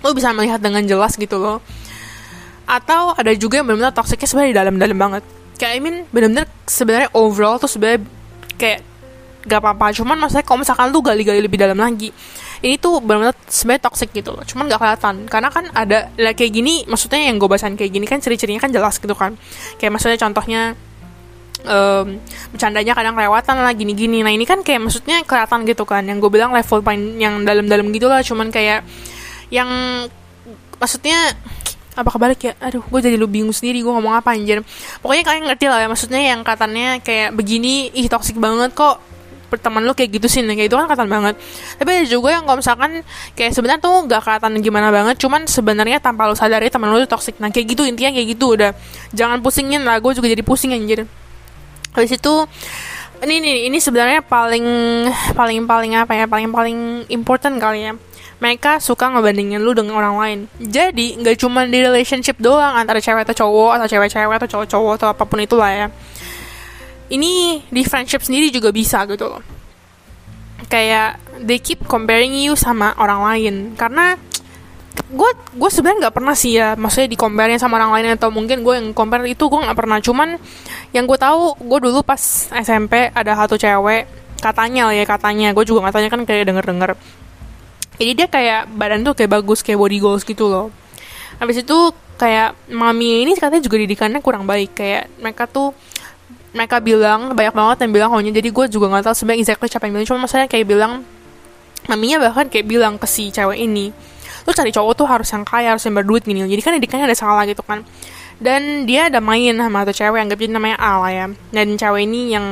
lo 0.00 0.16
bisa 0.16 0.32
melihat 0.32 0.60
dengan 0.60 0.80
jelas 0.88 1.20
gitu 1.20 1.36
loh. 1.36 1.60
Atau 2.64 3.12
ada 3.12 3.36
juga 3.36 3.60
yang 3.60 3.68
benar-benar 3.68 3.92
toxicnya 3.92 4.24
sebenarnya 4.24 4.52
di 4.52 4.58
dalam-dalam 4.64 4.96
banget. 4.96 5.22
Kayak 5.60 5.72
I 5.76 5.80
mean 5.84 5.96
benar-benar 6.08 6.48
sebenarnya 6.64 7.12
overall 7.12 7.60
tuh 7.60 7.68
sebenarnya 7.68 8.08
kayak 8.56 8.95
gak 9.46 9.60
apa-apa. 9.62 9.94
Cuman 9.94 10.18
maksudnya 10.18 10.44
kalau 10.44 10.60
misalkan 10.60 10.90
lu 10.90 11.00
gali-gali 11.00 11.40
lebih 11.40 11.56
dalam 11.56 11.78
lagi 11.78 12.10
ini 12.64 12.80
tuh 12.80 13.04
benar-benar 13.04 13.36
sebenarnya 13.46 13.82
toxic 13.86 14.10
gitu 14.12 14.32
loh. 14.32 14.44
Cuman 14.44 14.66
gak 14.68 14.80
kelihatan. 14.80 15.14
Karena 15.28 15.48
kan 15.52 15.64
ada 15.72 16.10
lah 16.16 16.32
kayak 16.32 16.52
gini 16.52 16.82
maksudnya 16.88 17.20
yang 17.28 17.36
gue 17.36 17.48
bahasan 17.48 17.76
kayak 17.76 17.92
gini 17.92 18.06
kan 18.08 18.18
ciri-cirinya 18.20 18.60
kan 18.60 18.72
jelas 18.72 18.96
gitu 18.96 19.12
kan. 19.12 19.36
Kayak 19.76 19.92
maksudnya 19.96 20.18
contohnya 20.18 20.60
um, 21.68 22.16
bercandanya 22.52 22.92
kadang 22.96 23.14
kelewatan 23.14 23.54
lah 23.60 23.72
gini-gini. 23.76 24.24
Nah 24.24 24.32
ini 24.32 24.48
kan 24.48 24.64
kayak 24.64 24.80
maksudnya 24.88 25.20
kelihatan 25.22 25.68
gitu 25.68 25.84
kan. 25.84 26.02
Yang 26.08 26.26
gue 26.26 26.30
bilang 26.32 26.50
level 26.56 26.80
paling 26.80 27.20
yang 27.20 27.44
dalam-dalam 27.44 27.86
gitu 27.92 28.08
lah. 28.08 28.24
Cuman 28.24 28.48
kayak 28.48 28.82
yang 29.52 29.68
maksudnya 30.80 31.36
apa 31.96 32.08
kebalik 32.12 32.40
ya? 32.40 32.52
Aduh 32.60 32.84
gue 32.84 33.00
jadi 33.04 33.16
lu 33.20 33.28
bingung 33.28 33.52
sendiri 33.52 33.84
gue 33.84 33.92
ngomong 33.92 34.16
apa 34.16 34.32
anjir. 34.32 34.64
Pokoknya 35.04 35.24
kalian 35.28 35.44
ngerti 35.48 35.66
lah 35.68 35.78
ya 35.84 35.88
maksudnya 35.92 36.20
yang 36.20 36.40
katanya 36.40 37.00
kayak 37.04 37.36
begini 37.36 37.92
ih 37.92 38.08
toxic 38.08 38.36
banget 38.36 38.72
kok 38.72 39.00
teman 39.54 39.82
lu 39.86 39.94
kayak 39.94 40.18
gitu 40.18 40.26
sih 40.26 40.42
kayak 40.42 40.66
itu 40.66 40.76
kan 40.76 40.90
kelihatan 40.90 41.08
banget. 41.08 41.34
Tapi 41.78 41.88
ada 41.88 42.06
juga 42.06 42.28
yang 42.34 42.44
kalau 42.44 42.58
misalkan 42.58 42.90
kayak 43.38 43.52
sebenarnya 43.54 43.80
tuh 43.80 43.94
gak 44.10 44.20
kelihatan 44.26 44.52
gimana 44.60 44.88
banget 44.90 45.16
cuman 45.22 45.46
sebenarnya 45.46 45.98
tanpa 46.02 46.26
lu 46.26 46.34
sadari 46.34 46.66
teman 46.68 46.90
lu 46.90 46.98
tuh 47.06 47.16
toxic. 47.16 47.38
Nah 47.38 47.54
kayak 47.54 47.76
gitu 47.76 47.82
intinya 47.86 48.10
kayak 48.12 48.28
gitu 48.34 48.58
udah. 48.58 48.70
Jangan 49.14 49.40
pusingin 49.40 49.86
lah 49.86 50.02
gue 50.02 50.12
juga 50.12 50.26
jadi 50.26 50.42
pusing 50.42 50.74
anjir. 50.74 51.06
Habis 51.94 52.18
itu 52.18 52.34
ini 53.24 53.40
ini 53.40 53.52
ini 53.72 53.78
sebenarnya 53.80 54.20
paling 54.20 54.66
paling 55.32 55.64
paling 55.64 55.92
apa 55.96 56.12
ya 56.12 56.24
paling 56.28 56.52
paling 56.52 56.78
important 57.08 57.56
kali 57.56 57.88
ya. 57.88 57.94
Mereka 58.36 58.84
suka 58.84 59.08
ngebandingin 59.08 59.64
lu 59.64 59.72
dengan 59.72 59.96
orang 59.96 60.14
lain. 60.20 60.38
Jadi 60.60 61.16
nggak 61.16 61.40
cuma 61.40 61.64
di 61.64 61.80
relationship 61.80 62.36
doang 62.36 62.76
antara 62.76 63.00
cewek 63.00 63.24
atau 63.24 63.48
cowok 63.48 63.80
atau 63.80 63.86
cewek-cewek 63.88 64.34
atau 64.36 64.48
cowok-cowok 64.48 64.92
atau 65.00 65.08
apa 65.08 65.24
pun 65.24 65.40
itulah 65.40 65.72
ya 65.72 65.88
ini 67.12 67.62
di 67.68 67.82
friendship 67.86 68.22
sendiri 68.24 68.50
juga 68.50 68.70
bisa 68.74 69.02
gitu 69.06 69.26
loh. 69.26 69.42
Kayak 70.66 71.22
they 71.42 71.62
keep 71.62 71.84
comparing 71.86 72.34
you 72.34 72.58
sama 72.58 72.94
orang 72.98 73.20
lain. 73.22 73.54
Karena 73.78 74.18
gue 75.06 75.30
gue 75.54 75.70
sebenarnya 75.70 76.08
nggak 76.08 76.16
pernah 76.16 76.34
sih 76.34 76.56
ya 76.56 76.72
maksudnya 76.74 77.12
di 77.12 77.20
compare 77.20 77.52
sama 77.60 77.76
orang 77.78 78.00
lain 78.00 78.16
atau 78.16 78.32
mungkin 78.32 78.64
gue 78.64 78.74
yang 78.80 78.88
compare 78.96 79.28
itu 79.28 79.46
gue 79.46 79.60
nggak 79.62 79.78
pernah. 79.78 79.98
Cuman 80.02 80.40
yang 80.90 81.04
gue 81.06 81.18
tahu 81.18 81.54
gue 81.62 81.78
dulu 81.90 82.02
pas 82.02 82.18
SMP 82.50 83.12
ada 83.14 83.32
satu 83.38 83.54
cewek 83.54 84.08
katanya 84.42 84.90
lah 84.90 84.94
ya 84.96 85.04
katanya. 85.06 85.54
Gue 85.54 85.62
juga 85.62 85.86
nggak 85.86 85.94
tanya 85.94 86.08
kan 86.10 86.20
kayak 86.26 86.44
denger 86.50 86.66
denger 86.66 86.90
jadi 87.96 88.12
dia 88.12 88.26
kayak 88.28 88.62
badan 88.76 89.00
tuh 89.02 89.16
kayak 89.16 89.40
bagus 89.40 89.64
kayak 89.64 89.80
body 89.80 89.98
goals 90.00 90.22
gitu 90.24 90.48
loh. 90.48 90.68
Habis 91.40 91.64
itu 91.64 91.76
kayak 92.20 92.56
mami 92.72 93.24
ini 93.24 93.32
katanya 93.36 93.64
juga 93.64 93.76
didikannya 93.80 94.20
kurang 94.20 94.44
baik. 94.44 94.76
Kayak 94.76 95.08
mereka 95.20 95.48
tuh 95.48 95.72
mereka 96.56 96.80
bilang 96.80 97.36
banyak 97.36 97.52
banget 97.52 97.76
yang 97.84 97.92
bilang 97.92 98.10
hanya 98.16 98.32
jadi 98.32 98.48
gue 98.48 98.66
juga 98.72 98.88
nggak 98.88 99.12
tahu 99.12 99.14
sebenarnya 99.14 99.40
exactly 99.44 99.68
siapa 99.68 99.84
yang 99.84 100.00
bilang. 100.00 100.08
Cuma 100.08 100.18
maksudnya 100.24 100.48
kayak 100.48 100.66
bilang 100.66 100.92
maminya 101.86 102.16
bahkan 102.26 102.48
kayak 102.48 102.66
bilang 102.66 102.96
ke 102.96 103.06
si 103.06 103.28
cewek 103.30 103.60
ini 103.60 103.92
lu 104.46 104.54
cari 104.54 104.70
cowok 104.70 104.92
tuh 104.94 105.06
harus 105.10 105.28
yang 105.34 105.42
kaya 105.42 105.74
harus 105.74 105.82
yang 105.84 105.98
berduit 105.98 106.22
gini. 106.22 106.46
Jadi 106.46 106.62
kan 106.62 106.72
didikannya 106.78 107.06
ada 107.10 107.18
salah 107.18 107.42
gitu 107.44 107.66
kan. 107.66 107.82
Dan 108.38 108.86
dia 108.86 109.10
ada 109.10 109.18
main 109.18 109.58
sama 109.58 109.82
tuh 109.82 109.96
cewek 109.96 110.18
yang 110.22 110.30
jadi 110.30 110.44
namanya 110.54 110.76
Al 110.78 111.02
ya. 111.10 111.26
Dan 111.50 111.74
cewek 111.74 112.06
ini 112.06 112.30
yang 112.30 112.46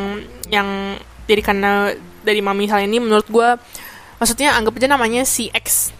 yang 0.50 0.98
jadi 1.30 1.40
karena 1.40 1.94
dari 2.26 2.42
mami 2.42 2.66
misalnya 2.66 2.90
ini 2.90 2.98
menurut 2.98 3.28
gue 3.30 3.48
maksudnya 4.18 4.58
anggap 4.58 4.74
aja 4.74 4.88
namanya 4.90 5.22
si 5.22 5.48
X. 5.54 5.94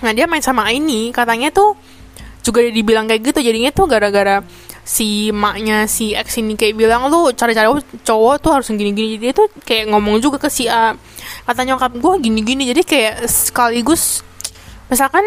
Nah 0.00 0.16
dia 0.16 0.24
main 0.24 0.40
sama 0.40 0.64
ini 0.72 1.12
katanya 1.12 1.52
tuh 1.52 1.76
juga 2.40 2.64
dibilang 2.64 3.04
kayak 3.04 3.20
gitu. 3.20 3.38
Jadinya 3.44 3.70
tuh 3.76 3.84
gara-gara 3.84 4.40
si 4.86 5.34
maknya 5.34 5.90
si 5.90 6.14
X 6.14 6.38
ini 6.38 6.54
kayak 6.54 6.78
bilang 6.78 7.10
lu 7.10 7.34
cari-cari 7.34 7.66
cowok 8.06 8.34
tuh 8.38 8.50
harus 8.54 8.70
gini-gini. 8.70 9.18
Dia 9.18 9.34
tuh 9.34 9.50
kayak 9.66 9.90
ngomong 9.90 10.22
juga 10.22 10.38
ke 10.38 10.46
si 10.46 10.70
A. 10.70 10.94
Kata 11.42 11.66
nyokap 11.66 11.98
gue 11.98 12.14
gini-gini. 12.22 12.70
Jadi 12.70 12.86
kayak 12.86 13.26
sekaligus 13.26 14.22
misalkan 14.86 15.26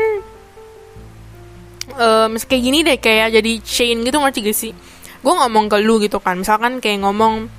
um, 1.99 2.39
kayak 2.39 2.63
gini 2.63 2.87
deh 2.87 2.95
kayak 3.03 3.35
jadi 3.35 3.51
chain 3.59 3.99
gitu 4.07 4.15
ngerti 4.23 4.39
gak 4.47 4.55
sih? 4.55 4.71
Gue 5.19 5.33
ngomong 5.35 5.67
ke 5.67 5.83
lu 5.83 5.99
gitu 5.99 6.23
kan 6.23 6.39
misalkan 6.39 6.79
kayak 6.79 7.03
ngomong 7.03 7.51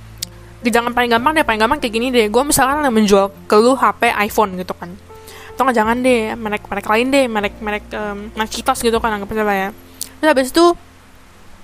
jangan 0.65 0.97
paling 0.97 1.13
gampang 1.13 1.37
deh 1.37 1.45
paling 1.45 1.61
gampang 1.61 1.77
kayak 1.77 1.93
gini 1.93 2.09
deh. 2.09 2.33
Gue 2.33 2.41
misalkan 2.41 2.81
menjual 2.89 3.29
ke 3.45 3.55
lu 3.61 3.77
HP 3.77 4.09
iPhone 4.25 4.57
gitu 4.57 4.73
kan. 4.73 4.89
Atau 5.53 5.69
nggak 5.69 5.77
jangan 5.77 6.01
deh 6.01 6.33
merek 6.33 6.65
merek 6.65 6.87
lain 6.89 7.07
deh 7.13 7.25
merek 7.29 7.53
merek 7.61 7.85
um, 7.93 8.33
gitu 8.57 8.97
kan 8.97 9.21
anggap 9.21 9.29
aja 9.37 9.43
lah 9.45 9.53
ya. 9.53 9.69
Terus 10.17 10.29
habis 10.33 10.49
itu 10.49 10.65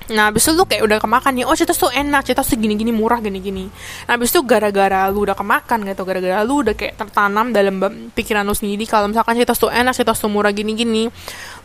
Nah, 0.08 0.32
abis 0.32 0.48
itu 0.48 0.56
lu 0.56 0.64
kayak 0.64 0.88
udah 0.88 0.98
kemakan 1.04 1.36
nih, 1.36 1.44
oh 1.44 1.52
Citos 1.52 1.76
tuh 1.76 1.92
enak, 1.92 2.24
Citos 2.24 2.48
tuh 2.48 2.56
gini-gini 2.56 2.96
murah 2.96 3.20
gini-gini. 3.20 3.68
Nah, 4.08 4.16
abis 4.16 4.32
itu 4.32 4.40
gara-gara 4.48 5.12
lu 5.12 5.28
udah 5.28 5.36
kemakan 5.36 5.84
gitu, 5.84 6.08
gara-gara 6.08 6.48
lu 6.48 6.64
udah 6.64 6.76
kayak 6.80 6.96
tertanam 6.96 7.52
dalam 7.52 7.76
pikiran 8.16 8.48
lu 8.48 8.56
sendiri 8.56 8.88
kalau 8.88 9.12
misalkan 9.12 9.36
Citos 9.36 9.60
tuh 9.60 9.68
enak, 9.68 9.92
Citos 9.92 10.24
tuh 10.24 10.32
murah 10.32 10.56
gini-gini, 10.56 11.12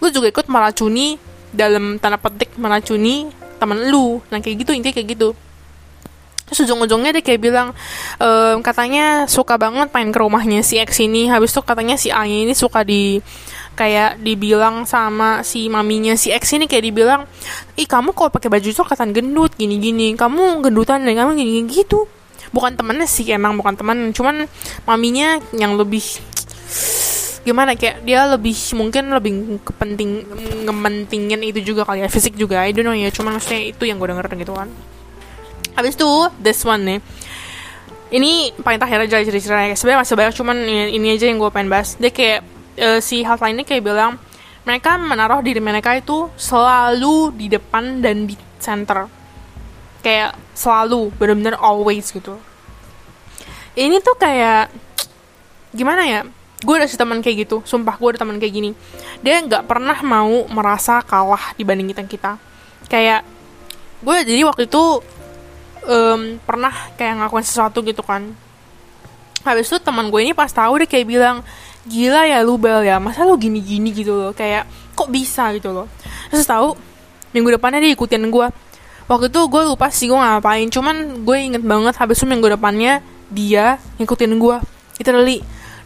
lu 0.03 0.07
juga 0.11 0.27
ikut 0.35 0.51
meracuni 0.51 1.15
dalam 1.55 2.03
tanda 2.03 2.19
petik 2.19 2.59
meracuni 2.59 3.31
temen 3.63 3.79
lu. 3.87 4.19
Nah, 4.35 4.43
kayak 4.43 4.67
gitu 4.67 4.75
intinya 4.75 4.95
kayak 4.99 5.09
gitu. 5.15 5.39
Terus 6.53 6.69
ujung-ujungnya 6.69 7.17
dia 7.17 7.25
kayak 7.25 7.41
bilang 7.41 7.73
ehm, 8.21 8.61
katanya 8.61 9.25
suka 9.25 9.57
banget 9.57 9.89
main 9.89 10.13
ke 10.13 10.19
rumahnya 10.21 10.61
si 10.61 10.77
X 10.77 11.01
ini. 11.01 11.31
Habis 11.31 11.55
itu 11.55 11.65
katanya 11.65 11.97
si 11.97 12.13
A 12.13 12.29
ini 12.29 12.53
suka 12.53 12.85
di 12.85 13.25
kayak 13.73 14.21
dibilang 14.21 14.85
sama 14.85 15.41
si 15.41 15.67
maminya 15.73 16.13
si 16.13 16.29
X 16.29 16.53
ini 16.55 16.69
kayak 16.69 16.85
dibilang 16.93 17.21
ih 17.81 17.89
kamu 17.89 18.13
kalau 18.13 18.29
pakai 18.29 18.53
baju 18.53 18.69
itu 18.69 18.83
kelihatan 18.85 19.17
gendut 19.17 19.57
gini 19.57 19.81
gini 19.81 20.13
kamu 20.13 20.61
gendutan 20.61 21.03
dan 21.03 21.17
kamu 21.17 21.37
gini, 21.41 21.51
gini 21.65 21.69
gitu. 21.73 22.05
Bukan 22.53 22.77
temennya 22.77 23.09
sih 23.09 23.25
emang 23.33 23.57
bukan 23.57 23.73
teman 23.81 24.13
cuman 24.13 24.45
maminya 24.85 25.41
yang 25.57 25.73
lebih 25.81 26.05
gimana 27.43 27.75
kayak 27.75 28.07
dia 28.07 28.29
lebih 28.29 28.55
mungkin 28.79 29.11
lebih 29.11 29.33
kepenting 29.67 30.23
ngementingin 30.69 31.41
itu 31.43 31.75
juga 31.75 31.89
kali 31.89 32.05
ya 32.05 32.09
fisik 32.13 32.37
juga. 32.37 32.61
I 32.63 32.77
don't 32.77 32.87
know 32.87 32.95
ya 32.95 33.09
cuman 33.09 33.41
maksudnya 33.41 33.73
itu 33.73 33.83
yang 33.89 33.97
gue 33.97 34.09
denger 34.13 34.29
gitu 34.37 34.53
kan. 34.53 34.69
Habis 35.73 35.97
itu 35.97 36.11
this 36.45 36.61
one 36.63 36.85
nih. 36.85 37.01
Ini 38.13 38.53
paling 38.61 38.77
terakhir 38.77 39.09
aja 39.09 39.25
cerita-cerita 39.25 39.73
sebenarnya 39.73 40.01
masih 40.05 40.15
banyak 40.21 40.35
cuman 40.37 40.57
ini 40.93 41.17
aja 41.17 41.25
yang 41.33 41.41
gue 41.41 41.49
pengen 41.49 41.73
bahas. 41.73 41.97
Dia 41.97 42.13
kayak 42.13 42.45
uh, 42.79 43.01
si 43.03 43.25
hotline 43.27 43.61
ini 43.61 43.65
kayak 43.67 43.85
bilang 43.85 44.17
mereka 44.63 44.95
menaruh 44.95 45.43
diri 45.43 45.59
mereka 45.59 45.99
itu 45.99 46.31
selalu 46.39 47.35
di 47.35 47.47
depan 47.51 47.99
dan 47.99 48.31
di 48.31 48.39
center. 48.63 49.11
Kayak 50.03 50.39
selalu 50.55 51.11
benar-benar 51.19 51.59
always 51.59 52.11
gitu. 52.11 52.39
Ini 53.75 53.99
tuh 54.03 54.15
kayak 54.19 54.71
gimana 55.75 56.07
ya? 56.07 56.21
Gue 56.63 56.79
ada 56.79 56.87
si 56.87 56.95
teman 56.95 57.19
kayak 57.19 57.49
gitu 57.49 57.59
sumpah 57.67 57.99
gue 57.99 58.09
ada 58.15 58.23
teman 58.23 58.39
kayak 58.39 58.55
gini. 58.55 58.71
Dia 59.19 59.43
nggak 59.43 59.67
pernah 59.67 59.99
mau 60.07 60.47
merasa 60.47 61.03
kalah 61.03 61.55
dibanding 61.59 61.91
kita 61.91 62.03
kita. 62.07 62.33
Kayak 62.87 63.27
gue 64.03 64.17
jadi 64.27 64.43
waktu 64.47 64.71
itu 64.71 65.03
um, 65.87 66.39
pernah 66.47 66.75
kayak 66.95 67.23
ngakuin 67.23 67.47
sesuatu 67.47 67.83
gitu 67.83 68.03
kan. 68.07 68.31
Habis 69.43 69.75
itu 69.75 69.79
teman 69.83 70.07
gue 70.07 70.23
ini 70.23 70.35
pas 70.35 70.51
tahu 70.51 70.83
dia 70.83 70.87
kayak 70.87 71.07
bilang 71.07 71.43
gila 71.89 72.29
ya 72.29 72.43
lu 72.45 72.59
Bel 72.59 72.87
ya. 72.87 72.99
Masa 73.03 73.25
lu 73.27 73.39
gini-gini 73.39 73.95
gitu 73.95 74.15
loh. 74.15 74.33
Kayak 74.35 74.69
kok 74.93 75.09
bisa 75.09 75.51
gitu 75.57 75.73
loh. 75.73 75.87
Terus 76.31 76.47
tahu 76.47 76.75
minggu 77.33 77.57
depannya 77.57 77.81
dia 77.81 77.93
ikutin 77.97 78.29
gue 78.29 78.47
waktu 79.09 79.27
itu 79.29 79.41
gue 79.49 79.63
lupa 79.67 79.89
sih 79.89 80.07
gue 80.07 80.19
ngapain. 80.19 80.69
Cuman 80.69 81.25
gue 81.25 81.37
inget 81.39 81.63
banget 81.65 81.95
habis 81.99 82.21
itu 82.21 82.27
minggu 82.29 82.49
depannya 82.49 83.03
dia 83.33 83.81
ngikutin 83.99 84.33
gue 84.37 84.57
literally. 85.01 85.39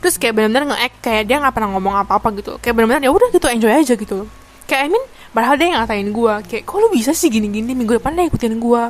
Terus 0.03 0.21
kayak 0.21 0.37
benar-benar 0.37 0.77
nge-act 0.77 0.97
kayak 1.01 1.23
dia 1.27 1.37
nggak 1.41 1.55
pernah 1.57 1.71
ngomong 1.75 1.95
apa-apa 2.05 2.29
gitu. 2.39 2.61
Kayak 2.61 2.75
benar-benar 2.79 3.03
ya 3.03 3.11
udah 3.11 3.29
gitu 3.33 3.47
enjoy 3.49 3.73
aja 3.73 3.95
gitu 3.97 4.29
kayak 4.67 4.83
I 4.87 4.91
mean 4.91 5.05
padahal 5.31 5.55
dia 5.61 5.69
yang 5.69 5.85
ngatain 5.85 6.09
gue 6.11 6.35
kayak 6.49 6.63
kok 6.65 6.77
lu 6.81 6.89
bisa 6.91 7.13
sih 7.15 7.31
gini-gini? 7.31 7.73
Minggu 7.73 8.03
depan 8.03 8.13
dia 8.19 8.27
ikutin 8.27 8.59
gue 8.59 8.83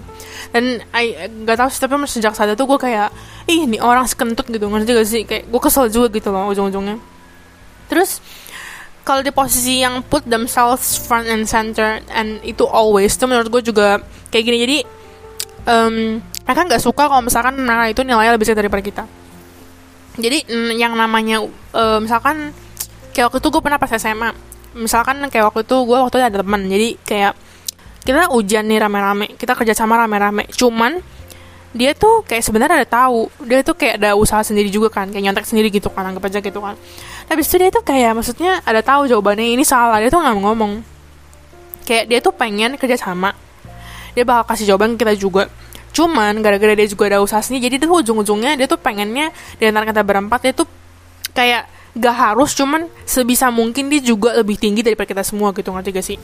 dan 0.50 0.64
I 0.96 1.28
nggak 1.28 1.56
tahu 1.58 1.68
sih 1.68 1.80
tapi 1.84 1.94
sejak 2.08 2.32
saat 2.32 2.56
itu 2.56 2.64
gue 2.64 2.78
kayak 2.80 3.12
ih 3.46 3.68
ini 3.68 3.78
orang 3.78 4.08
sekentut 4.08 4.48
gitu. 4.48 4.66
Ngerti 4.66 4.90
gak 4.94 5.08
sih? 5.08 5.22
Kayak 5.28 5.52
gue 5.52 5.60
kesel 5.60 5.86
juga 5.92 6.08
gitu 6.10 6.28
loh 6.32 6.50
ujung-ujungnya. 6.50 6.96
Terus 7.86 8.18
kalau 9.06 9.22
di 9.22 9.30
posisi 9.30 9.86
yang 9.86 10.02
put 10.02 10.26
themselves 10.26 10.98
front 10.98 11.30
and 11.30 11.46
center 11.46 12.02
and 12.10 12.42
itu 12.42 12.66
always 12.66 13.14
itu 13.14 13.24
menurut 13.30 13.46
gue 13.50 13.62
juga 13.70 14.02
kayak 14.34 14.44
gini. 14.44 14.58
Jadi 14.66 14.78
um, 15.66 16.18
mereka 16.46 16.60
nggak 16.66 16.82
suka 16.82 17.10
kalau 17.10 17.22
misalkan 17.22 17.54
mereka 17.58 17.90
itu 17.90 18.02
nilainya 18.06 18.32
lebih 18.34 18.46
sedikit 18.46 18.66
daripada 18.66 18.82
kita. 18.82 19.04
Jadi 20.16 20.38
mm, 20.48 20.72
yang 20.78 20.94
namanya 20.96 21.44
uh, 21.74 21.98
misalkan 22.00 22.50
kayak 23.12 23.30
waktu 23.30 23.38
itu 23.42 23.48
gue 23.50 23.62
pernah 23.62 23.78
pas 23.78 23.90
SMA 23.94 24.30
misalkan 24.76 25.18
kayak 25.32 25.50
waktu 25.50 25.64
itu 25.64 25.76
gue 25.88 25.98
waktu 25.98 26.16
itu 26.20 26.24
ada 26.28 26.38
teman 26.44 26.60
jadi 26.68 26.88
kayak 27.02 27.32
kita 28.06 28.30
ujian 28.30 28.64
nih 28.68 28.78
rame-rame 28.78 29.34
kita 29.34 29.56
kerja 29.58 29.74
sama 29.74 29.98
rame-rame 29.98 30.46
cuman 30.54 31.02
dia 31.76 31.92
tuh 31.92 32.24
kayak 32.24 32.40
sebenarnya 32.40 32.82
ada 32.82 32.88
tahu 32.88 33.28
dia 33.44 33.60
tuh 33.60 33.76
kayak 33.76 34.00
ada 34.00 34.16
usaha 34.16 34.40
sendiri 34.40 34.72
juga 34.72 34.88
kan 34.88 35.12
kayak 35.12 35.28
nyontek 35.28 35.44
sendiri 35.44 35.68
gitu 35.68 35.92
kan 35.92 36.08
anggap 36.08 36.24
aja 36.24 36.40
gitu 36.40 36.58
kan. 36.64 36.72
Tapi 37.28 37.40
itu 37.44 37.56
dia 37.60 37.68
tuh 37.68 37.84
kayak 37.84 38.16
maksudnya 38.16 38.64
ada 38.64 38.80
tahu 38.80 39.04
jawabannya 39.04 39.52
ini 39.52 39.60
salah 39.60 40.00
dia 40.00 40.08
tuh 40.08 40.24
nggak 40.24 40.36
ngomong. 40.40 40.80
Kayak 41.84 42.04
dia 42.08 42.18
tuh 42.24 42.32
pengen 42.32 42.80
kerja 42.80 42.96
sama 42.96 43.36
dia 44.16 44.24
bakal 44.24 44.56
kasih 44.56 44.72
jawaban 44.72 44.96
kita 44.96 45.12
juga. 45.20 45.52
Cuman 45.92 46.40
gara-gara 46.40 46.72
dia 46.72 46.88
juga 46.88 47.12
ada 47.12 47.20
usaha 47.20 47.44
sendiri 47.44 47.68
jadi 47.68 47.84
tuh 47.84 48.00
ujung-ujungnya 48.00 48.56
dia 48.56 48.64
tuh 48.64 48.80
pengennya 48.80 49.28
di 49.60 49.68
antara 49.68 49.84
kita 49.84 50.00
berempat 50.00 50.40
dia 50.48 50.52
tuh 50.56 50.68
kayak 51.36 51.68
gak 51.96 52.16
harus 52.16 52.52
cuman 52.52 52.86
sebisa 53.08 53.48
mungkin 53.48 53.88
dia 53.88 54.04
juga 54.04 54.36
lebih 54.36 54.60
tinggi 54.60 54.84
daripada 54.84 55.08
kita 55.08 55.24
semua 55.24 55.56
gitu 55.56 55.72
ngerti 55.72 55.90
gak 55.96 56.06
sih? 56.06 56.18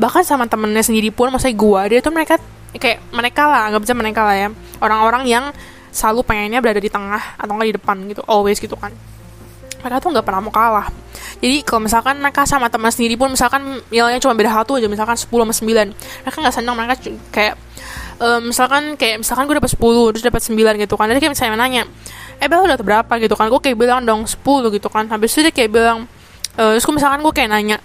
Bahkan 0.00 0.24
sama 0.24 0.48
temennya 0.48 0.80
sendiri 0.80 1.12
pun 1.12 1.28
maksudnya 1.28 1.56
gue 1.56 1.80
dia 1.96 2.00
tuh 2.00 2.12
mereka 2.12 2.40
kayak 2.72 3.04
mereka 3.12 3.44
lah 3.44 3.68
nggak 3.68 3.82
bisa 3.84 3.92
mereka 3.92 4.20
lah 4.24 4.36
ya. 4.36 4.48
Orang-orang 4.80 5.28
yang 5.28 5.44
selalu 5.92 6.24
pengennya 6.24 6.64
berada 6.64 6.80
di 6.80 6.88
tengah 6.88 7.36
atau 7.36 7.52
nggak 7.52 7.68
di 7.68 7.76
depan 7.76 7.96
gitu 8.08 8.24
always 8.24 8.56
gitu 8.56 8.72
kan. 8.80 8.90
Mereka 9.84 10.00
tuh 10.00 10.08
nggak 10.16 10.24
pernah 10.24 10.40
mau 10.40 10.54
kalah. 10.54 10.88
Jadi 11.42 11.60
kalau 11.66 11.84
misalkan 11.84 12.16
mereka 12.22 12.48
sama 12.48 12.72
teman 12.72 12.88
sendiri 12.88 13.18
pun 13.18 13.28
misalkan 13.28 13.82
nilainya 13.92 14.22
cuma 14.22 14.32
beda 14.32 14.62
satu 14.62 14.78
aja 14.78 14.86
misalkan 14.86 15.18
10 15.18 15.26
sama 15.26 15.54
9 15.54 15.90
mereka 16.22 16.36
nggak 16.38 16.54
senang 16.54 16.74
mereka 16.78 16.94
kayak 17.34 17.54
um, 18.22 18.40
misalkan 18.54 18.94
kayak 18.94 19.16
misalkan 19.20 19.50
gue 19.50 19.56
dapat 19.58 19.70
10 19.74 20.12
terus 20.16 20.24
dapat 20.24 20.42
9 20.42 20.82
gitu 20.86 20.94
kan. 20.96 21.06
Jadi 21.10 21.18
kayak 21.20 21.32
misalnya 21.34 21.58
nanya 21.58 21.82
eh 22.42 22.48
Bel 22.50 22.66
udah 22.66 22.74
berapa? 22.82 23.12
Gitu 23.22 23.34
kan. 23.38 23.46
Gue 23.46 23.62
kayak 23.62 23.78
bilang 23.78 24.02
dong 24.02 24.26
10 24.26 24.42
gitu 24.74 24.88
kan. 24.90 25.06
Habis 25.06 25.30
itu 25.38 25.46
dia 25.46 25.54
kayak 25.54 25.70
bilang 25.70 25.98
uh, 26.58 26.74
terus 26.74 26.86
misalkan 26.90 27.22
gue 27.22 27.32
kayak 27.32 27.50
nanya 27.54 27.78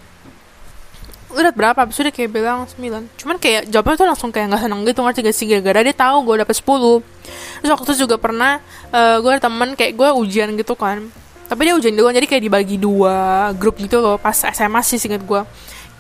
udah 1.30 1.54
berapa? 1.54 1.78
Habis 1.86 2.02
itu 2.02 2.04
dia 2.10 2.16
kayak 2.26 2.32
bilang 2.34 2.66
9 2.66 3.22
cuman 3.22 3.36
kayak 3.38 3.70
jawabnya 3.70 3.96
tuh 4.02 4.08
langsung 4.10 4.30
kayak 4.34 4.50
nggak 4.50 4.62
seneng 4.66 4.82
gitu 4.90 5.00
ngerti 5.06 5.20
gak 5.22 5.36
sih? 5.38 5.46
Gara-gara 5.46 5.80
dia 5.86 5.96
tahu 5.96 6.18
gue 6.26 6.36
dapet 6.42 6.56
10 6.58 7.62
terus 7.62 7.70
waktu 7.70 7.86
itu 7.86 7.96
juga 8.10 8.16
pernah 8.18 8.58
uh, 8.90 9.22
gue 9.22 9.32
ada 9.38 9.42
temen 9.46 9.70
kayak 9.78 9.94
gue 9.94 10.10
ujian 10.26 10.50
gitu 10.58 10.74
kan. 10.74 11.06
Tapi 11.48 11.62
dia 11.64 11.74
ujian 11.78 11.94
duluan 11.94 12.18
jadi 12.18 12.28
kayak 12.28 12.44
dibagi 12.44 12.76
dua 12.76 13.52
grup 13.56 13.78
gitu 13.80 14.02
loh 14.02 14.18
pas 14.18 14.36
SMA 14.36 14.82
sih 14.84 15.00
singkat 15.00 15.24
gue 15.24 15.42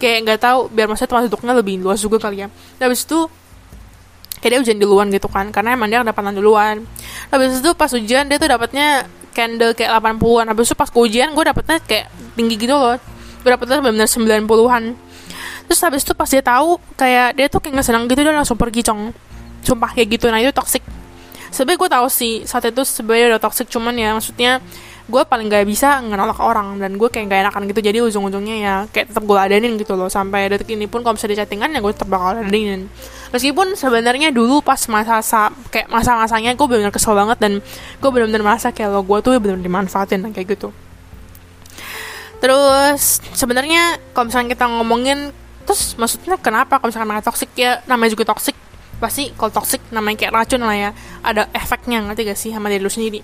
kayak 0.02 0.17
nggak 0.26 0.39
tahu 0.41 0.60
biar 0.74 0.86
maksudnya 0.89 1.10
tempat 1.10 1.24
duduknya 1.30 1.54
lebih 1.58 1.76
luas 1.82 2.00
juga 2.02 2.17
kali 2.17 2.43
ya. 2.43 2.48
Dan 2.82 2.89
habis 2.89 3.06
itu 3.06 3.30
kayak 4.41 4.52
dia 4.54 4.60
ujian 4.62 4.78
duluan 4.78 5.10
gitu 5.10 5.28
kan 5.28 5.50
karena 5.50 5.73
emang 5.73 5.89
dia 5.89 6.02
dapatan 6.06 6.34
duluan. 6.38 6.86
Habis 7.34 7.62
itu 7.62 7.71
pas 7.73 7.89
ujian 7.91 8.30
dia 8.30 8.38
tuh 8.38 8.50
dapatnya 8.50 9.10
candle 9.34 9.73
kayak 9.78 9.91
80-an 10.02 10.45
habis 10.50 10.65
itu 10.73 10.76
pas 10.78 10.89
ujian 10.89 11.30
gue 11.34 11.43
dapetnya 11.45 11.78
kayak 11.82 12.06
tinggi 12.34 12.56
gitu 12.58 12.73
loh. 12.73 12.97
Gue 13.45 13.50
dapetnya 13.54 13.82
benar-benar 13.82 14.10
90-an 14.10 14.84
terus 15.67 15.84
habis 15.84 16.02
itu 16.08 16.15
pas 16.15 16.30
dia 16.32 16.39
tahu 16.39 16.80
kayak 16.95 17.36
dia 17.36 17.47
tuh 17.52 17.60
kayak 17.60 17.76
nggak 17.76 17.88
senang 17.91 18.08
gitu 18.08 18.23
dia 18.23 18.34
langsung 18.34 18.58
pergi 18.58 18.82
cong. 18.88 19.12
Sumpah 19.65 19.91
kayak 19.91 20.08
gitu. 20.15 20.32
Nah 20.32 20.39
itu 20.39 20.54
toxic. 20.56 20.82
Sebenarnya 21.52 21.80
gue 21.80 21.89
tahu 21.91 22.08
sih 22.08 22.34
saat 22.47 22.69
itu 22.69 22.84
sebenarnya 22.88 23.36
udah 23.36 23.41
toxic 23.41 23.67
cuman 23.67 23.93
ya 23.95 24.15
maksudnya 24.15 24.63
gue 25.08 25.23
paling 25.23 25.47
gak 25.47 25.63
bisa 25.63 26.04
ngenolak 26.04 26.36
orang 26.43 26.84
dan 26.84 27.00
gue 27.00 27.08
kayak 27.08 27.32
gak 27.32 27.39
enakan 27.47 27.63
gitu. 27.71 27.80
Jadi 27.80 27.97
ujung-ujungnya 28.04 28.56
ya 28.60 28.76
kayak 28.91 29.12
tetap 29.12 29.23
gue 29.23 29.36
ladenin 29.36 29.76
gitu 29.80 29.95
loh. 29.95 30.12
Sampai 30.12 30.52
detik 30.52 30.71
ini 30.71 30.88
pun 30.88 31.04
kalau 31.04 31.15
misalnya 31.15 31.43
chattingan 31.43 31.71
ya 31.71 31.80
gue 31.80 31.91
tetap 31.95 32.08
bakal 32.12 32.39
ladenin 32.39 32.91
meskipun 33.31 33.75
sebenarnya 33.75 34.29
dulu 34.31 34.63
pas 34.63 34.79
masa 34.89 35.19
kayak 35.71 35.87
masa-masanya 35.91 36.55
gue 36.55 36.65
benar-benar 36.67 36.93
kesel 36.95 37.13
banget 37.13 37.37
dan 37.39 37.51
gue 37.99 38.09
benar-benar 38.09 38.43
merasa 38.43 38.71
kayak 38.71 38.93
lo 38.93 39.01
gue 39.03 39.17
tuh 39.23 39.31
benar-benar 39.37 39.65
dimanfaatin 39.65 40.23
kayak 40.31 40.47
gitu. 40.57 40.69
Terus 42.37 43.19
sebenarnya 43.33 43.97
kalau 44.13 44.29
misalnya 44.29 44.49
kita 44.53 44.65
ngomongin 44.69 45.33
terus 45.67 45.99
maksudnya 45.99 46.39
kenapa 46.39 46.79
kalau 46.79 46.93
misalnya 46.93 47.05
namanya 47.09 47.25
toxic 47.27 47.49
ya 47.57 47.83
namanya 47.89 48.15
juga 48.15 48.31
toxic 48.31 48.55
pasti 48.97 49.29
kalau 49.37 49.53
toxic 49.53 49.81
namanya 49.93 50.25
kayak 50.25 50.33
racun 50.33 50.65
lah 50.65 50.73
ya 50.73 50.89
ada 51.21 51.45
efeknya 51.53 52.01
ngerti 52.01 52.21
gak 52.25 52.39
sih 52.39 52.49
sama 52.49 52.71
diri 52.71 52.81
lu 52.81 52.89
sendiri. 52.89 53.21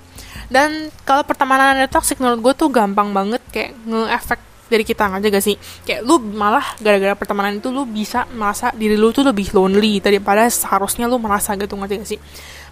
Dan 0.52 0.94
kalau 1.08 1.26
pertemanan 1.26 1.80
ada 1.80 1.90
toxic 1.90 2.22
menurut 2.22 2.42
gue 2.42 2.54
tuh 2.54 2.70
gampang 2.70 3.10
banget 3.10 3.42
kayak 3.50 3.74
nge-efek 3.90 4.53
dari 4.70 4.84
kita 4.88 5.10
ngerti 5.12 5.28
gak 5.30 5.46
sih? 5.46 5.56
Kayak 5.84 6.02
lu 6.08 6.20
malah 6.22 6.64
gara-gara 6.80 7.14
pertemanan 7.14 7.60
itu 7.60 7.70
lu 7.70 7.84
bisa 7.88 8.26
merasa 8.34 8.72
diri 8.74 8.96
lu 8.96 9.12
tuh 9.12 9.28
lebih 9.28 9.52
lonely 9.54 10.00
daripada 10.00 10.48
seharusnya 10.48 11.06
lu 11.06 11.20
merasa 11.20 11.54
gitu 11.56 11.76
ngerti 11.76 11.94
gak 12.00 12.10
sih? 12.10 12.20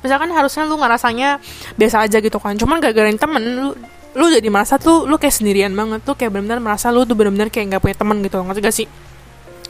Misalkan 0.01 0.33
harusnya 0.33 0.63
lu 0.65 0.75
ngerasanya 0.81 1.37
biasa 1.77 2.09
aja 2.09 2.17
gitu 2.17 2.41
kan 2.41 2.57
cuman 2.57 2.81
gara-gara 2.81 3.05
temen 3.13 3.43
lu 3.43 3.69
lu 4.11 4.27
jadi 4.27 4.47
merasa 4.51 4.75
tuh 4.75 5.07
lu 5.07 5.15
kayak 5.15 5.31
sendirian 5.31 5.71
banget 5.71 6.03
tuh 6.03 6.19
kayak 6.19 6.35
benar-benar 6.35 6.59
merasa 6.59 6.91
lu 6.91 7.07
tuh 7.07 7.15
benar-benar 7.15 7.47
kayak 7.47 7.75
nggak 7.75 7.81
punya 7.83 7.95
temen 7.95 8.17
gitu 8.25 8.35
ngerti 8.43 8.59
gak 8.59 8.75
sih? 8.75 8.87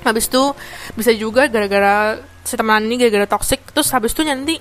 Habis 0.02 0.26
itu 0.34 0.44
bisa 0.98 1.12
juga 1.14 1.46
gara-gara 1.46 2.18
si 2.42 2.58
teman 2.58 2.82
ini 2.90 2.98
gara-gara 2.98 3.30
toxic 3.30 3.62
terus 3.70 3.94
habis 3.94 4.18
itu 4.18 4.26
nanti 4.26 4.58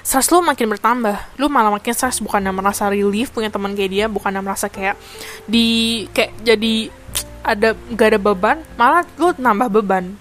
stres 0.00 0.32
lu 0.32 0.40
makin 0.40 0.72
bertambah. 0.72 1.36
Lu 1.36 1.52
malah 1.52 1.68
makin 1.68 1.92
stres 1.92 2.24
bukan 2.24 2.40
merasa 2.48 2.88
relief 2.88 3.28
punya 3.28 3.52
teman 3.52 3.76
kayak 3.76 3.90
dia 3.92 4.06
bukan 4.08 4.32
merasa 4.40 4.72
kayak 4.72 4.96
di 5.44 6.08
kayak 6.16 6.32
jadi 6.40 6.88
ada 7.48 7.72
gak 7.96 8.08
ada 8.12 8.20
beban 8.20 8.60
malah 8.76 9.08
lu 9.16 9.32
nambah 9.32 9.80
beban. 9.80 10.12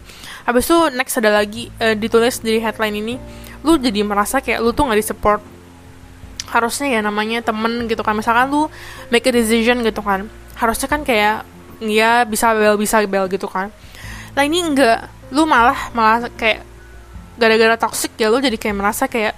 Habis 0.48 0.64
itu 0.72 0.78
next 0.96 1.20
ada 1.20 1.44
lagi 1.44 1.68
uh, 1.84 1.92
ditulis 1.92 2.40
di 2.40 2.64
headline 2.64 2.96
ini 2.96 3.16
lu 3.68 3.76
jadi 3.76 4.00
merasa 4.08 4.40
kayak 4.40 4.64
lu 4.64 4.72
tuh 4.72 4.88
nggak 4.88 5.00
di 5.02 5.06
support 5.06 5.42
harusnya 6.48 6.88
ya 6.88 7.00
namanya 7.04 7.44
temen 7.44 7.92
gitu 7.92 8.00
kan 8.00 8.16
misalkan 8.16 8.48
lu 8.48 8.72
make 9.12 9.28
a 9.28 9.32
decision 9.36 9.84
gitu 9.84 10.00
kan 10.00 10.32
harusnya 10.56 10.88
kan 10.88 11.04
kayak 11.04 11.44
ya 11.84 12.24
bisa 12.24 12.56
bel 12.56 12.80
bisa 12.80 13.04
bel 13.04 13.28
gitu 13.28 13.46
kan. 13.52 13.68
Nah 14.34 14.44
ini 14.48 14.64
enggak 14.64 15.12
lu 15.36 15.44
malah 15.44 15.92
malah 15.92 16.32
kayak 16.40 16.64
gara-gara 17.36 17.76
toxic 17.76 18.16
ya 18.16 18.32
lu 18.32 18.40
jadi 18.40 18.56
kayak 18.56 18.76
merasa 18.76 19.06
kayak 19.06 19.36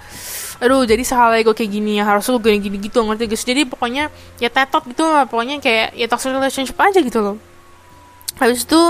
aduh 0.60 0.84
jadi 0.84 1.00
salah 1.08 1.40
gue 1.40 1.56
kayak 1.56 1.72
gini 1.72 2.00
ya 2.00 2.04
harus 2.04 2.28
lu 2.28 2.36
gini 2.36 2.60
gini 2.60 2.76
gitu 2.76 3.00
ngerti 3.00 3.32
guys 3.32 3.44
jadi 3.48 3.64
pokoknya 3.64 4.12
ya 4.36 4.52
tetot 4.52 4.84
gitu 4.92 5.08
lah 5.08 5.24
pokoknya 5.24 5.56
kayak 5.56 5.96
ya 5.96 6.04
toxic 6.04 6.36
relationship 6.36 6.76
aja 6.76 7.00
gitu 7.00 7.20
loh 7.24 7.36
habis 8.40 8.64
itu 8.64 8.80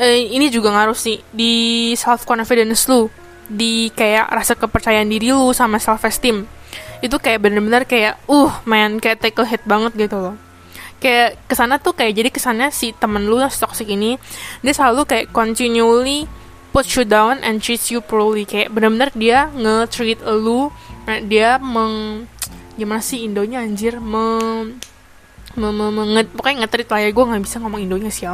eh, 0.00 0.32
ini 0.32 0.48
juga 0.48 0.72
ngaruh 0.72 0.96
sih. 0.96 1.20
Di 1.30 1.92
self 1.94 2.24
confidence 2.24 2.88
lu. 2.88 3.12
Di 3.50 3.90
kayak 3.92 4.30
rasa 4.32 4.56
kepercayaan 4.56 5.10
diri 5.10 5.30
lu 5.30 5.52
sama 5.52 5.76
self 5.76 6.02
esteem. 6.08 6.48
Itu 7.04 7.20
kayak 7.20 7.44
bener-bener 7.44 7.84
kayak 7.84 8.20
uh 8.26 8.52
man 8.64 8.98
kayak 8.98 9.20
take 9.20 9.38
a 9.38 9.44
hit 9.44 9.62
banget 9.68 9.92
gitu 10.08 10.16
loh. 10.16 10.36
Kayak 11.00 11.40
ke 11.48 11.54
sana 11.56 11.80
tuh 11.80 11.96
kayak 11.96 12.12
jadi 12.12 12.28
kesannya 12.28 12.68
si 12.72 12.92
temen 12.92 13.24
lu 13.24 13.40
yang 13.40 13.48
toxic 13.48 13.88
ini 13.88 14.20
dia 14.60 14.72
selalu 14.76 15.08
kayak 15.08 15.32
continually 15.32 16.28
put 16.70 16.86
you 16.94 17.02
down 17.08 17.40
and 17.42 17.64
treat 17.64 17.80
you 17.90 18.04
poorly. 18.04 18.44
Kayak 18.44 18.70
bener-bener 18.70 19.10
dia 19.16 19.48
nge-treat 19.50 20.20
lu 20.28 20.70
dia 21.26 21.58
meng 21.58 22.26
gimana 22.78 23.02
sih 23.02 23.26
Indonya 23.26 23.64
anjir? 23.64 23.98
Meng 23.98 24.78
me, 25.58 25.68
me, 25.74 25.86
me, 25.90 26.02
nge, 26.18 26.22
pokoknya 26.34 26.66
ngetrit 26.66 26.88
lah 26.90 27.00
ya 27.02 27.10
gue 27.10 27.24
nggak 27.24 27.42
bisa 27.42 27.56
ngomong 27.58 27.80
Indonya 27.82 28.10
sih 28.12 28.26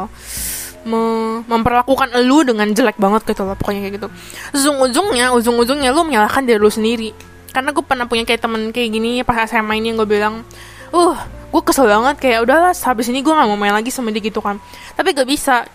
me, 0.87 1.01
memperlakukan 1.45 2.15
lu 2.23 2.47
dengan 2.47 2.71
jelek 2.71 2.95
banget 2.95 3.27
gitu 3.27 3.43
loh 3.43 3.59
pokoknya 3.59 3.81
kayak 3.83 3.95
gitu. 3.99 4.07
Ujung-ujungnya 4.55 5.35
ujung-ujungnya 5.35 5.91
lu 5.91 6.07
menyalahkan 6.07 6.47
diri 6.47 6.57
lu 6.57 6.71
sendiri. 6.71 7.11
Karena 7.51 7.75
gue 7.75 7.83
pernah 7.83 8.05
punya 8.07 8.23
kayak 8.23 8.41
temen 8.41 8.71
kayak 8.71 8.89
gini 8.93 9.25
pas 9.27 9.43
SMA 9.49 9.83
ini 9.83 9.91
yang 9.91 9.97
gue 9.99 10.09
bilang 10.09 10.47
uh 10.95 11.17
gue 11.47 11.61
kesel 11.63 11.87
banget 11.87 12.15
kayak 12.19 12.39
udahlah 12.47 12.71
habis 12.71 13.07
ini 13.11 13.19
gue 13.23 13.33
nggak 13.33 13.47
mau 13.49 13.59
main 13.59 13.75
lagi 13.75 13.91
sama 13.91 14.15
dia 14.15 14.23
gitu 14.23 14.39
kan. 14.39 14.61
Tapi 14.95 15.11
gak 15.11 15.27
bisa 15.27 15.67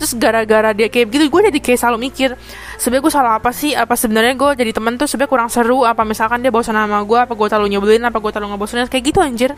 terus 0.00 0.16
gara-gara 0.16 0.72
dia 0.72 0.88
kayak 0.88 1.12
gitu 1.12 1.28
gue 1.28 1.40
jadi 1.52 1.60
kayak 1.60 1.78
selalu 1.84 2.08
mikir 2.08 2.32
sebenarnya 2.80 3.04
gue 3.04 3.12
salah 3.12 3.32
apa 3.36 3.52
sih? 3.52 3.76
Apa 3.76 3.92
sebenarnya 4.00 4.32
gue 4.32 4.50
jadi 4.64 4.72
temen 4.72 4.96
tuh 4.96 5.04
sebenarnya 5.04 5.28
kurang 5.28 5.48
seru? 5.52 5.84
Apa 5.84 6.08
misalkan 6.08 6.40
dia 6.40 6.48
bosan 6.48 6.72
sama 6.72 7.04
gue 7.04 7.18
apa 7.20 7.36
gue 7.36 7.46
terlalu 7.52 7.68
nyebelin 7.76 8.08
apa 8.08 8.16
gue 8.16 8.32
terlalu 8.32 8.56
ngebosenin? 8.56 8.88
Kayak 8.88 9.04
gitu 9.12 9.18
anjir. 9.20 9.52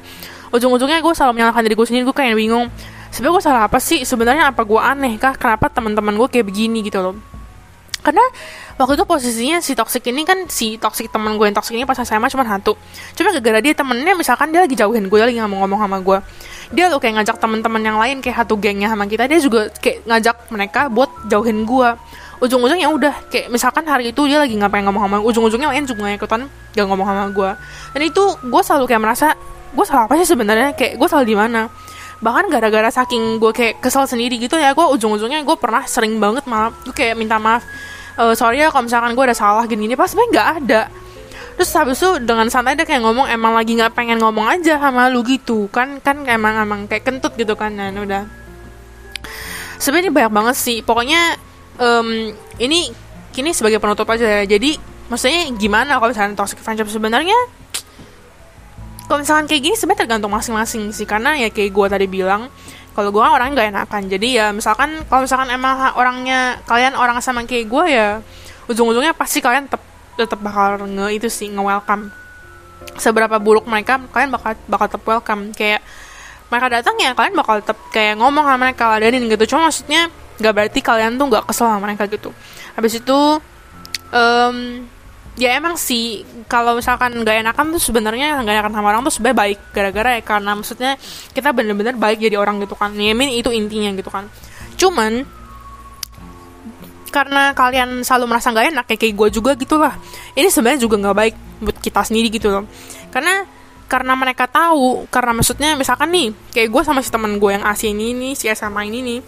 Ujung-ujungnya 0.50 0.98
gue 0.98 1.12
selalu 1.14 1.38
menyalahkan 1.38 1.62
diri 1.62 1.74
gue 1.78 1.87
sendiri 1.87 2.05
gue 2.11 2.16
kayak 2.18 2.35
bingung 2.35 2.66
sebenarnya 3.14 3.35
gue 3.38 3.44
salah 3.46 3.62
apa 3.70 3.78
sih? 3.78 4.02
Sebenarnya 4.02 4.50
apa 4.50 4.66
gue 4.66 4.81
aneh 4.83 5.14
kah? 5.22 5.38
Kenapa 5.38 5.70
teman-teman 5.70 6.18
gue 6.18 6.26
kayak 6.26 6.50
begini? 6.50 6.83
Gitu 6.83 6.98
loh 6.98 7.14
karena 8.03 8.23
waktu 8.77 8.99
itu 8.99 9.05
posisinya 9.07 9.59
si 9.62 9.79
toxic 9.79 10.03
ini 10.11 10.27
kan 10.27 10.51
si 10.51 10.75
toxic 10.77 11.09
teman 11.09 11.38
gue 11.38 11.47
yang 11.47 11.57
toxic 11.57 11.79
ini 11.79 11.87
pas 11.87 11.99
SMA 11.99 12.27
cuma 12.29 12.43
satu. 12.43 12.75
Cuma 13.15 13.31
gara-gara 13.31 13.62
dia 13.62 13.75
temennya 13.79 14.19
misalkan 14.19 14.51
dia 14.51 14.67
lagi 14.67 14.75
jauhin 14.75 15.07
gue 15.07 15.19
lagi 15.23 15.38
ngomong-ngomong 15.38 15.81
sama 15.81 15.99
gue 16.03 16.19
dia 16.73 16.88
tuh 16.88 16.99
kayak 16.99 17.21
ngajak 17.21 17.37
teman-teman 17.37 17.83
yang 17.85 17.99
lain 18.01 18.17
kayak 18.25 18.43
satu 18.43 18.57
gengnya 18.57 18.88
sama 18.88 19.05
kita 19.05 19.29
dia 19.29 19.38
juga 19.38 19.69
kayak 19.77 20.09
ngajak 20.09 20.37
mereka 20.49 20.81
buat 20.88 21.11
jauhin 21.29 21.69
gue. 21.69 21.88
Ujung-ujungnya 22.43 22.91
udah 22.91 23.15
kayak 23.31 23.55
misalkan 23.55 23.87
hari 23.87 24.11
itu 24.11 24.27
dia 24.27 24.43
lagi 24.43 24.59
ngapain 24.59 24.83
ngomong 24.83 25.07
sama 25.07 25.17
ujung-ujungnya 25.23 25.71
lain 25.71 25.87
juga 25.87 26.11
ikutan 26.11 26.51
gak 26.75 26.87
ngomong 26.91 27.07
sama 27.07 27.25
gue. 27.31 27.51
Dan 27.95 28.03
itu 28.09 28.23
gue 28.43 28.62
selalu 28.65 28.85
kayak 28.91 29.03
merasa 29.05 29.37
gue 29.71 29.85
salah 29.87 30.11
apa 30.11 30.19
sih 30.19 30.27
sebenarnya? 30.27 30.75
Kayak 30.75 30.99
gue 30.99 31.09
salah 31.12 31.23
di 31.29 31.37
mana 31.38 31.71
bahkan 32.22 32.46
gara-gara 32.46 32.87
saking 32.88 33.42
gue 33.42 33.50
kayak 33.50 33.82
kesel 33.82 34.06
sendiri 34.06 34.38
gitu 34.38 34.54
ya 34.54 34.72
gue 34.72 34.87
ujung-ujungnya 34.94 35.42
gue 35.42 35.56
pernah 35.58 35.82
sering 35.90 36.22
banget 36.22 36.46
maaf 36.46 36.70
gue 36.87 36.94
kayak 36.94 37.18
minta 37.18 37.37
maaf 37.42 37.66
uh, 38.18 38.35
sorry 38.37 38.61
ya 38.61 38.68
kalau 38.68 38.85
misalkan 38.88 39.12
gue 39.16 39.24
ada 39.24 39.37
salah 39.37 39.64
gini-gini. 39.64 39.96
Pas 39.96 40.11
sebenarnya 40.11 40.30
nggak 40.32 40.48
ada. 40.64 40.82
Terus 41.52 41.70
habis 41.76 42.00
itu 42.00 42.11
dengan 42.24 42.48
santai 42.48 42.74
dia 42.74 42.88
kayak 42.88 43.04
ngomong 43.04 43.28
emang 43.28 43.52
lagi 43.52 43.76
nggak 43.76 43.92
pengen 43.92 44.18
ngomong 44.18 44.48
aja 44.48 44.80
sama 44.80 45.08
lu 45.12 45.22
gitu. 45.24 45.68
Kan 45.68 46.00
kan 46.00 46.24
emang 46.26 46.64
emang 46.64 46.80
kayak 46.88 47.04
kentut 47.04 47.37
gitu 47.37 47.54
kan 47.54 47.76
dan 47.76 47.96
udah. 47.96 48.24
Sebenarnya 49.76 50.12
banyak 50.14 50.32
banget 50.32 50.56
sih. 50.56 50.78
Pokoknya 50.80 51.37
um, 51.76 52.32
ini 52.56 52.90
kini 53.32 53.52
sebagai 53.52 53.78
penutup 53.78 54.08
aja 54.08 54.42
ya. 54.42 54.42
Jadi 54.48 54.78
maksudnya 55.12 55.52
gimana 55.54 56.00
kalau 56.00 56.11
misalnya 56.11 56.38
toxic 56.38 56.58
friendship? 56.62 56.88
Sebenarnya 56.88 57.37
kalau 59.12 59.20
misalkan 59.20 59.44
kayak 59.44 59.61
gini 59.68 59.77
sebenarnya 59.77 60.09
tergantung 60.09 60.33
masing-masing 60.33 60.88
sih. 60.88 61.05
Karena 61.05 61.37
ya 61.37 61.53
kayak 61.53 61.68
gue 61.68 61.87
tadi 61.92 62.09
bilang 62.09 62.48
kalau 62.96 63.12
gue 63.12 63.20
kan 63.20 63.37
orangnya 63.37 63.61
gak 63.61 63.68
enakan. 63.77 64.03
Jadi 64.09 64.29
ya 64.40 64.57
misalkan 64.57 65.05
kalau 65.05 65.29
misalkan 65.29 65.53
emang 65.53 65.92
orangnya 66.01 66.57
kalian 66.64 66.96
orang 66.96 67.20
sama 67.20 67.44
kayak 67.44 67.68
gue 67.68 67.85
ya 67.92 68.25
ujung-ujungnya 68.72 69.12
pasti 69.12 69.44
kalian 69.44 69.68
tetap 69.68 69.85
tetap 70.16 70.40
bakal 70.40 70.81
nge 70.88 71.07
itu 71.12 71.29
sih 71.29 71.53
nge 71.53 71.61
welcome 71.61 72.09
seberapa 72.96 73.37
buruk 73.37 73.68
mereka 73.68 74.01
kalian 74.16 74.33
bakal 74.33 74.57
bakal 74.64 74.87
tetap 74.88 75.05
welcome. 75.05 75.53
Kayak 75.53 75.85
mereka 76.48 76.81
datang 76.81 76.96
ya 76.96 77.12
kalian 77.12 77.37
bakal 77.37 77.61
tetap 77.61 77.77
kayak 77.92 78.16
ngomong 78.16 78.48
sama 78.48 78.64
mereka 78.64 78.96
ladenin 78.96 79.29
gitu. 79.29 79.44
Cuma 79.44 79.68
maksudnya 79.68 80.09
nggak 80.40 80.53
berarti 80.57 80.81
kalian 80.81 81.20
tuh 81.20 81.29
nggak 81.29 81.44
kesel 81.53 81.68
sama 81.68 81.85
mereka 81.85 82.09
gitu. 82.09 82.33
Habis 82.81 82.96
itu 82.96 83.18
um, 84.09 84.57
ya 85.37 85.57
emang 85.57 85.81
sih. 85.81 86.25
Kalau 86.49 86.77
misalkan 86.77 87.16
gak 87.25 87.40
enakan 87.40 87.73
tuh 87.73 87.83
sebenarnya 87.83 88.40
gak 88.45 88.55
enakan 88.61 88.73
sama 88.77 88.88
orang 88.92 89.03
tuh 89.09 89.14
sebenarnya 89.14 89.38
baik 89.38 89.59
gara-gara 89.73 90.11
ya 90.18 90.23
karena 90.25 90.51
maksudnya 90.53 90.92
kita 91.33 91.49
bener-bener 91.57 91.95
baik 91.97 92.18
jadi 92.21 92.37
orang 92.37 92.61
gitu 92.61 92.77
kan. 92.77 92.92
Ya 92.97 93.12
itu 93.12 93.51
intinya 93.53 93.90
gitu 93.97 94.11
kan. 94.12 94.29
Cuman 94.77 95.25
karena 97.12 97.53
kalian 97.53 98.01
selalu 98.03 98.25
merasa 98.25 98.49
gak 98.53 98.73
enak 98.73 98.87
ya 98.88 98.97
kayak 98.97 99.14
gue 99.14 99.29
juga 99.37 99.53
gitu 99.53 99.77
lah 99.77 100.01
ini 100.33 100.49
sebenarnya 100.49 100.81
juga 100.81 100.97
nggak 100.97 101.16
baik 101.21 101.35
buat 101.61 101.77
kita 101.77 102.01
sendiri 102.09 102.33
gitu 102.33 102.49
loh. 102.49 102.64
Karena 103.12 103.45
karena 103.92 104.16
mereka 104.16 104.49
tahu 104.49 105.05
karena 105.12 105.37
maksudnya 105.37 105.77
misalkan 105.77 106.09
nih 106.09 106.33
kayak 106.57 106.73
gue 106.73 106.83
sama 106.83 107.05
si 107.05 107.12
teman 107.12 107.37
gue 107.37 107.51
yang 107.53 107.61
asli 107.68 107.92
ini 107.92 108.16
nih 108.16 108.33
si 108.33 108.49
SMA 108.49 108.88
ini 108.88 108.99
nih 109.05 109.18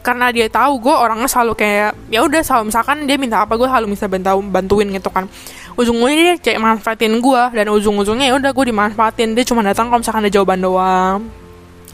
karena 0.00 0.32
dia 0.32 0.46
tahu 0.48 0.80
gue 0.80 0.94
orangnya 0.94 1.28
selalu 1.28 1.52
kayak 1.56 1.92
ya 2.08 2.24
udah 2.24 2.40
selalu 2.40 2.72
misalkan 2.72 3.04
dia 3.04 3.16
minta 3.20 3.44
apa 3.44 3.54
gue 3.54 3.68
selalu 3.68 3.92
bisa 3.92 4.08
bantu 4.08 4.40
bantuin 4.48 4.88
gitu 4.90 5.10
kan. 5.12 5.28
Ujung-ujungnya 5.76 6.34
dia 6.34 6.36
kayak 6.40 6.58
manfaatin 6.60 7.14
gue 7.20 7.42
dan 7.56 7.66
ujung-ujungnya 7.72 8.26
ya 8.32 8.34
udah 8.36 8.50
gue 8.52 8.64
dimanfaatin. 8.72 9.32
Dia 9.36 9.44
cuma 9.44 9.60
datang 9.60 9.88
kalau 9.88 10.00
misalkan 10.00 10.24
ada 10.24 10.32
jawaban 10.32 10.60
doang. 10.60 11.20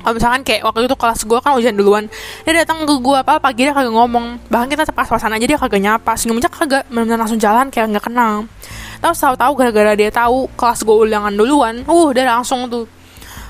Kalau 0.06 0.14
misalkan 0.14 0.40
kayak 0.46 0.62
waktu 0.62 0.86
itu 0.86 0.94
kelas 0.94 1.20
gue 1.26 1.38
kan 1.42 1.58
ujian 1.58 1.74
duluan 1.74 2.06
dia 2.46 2.62
datang 2.62 2.86
ke 2.86 2.94
gue 2.94 3.16
apa 3.18 3.42
pagi 3.42 3.66
dia 3.66 3.74
kagak 3.74 3.90
ngomong. 3.90 4.38
Bahkan 4.46 4.66
kita 4.70 4.82
pas 4.94 5.10
pasan 5.10 5.34
aja 5.34 5.42
dia 5.42 5.58
kagak 5.58 5.82
nyapa 5.82 6.14
senyumnya 6.14 6.46
kagak 6.46 6.86
benar 6.86 7.18
langsung 7.18 7.42
jalan 7.42 7.66
kayak 7.74 7.90
nggak 7.90 8.06
kenal. 8.06 8.46
Terus 9.02 9.18
tahu-tahu 9.18 9.52
gara-gara 9.58 9.92
dia 9.98 10.10
tahu 10.14 10.46
kelas 10.54 10.86
gue 10.86 10.96
ulangan 11.10 11.34
duluan 11.34 11.82
uh 11.90 12.08
dia 12.14 12.22
langsung 12.22 12.70
tuh 12.70 12.86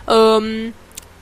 um, 0.09 0.73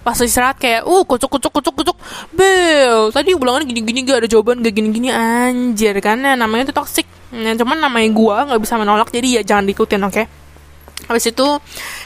pas 0.04 0.14
istirahat 0.20 0.60
kayak 0.60 0.84
uh 0.84 1.02
kucuk 1.02 1.32
kucuk 1.32 1.50
kucuk 1.50 1.74
kucuk. 1.80 1.96
Bel 2.36 3.08
tadi 3.10 3.32
ulangan 3.32 3.64
gini 3.64 3.80
gini 3.80 4.04
gak 4.04 4.24
ada 4.24 4.28
jawaban 4.28 4.60
gak 4.60 4.74
gini 4.76 4.92
gini 4.92 5.08
anjir 5.08 5.96
kan 6.04 6.20
ya, 6.20 6.36
namanya 6.36 6.70
itu 6.70 6.74
toxic. 6.76 7.08
Nah, 7.34 7.56
cuman 7.58 7.82
namanya 7.82 8.08
gua 8.14 8.46
nggak 8.46 8.60
bisa 8.62 8.78
menolak 8.78 9.08
jadi 9.10 9.40
ya 9.40 9.42
jangan 9.42 9.64
diikutin 9.66 10.04
oke? 10.06 10.14
Okay? 10.14 10.26
Habis 11.08 11.34
itu 11.34 11.46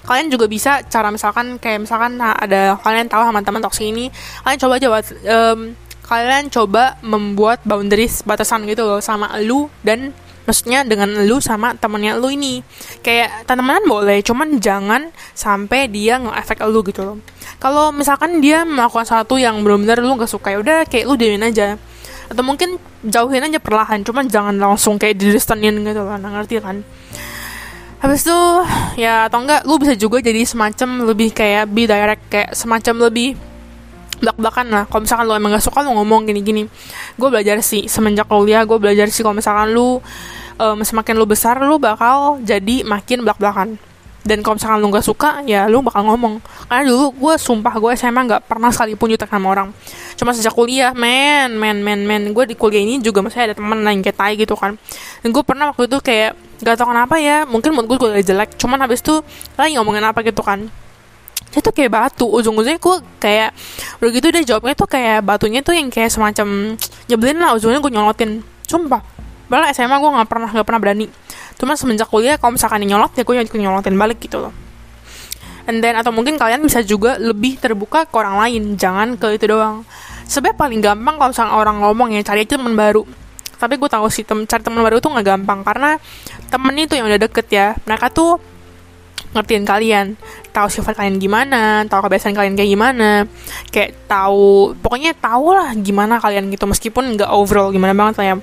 kalian 0.09 0.33
juga 0.33 0.49
bisa 0.49 0.81
cara 0.89 1.13
misalkan 1.13 1.61
kayak 1.61 1.85
misalkan 1.85 2.17
nah, 2.17 2.33
ada 2.33 2.81
kalian 2.81 3.11
tahu 3.11 3.23
sama 3.27 3.45
teman 3.45 3.61
toxic 3.61 3.85
ini 3.91 4.09
kalian 4.47 4.59
coba 4.59 4.75
aja 4.81 4.89
um, 4.89 5.77
kalian 6.09 6.49
coba 6.49 6.97
membuat 7.05 7.61
boundaries 7.69 8.25
batasan 8.25 8.65
gitu 8.65 8.89
loh 8.89 9.05
sama 9.05 9.37
lu 9.45 9.69
dan 9.85 10.17
maksudnya 10.49 10.81
dengan 10.89 11.13
lu 11.29 11.37
sama 11.45 11.77
temennya 11.77 12.17
lu 12.17 12.33
ini. 12.33 12.65
Kayak 13.05 13.45
temenan 13.45 13.85
boleh 13.85 14.25
cuman 14.25 14.57
jangan 14.57 15.13
sampai 15.37 15.93
dia 15.93 16.17
nge-efek 16.17 16.65
lu 16.73 16.81
gitu 16.89 17.05
loh. 17.05 17.21
Kalau 17.61 17.93
misalkan 17.93 18.41
dia 18.41 18.65
melakukan 18.65 19.05
satu 19.05 19.37
yang 19.37 19.61
benar-benar 19.61 20.01
lu 20.01 20.17
gak 20.17 20.33
suka 20.33 20.57
ya 20.57 20.59
udah 20.65 20.89
kayak 20.89 21.05
lu 21.05 21.21
diamin 21.21 21.45
aja. 21.53 21.77
Atau 22.33 22.41
mungkin 22.41 22.81
jauhin 23.05 23.45
aja 23.45 23.61
perlahan 23.61 24.01
cuman 24.01 24.25
jangan 24.33 24.57
langsung 24.57 24.97
kayak 24.97 25.21
didistanin 25.21 25.85
gitu 25.85 26.01
loh 26.01 26.17
nah, 26.17 26.33
ngerti 26.33 26.65
kan? 26.65 26.81
Habis 28.01 28.25
itu 28.25 28.41
ya 28.97 29.29
atau 29.29 29.45
enggak 29.45 29.69
lu 29.69 29.77
bisa 29.77 29.93
juga 29.99 30.23
jadi 30.25 30.47
semacam 30.49 31.13
lebih 31.13 31.35
kayak 31.35 31.69
be 31.69 31.85
direct 31.85 32.25
kayak 32.33 32.57
semacam 32.57 33.11
lebih 33.11 33.37
belak-belakan 34.19 34.67
lah. 34.71 34.85
Kalau 34.87 35.03
misalkan 35.07 35.25
lu 35.31 35.35
emang 35.35 35.51
gak 35.55 35.65
suka 35.67 35.83
lu 35.87 35.95
ngomong 35.95 36.27
gini-gini. 36.27 36.67
Gue 37.19 37.29
belajar 37.31 37.59
sih 37.63 37.87
semenjak 37.87 38.27
kuliah 38.27 38.67
gue 38.67 38.79
belajar 38.79 39.07
sih 39.11 39.23
kalau 39.23 39.39
misalkan 39.39 39.75
lu 39.75 40.03
um, 40.59 40.79
semakin 40.83 41.15
lu 41.17 41.25
besar 41.25 41.57
lu 41.63 41.79
bakal 41.79 42.43
jadi 42.43 42.85
makin 42.85 43.25
belak-belakan. 43.25 43.79
Dan 44.29 44.45
kalau 44.45 44.61
misalkan 44.61 44.79
lu 44.85 44.93
gak 44.93 45.07
suka 45.07 45.41
ya 45.49 45.65
lu 45.73 45.81
bakal 45.81 46.05
ngomong. 46.05 46.43
Karena 46.69 46.85
dulu 46.85 47.17
gue 47.17 47.35
sumpah 47.41 47.73
gue 47.81 47.97
SMA 47.97 48.29
gak 48.29 48.43
pernah 48.45 48.69
sekalipun 48.69 49.09
jutek 49.15 49.31
sama 49.31 49.49
orang. 49.49 49.73
Cuma 50.21 50.37
sejak 50.37 50.53
kuliah 50.53 50.93
men 50.93 51.57
men 51.57 51.81
men 51.81 52.05
men. 52.05 52.23
Gue 52.37 52.45
di 52.45 52.53
kuliah 52.53 52.85
ini 52.85 53.01
juga 53.01 53.25
masih 53.25 53.49
ada 53.49 53.55
temen 53.57 53.81
lain 53.81 54.05
kayak 54.05 54.19
tai 54.19 54.37
gitu 54.37 54.53
kan. 54.53 54.77
Dan 55.25 55.33
gue 55.33 55.41
pernah 55.41 55.73
waktu 55.73 55.89
itu 55.89 55.99
kayak 56.05 56.37
gak 56.61 56.77
tau 56.77 56.93
kenapa 56.93 57.17
ya 57.17 57.49
mungkin 57.49 57.73
mood 57.73 57.89
gue 57.89 57.97
gue 57.97 58.21
jelek. 58.21 58.61
Cuman 58.61 58.77
habis 58.85 59.01
itu 59.01 59.17
lagi 59.57 59.81
ngomongin 59.81 60.05
apa 60.05 60.21
gitu 60.21 60.45
kan. 60.45 60.69
Dia 61.49 61.65
tuh 61.65 61.73
kayak 61.73 61.89
batu. 61.89 62.29
Ujung-ujungnya 62.29 62.77
gue 62.77 62.97
kayak 63.17 63.57
udah 64.05 64.11
gitu 64.13 64.27
deh 64.29 64.45
jawabnya 64.45 64.75
tuh 64.77 64.89
kayak 64.93 65.25
batunya 65.25 65.65
tuh 65.65 65.73
yang 65.73 65.89
kayak 65.89 66.13
semacam 66.13 66.77
nyebelin 67.09 67.41
lah. 67.41 67.57
Ujungnya 67.57 67.81
gue 67.81 67.93
nyolotin. 67.97 68.45
Sumpah 68.69 69.18
Padahal 69.49 69.73
SMA 69.73 69.97
gue 69.97 70.11
gak 70.13 70.29
pernah 70.29 70.49
gak 70.53 70.67
pernah 70.69 70.81
berani. 70.81 71.07
Cuma 71.57 71.75
semenjak 71.75 72.07
kuliah 72.07 72.37
kalau 72.37 72.55
misalkan 72.55 72.85
nyolot 72.85 73.11
ya 73.17 73.25
gue 73.25 73.35
nyolotin 73.35 73.97
balik 73.97 74.21
gitu 74.21 74.39
loh. 74.39 74.53
And 75.69 75.85
then 75.85 75.97
atau 75.97 76.13
mungkin 76.13 76.41
kalian 76.41 76.65
bisa 76.65 76.81
juga 76.81 77.21
lebih 77.21 77.61
terbuka 77.61 78.09
ke 78.09 78.15
orang 78.17 78.41
lain 78.41 78.81
Jangan 78.81 79.21
ke 79.21 79.37
itu 79.37 79.53
doang. 79.53 79.85
Sebenarnya 80.29 80.57
paling 80.57 80.81
gampang 80.85 81.15
kalau 81.17 81.31
misalkan 81.33 81.55
orang 81.57 81.77
ngomong 81.81 82.09
ya 82.13 82.21
cari 82.25 82.45
aja 82.45 82.61
teman 82.61 82.77
baru. 82.77 83.05
Tapi 83.59 83.75
gue 83.75 83.91
tahu 83.91 84.07
sih 84.13 84.23
tem 84.23 84.45
cari 84.45 84.63
teman 84.63 84.81
baru 84.85 85.01
tuh 85.01 85.11
gak 85.17 85.27
gampang 85.27 85.65
karena 85.65 85.99
temen 86.49 86.73
itu 86.77 86.95
yang 86.95 87.09
udah 87.09 87.21
deket 87.21 87.47
ya. 87.49 87.67
Mereka 87.89 88.13
tuh 88.13 88.37
ngertiin 89.37 89.65
kalian. 89.65 90.07
Tahu 90.53 90.69
sifat 90.73 90.99
kalian 90.99 91.21
gimana 91.21 91.85
tahu 91.87 92.09
kebiasaan 92.09 92.35
kalian 92.35 92.55
kayak 92.57 92.71
gimana. 92.71 93.11
Kayak 93.71 93.97
tahu 94.09 94.75
pokoknya 94.81 95.13
tahu 95.17 95.55
lah 95.55 95.73
gimana 95.77 96.21
kalian 96.23 96.49
gitu 96.53 96.65
meskipun 96.65 97.19
nggak 97.19 97.31
overall 97.31 97.73
gimana 97.73 97.93
banget 97.93 98.15
lah 98.21 98.27
ya. 98.33 98.37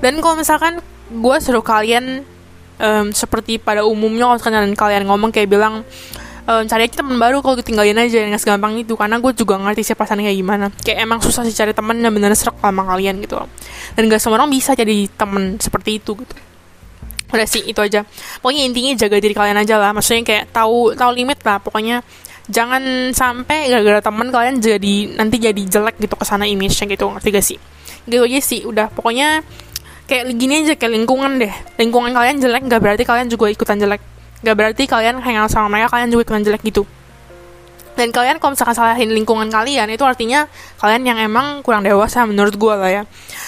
Dan 0.00 0.20
kalau 0.20 0.36
misalkan 0.40 0.80
gue 1.08 1.36
suruh 1.38 1.64
kalian 1.64 2.26
um, 2.82 3.06
seperti 3.14 3.56
pada 3.62 3.86
umumnya 3.86 4.36
kalau 4.36 4.40
kalian 4.42 4.74
kalian 4.76 5.02
ngomong 5.06 5.30
kayak 5.30 5.48
bilang 5.48 5.86
um, 6.46 6.62
cari 6.66 6.86
aja 6.86 7.00
teman 7.00 7.16
baru 7.16 7.40
kalau 7.40 7.58
tinggalin 7.62 7.96
aja 7.96 8.22
nggak 8.26 8.42
segampang 8.42 8.76
itu 8.78 8.94
karena 8.94 9.18
gue 9.22 9.32
juga 9.34 9.58
ngerti 9.58 9.82
siapa 9.92 10.04
sana 10.06 10.22
kayak 10.22 10.38
gimana. 10.38 10.66
Kayak 10.82 10.98
emang 11.04 11.18
susah 11.24 11.42
sih 11.44 11.54
cari 11.54 11.72
temen 11.72 11.98
yang 11.98 12.12
benar 12.14 12.34
serak 12.36 12.58
sama 12.60 12.84
kalian 12.84 13.22
gitu. 13.22 13.38
Dan 13.96 14.12
gak 14.12 14.20
semua 14.20 14.42
orang 14.42 14.52
bisa 14.52 14.76
jadi 14.76 15.08
temen 15.16 15.56
seperti 15.56 16.02
itu 16.02 16.12
gitu 16.18 16.45
udah 17.30 17.46
sih 17.46 17.62
itu 17.66 17.80
aja. 17.82 18.06
Pokoknya 18.38 18.62
intinya 18.66 18.92
jaga 18.94 19.16
diri 19.18 19.34
kalian 19.34 19.58
aja 19.58 19.76
lah. 19.78 19.90
Maksudnya 19.94 20.22
kayak 20.22 20.44
tahu 20.54 20.94
tahu 20.94 21.10
limit 21.14 21.38
lah. 21.42 21.58
Pokoknya 21.58 22.02
jangan 22.46 23.10
sampai 23.10 23.70
gara-gara 23.70 24.00
teman 24.02 24.30
kalian 24.30 24.62
jadi 24.62 25.18
nanti 25.18 25.36
jadi 25.42 25.62
jelek 25.66 25.98
gitu 25.98 26.14
ke 26.14 26.24
sana 26.26 26.46
image-nya 26.46 26.86
gitu. 26.90 27.06
Ngerti 27.10 27.28
gak 27.34 27.46
sih? 27.46 27.58
Gitu 28.06 28.22
aja 28.22 28.40
sih. 28.42 28.60
Udah 28.66 28.86
pokoknya 28.90 29.42
kayak 30.06 30.30
gini 30.38 30.62
aja 30.62 30.74
kayak 30.78 30.92
lingkungan 30.94 31.42
deh. 31.42 31.52
Lingkungan 31.78 32.14
kalian 32.14 32.36
jelek 32.38 32.62
gak 32.70 32.80
berarti 32.82 33.02
kalian 33.02 33.26
juga 33.26 33.50
ikutan 33.50 33.78
jelek. 33.78 34.02
Gak 34.44 34.54
berarti 34.54 34.86
kalian 34.86 35.18
hangout 35.18 35.50
sama 35.50 35.66
mereka 35.66 35.96
kalian 35.96 36.14
juga 36.14 36.30
ikutan 36.30 36.44
jelek 36.46 36.62
gitu 36.62 36.86
dan 37.96 38.12
kalian 38.12 38.36
kalau 38.36 38.52
misalkan 38.52 38.76
salahin 38.76 39.08
lingkungan 39.08 39.48
kalian 39.48 39.88
itu 39.88 40.04
artinya 40.04 40.44
kalian 40.76 41.02
yang 41.08 41.18
emang 41.18 41.64
kurang 41.64 41.80
dewasa 41.80 42.28
menurut 42.28 42.52
gue 42.52 42.74
lah 42.76 42.90
ya. 42.92 43.02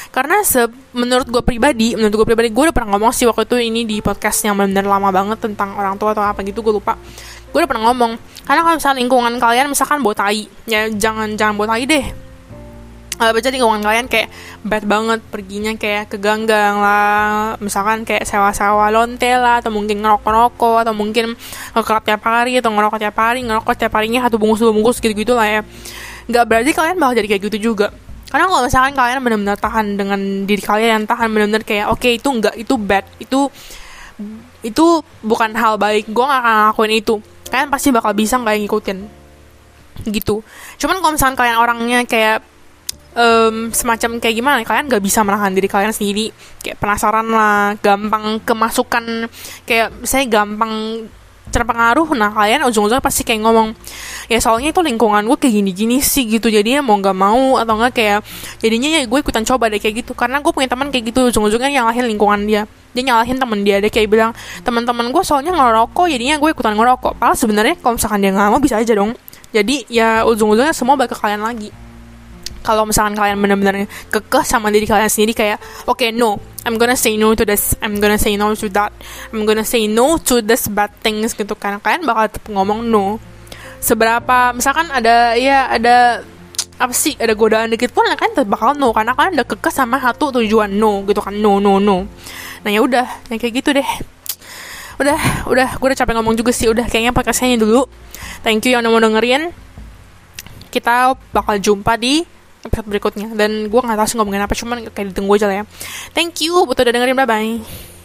Karena 0.09 0.41
se 0.41 0.65
menurut 0.97 1.29
gue 1.29 1.43
pribadi 1.45 1.93
menurut 1.93 2.25
gue 2.25 2.27
pribadi 2.27 2.49
gue 2.49 2.63
udah 2.69 2.75
pernah 2.75 2.97
ngomong 2.97 3.13
sih 3.13 3.29
waktu 3.29 3.45
itu 3.45 3.57
ini 3.61 3.85
di 3.85 4.01
podcast 4.01 4.41
yang 4.49 4.57
benar-benar 4.57 4.89
lama 4.89 5.09
banget 5.13 5.39
tentang 5.45 5.77
orang 5.77 6.01
tua 6.01 6.17
atau 6.17 6.25
apa 6.25 6.41
gitu 6.43 6.65
gue 6.65 6.81
lupa. 6.81 6.97
Gue 7.53 7.61
udah 7.61 7.69
pernah 7.69 7.93
ngomong 7.93 8.17
karena 8.49 8.61
kalau 8.65 8.77
misalkan 8.81 8.99
lingkungan 9.05 9.33
kalian 9.37 9.67
misalkan 9.69 10.01
bawa 10.01 10.17
tai 10.17 10.49
ya 10.65 10.89
jangan 10.89 11.37
jangan 11.37 11.55
bawa 11.61 11.77
tai 11.77 11.85
deh 11.85 12.28
uh, 13.19 13.31
baca 13.35 13.49
lingkungan 13.51 13.83
kalian 13.83 14.07
kayak 14.07 14.29
bad 14.63 14.85
banget 14.87 15.21
perginya 15.29 15.73
kayak 15.75 16.11
ke 16.11 16.17
ganggang 16.17 16.79
lah. 16.79 17.59
Misalkan 17.59 18.07
kayak 18.07 18.25
sewa-sewa 18.25 18.89
lonte 18.95 19.29
lah 19.35 19.61
atau 19.61 19.75
mungkin 19.75 19.99
ngerokok-ngerokok 20.01 20.77
atau 20.87 20.95
mungkin 20.95 21.35
ngeklap 21.75 22.03
tiap 22.07 22.23
hari 22.25 22.63
atau 22.63 22.71
ngerokok 22.73 22.99
tiap 23.03 23.17
hari 23.19 23.45
ngerokok 23.45 23.75
tiap 23.75 23.93
harinya 23.99 24.25
satu 24.27 24.39
bungkus 24.39 24.63
dua 24.63 24.73
bungkus 24.73 24.99
gitu-gitu 25.03 25.35
lah 25.35 25.47
ya. 25.47 25.61
Nggak 26.31 26.45
berarti 26.47 26.71
kalian 26.73 26.97
bakal 26.97 27.15
jadi 27.19 27.29
kayak 27.29 27.43
gitu 27.51 27.59
juga. 27.75 27.91
Karena 28.29 28.45
kalau 28.45 28.63
misalkan 28.69 28.93
kalian 28.93 29.19
benar-benar 29.25 29.57
tahan 29.57 29.87
dengan 29.97 30.21
diri 30.45 30.61
kalian 30.61 31.09
tahan 31.09 31.33
benar-benar 31.33 31.65
kayak 31.65 31.89
oke 31.89 32.05
okay, 32.05 32.21
itu 32.21 32.29
enggak 32.29 32.55
itu 32.61 32.75
bad 32.77 33.05
itu 33.17 33.49
itu 34.61 34.87
bukan 35.23 35.55
hal 35.55 35.79
baik 35.79 36.11
gue 36.11 36.25
gak 36.25 36.41
akan 36.45 36.55
ngelakuin 36.69 36.93
itu. 36.93 37.15
Kalian 37.49 37.73
pasti 37.73 37.89
bakal 37.89 38.13
bisa 38.13 38.37
nggak 38.37 38.57
ngikutin. 38.61 38.99
Gitu. 40.13 40.45
Cuman 40.77 40.97
kalau 41.01 41.13
misalkan 41.17 41.37
kalian 41.41 41.57
orangnya 41.57 42.05
kayak 42.05 42.45
um, 43.19 43.75
semacam 43.75 44.23
kayak 44.23 44.37
gimana? 44.39 44.57
Kalian 44.63 44.87
gak 44.87 45.03
bisa 45.03 45.27
menahan 45.27 45.51
diri 45.51 45.67
kalian 45.67 45.91
sendiri. 45.91 46.31
Kayak 46.63 46.79
penasaran 46.79 47.27
lah 47.27 47.75
gampang 47.83 48.39
kemasukan 48.47 49.27
kayak 49.67 50.07
saya 50.07 50.25
gampang 50.31 51.05
terpengaruh. 51.49 52.13
Nah 52.15 52.31
kalian 52.31 52.63
ujung-ujungnya 52.69 53.03
pasti 53.03 53.25
kayak 53.25 53.41
ngomong 53.41 53.73
ya 54.29 54.37
soalnya 54.37 54.71
itu 54.71 54.85
lingkungan 54.85 55.25
gue 55.25 55.39
kayak 55.41 55.55
gini-gini 55.61 55.99
sih 56.05 56.29
gitu. 56.29 56.53
Jadinya 56.53 56.85
mau 56.85 56.97
nggak 57.01 57.17
mau 57.17 57.59
atau 57.59 57.75
enggak 57.81 57.93
kayak 57.99 58.19
jadinya 58.63 58.89
ya 59.01 59.03
gue 59.09 59.19
ikutan 59.19 59.43
coba 59.43 59.73
deh 59.73 59.81
kayak 59.81 60.07
gitu. 60.07 60.13
Karena 60.15 60.39
gue 60.45 60.53
punya 60.53 60.69
teman 60.71 60.93
kayak 60.93 61.11
gitu 61.11 61.33
ujung-ujungnya 61.33 61.83
nyalahin 61.83 62.07
lingkungan 62.07 62.41
dia. 62.47 62.63
Dia 62.93 63.03
nyalahin 63.05 63.37
temen 63.37 63.59
dia 63.65 63.81
dia 63.81 63.91
kayak 63.93 64.09
bilang 64.09 64.31
teman-teman 64.65 65.09
gue 65.13 65.23
soalnya 65.25 65.53
ngerokok 65.57 66.07
jadinya 66.09 66.37
gue 66.37 66.51
ikutan 66.53 66.77
ngerokok. 66.77 67.17
Padahal 67.17 67.37
sebenarnya 67.37 67.75
kalau 67.81 67.97
misalkan 67.97 68.21
dia 68.21 68.31
nggak 68.37 68.49
mau 68.53 68.61
bisa 68.61 68.77
aja 68.79 68.93
dong. 68.93 69.17
Jadi 69.49 69.89
ya 69.89 70.29
ujung-ujungnya 70.29 70.77
semua 70.77 71.01
balik 71.01 71.17
ke 71.17 71.19
kalian 71.25 71.41
lagi 71.41 71.88
kalau 72.69 72.85
misalkan 72.85 73.17
kalian 73.17 73.41
benar-benar 73.41 73.89
kekeh 74.13 74.45
sama 74.45 74.69
diri 74.69 74.85
kalian 74.85 75.09
sendiri 75.09 75.33
kayak 75.33 75.57
oke 75.89 75.97
okay, 75.97 76.13
no 76.13 76.37
I'm 76.69 76.77
gonna 76.77 77.01
say 77.01 77.17
no 77.17 77.33
to 77.33 77.49
this 77.49 77.73
I'm 77.81 77.97
gonna 77.97 78.21
say 78.21 78.37
no 78.37 78.53
to 78.53 78.69
that 78.77 78.93
I'm 79.33 79.49
gonna 79.49 79.65
say 79.65 79.89
no 79.89 80.21
to 80.29 80.45
this 80.45 80.69
bad 80.69 80.93
things 81.01 81.33
gitu 81.33 81.57
kan. 81.57 81.81
Kalian 81.81 82.05
bakal 82.05 82.29
tetap 82.29 82.45
ngomong 82.53 82.85
no. 82.85 83.17
Seberapa 83.81 84.53
misalkan 84.53 84.93
ada 84.93 85.33
ya 85.33 85.73
ada 85.73 86.21
apa 86.79 86.93
sih 86.93 87.17
ada 87.17 87.33
godaan 87.33 87.73
dikit 87.73 87.97
pun 87.97 88.05
kalian 88.05 88.37
tetap 88.37 88.53
bakal 88.53 88.77
no 88.77 88.93
karena 88.93 89.17
kalian 89.17 89.41
udah 89.41 89.49
kekeh 89.49 89.73
sama 89.73 89.97
satu 89.97 90.29
tujuan 90.37 90.69
no 90.69 91.09
gitu 91.09 91.25
kan. 91.25 91.33
No 91.33 91.57
no 91.57 91.81
no. 91.81 92.05
Nah 92.61 92.69
ya 92.69 92.85
udah 92.85 93.07
yang 93.33 93.41
kayak 93.41 93.65
gitu 93.65 93.73
deh. 93.73 93.89
Udah 95.01 95.49
udah 95.49 95.69
gue 95.73 95.87
udah 95.89 95.99
capek 96.05 96.13
ngomong 96.21 96.37
juga 96.37 96.53
sih 96.53 96.69
udah 96.69 96.85
kayaknya 96.85 97.17
podcastnya 97.17 97.57
dulu. 97.57 97.89
Thank 98.45 98.69
you 98.69 98.77
yang 98.77 98.85
udah 98.85 98.93
mau 98.93 99.01
dengerin. 99.01 99.57
Kita 100.69 101.17
bakal 101.33 101.65
jumpa 101.65 101.97
di 101.97 102.37
episode 102.65 102.89
berikutnya. 102.89 103.29
Dan 103.35 103.71
gue 103.71 103.81
nggak 103.81 103.99
tahu 103.99 104.09
sih 104.09 104.17
ngomongin 104.17 104.43
apa 104.43 104.55
cuman 104.55 104.77
kayak 104.91 105.15
ditunggu 105.15 105.33
aja 105.39 105.47
lah 105.47 105.57
ya. 105.63 105.65
Thank 106.15 106.43
you 106.47 106.67
buat 106.67 106.79
udah 106.79 106.93
dengerin 106.95 107.19
bye 107.19 107.29
bye 107.29 107.98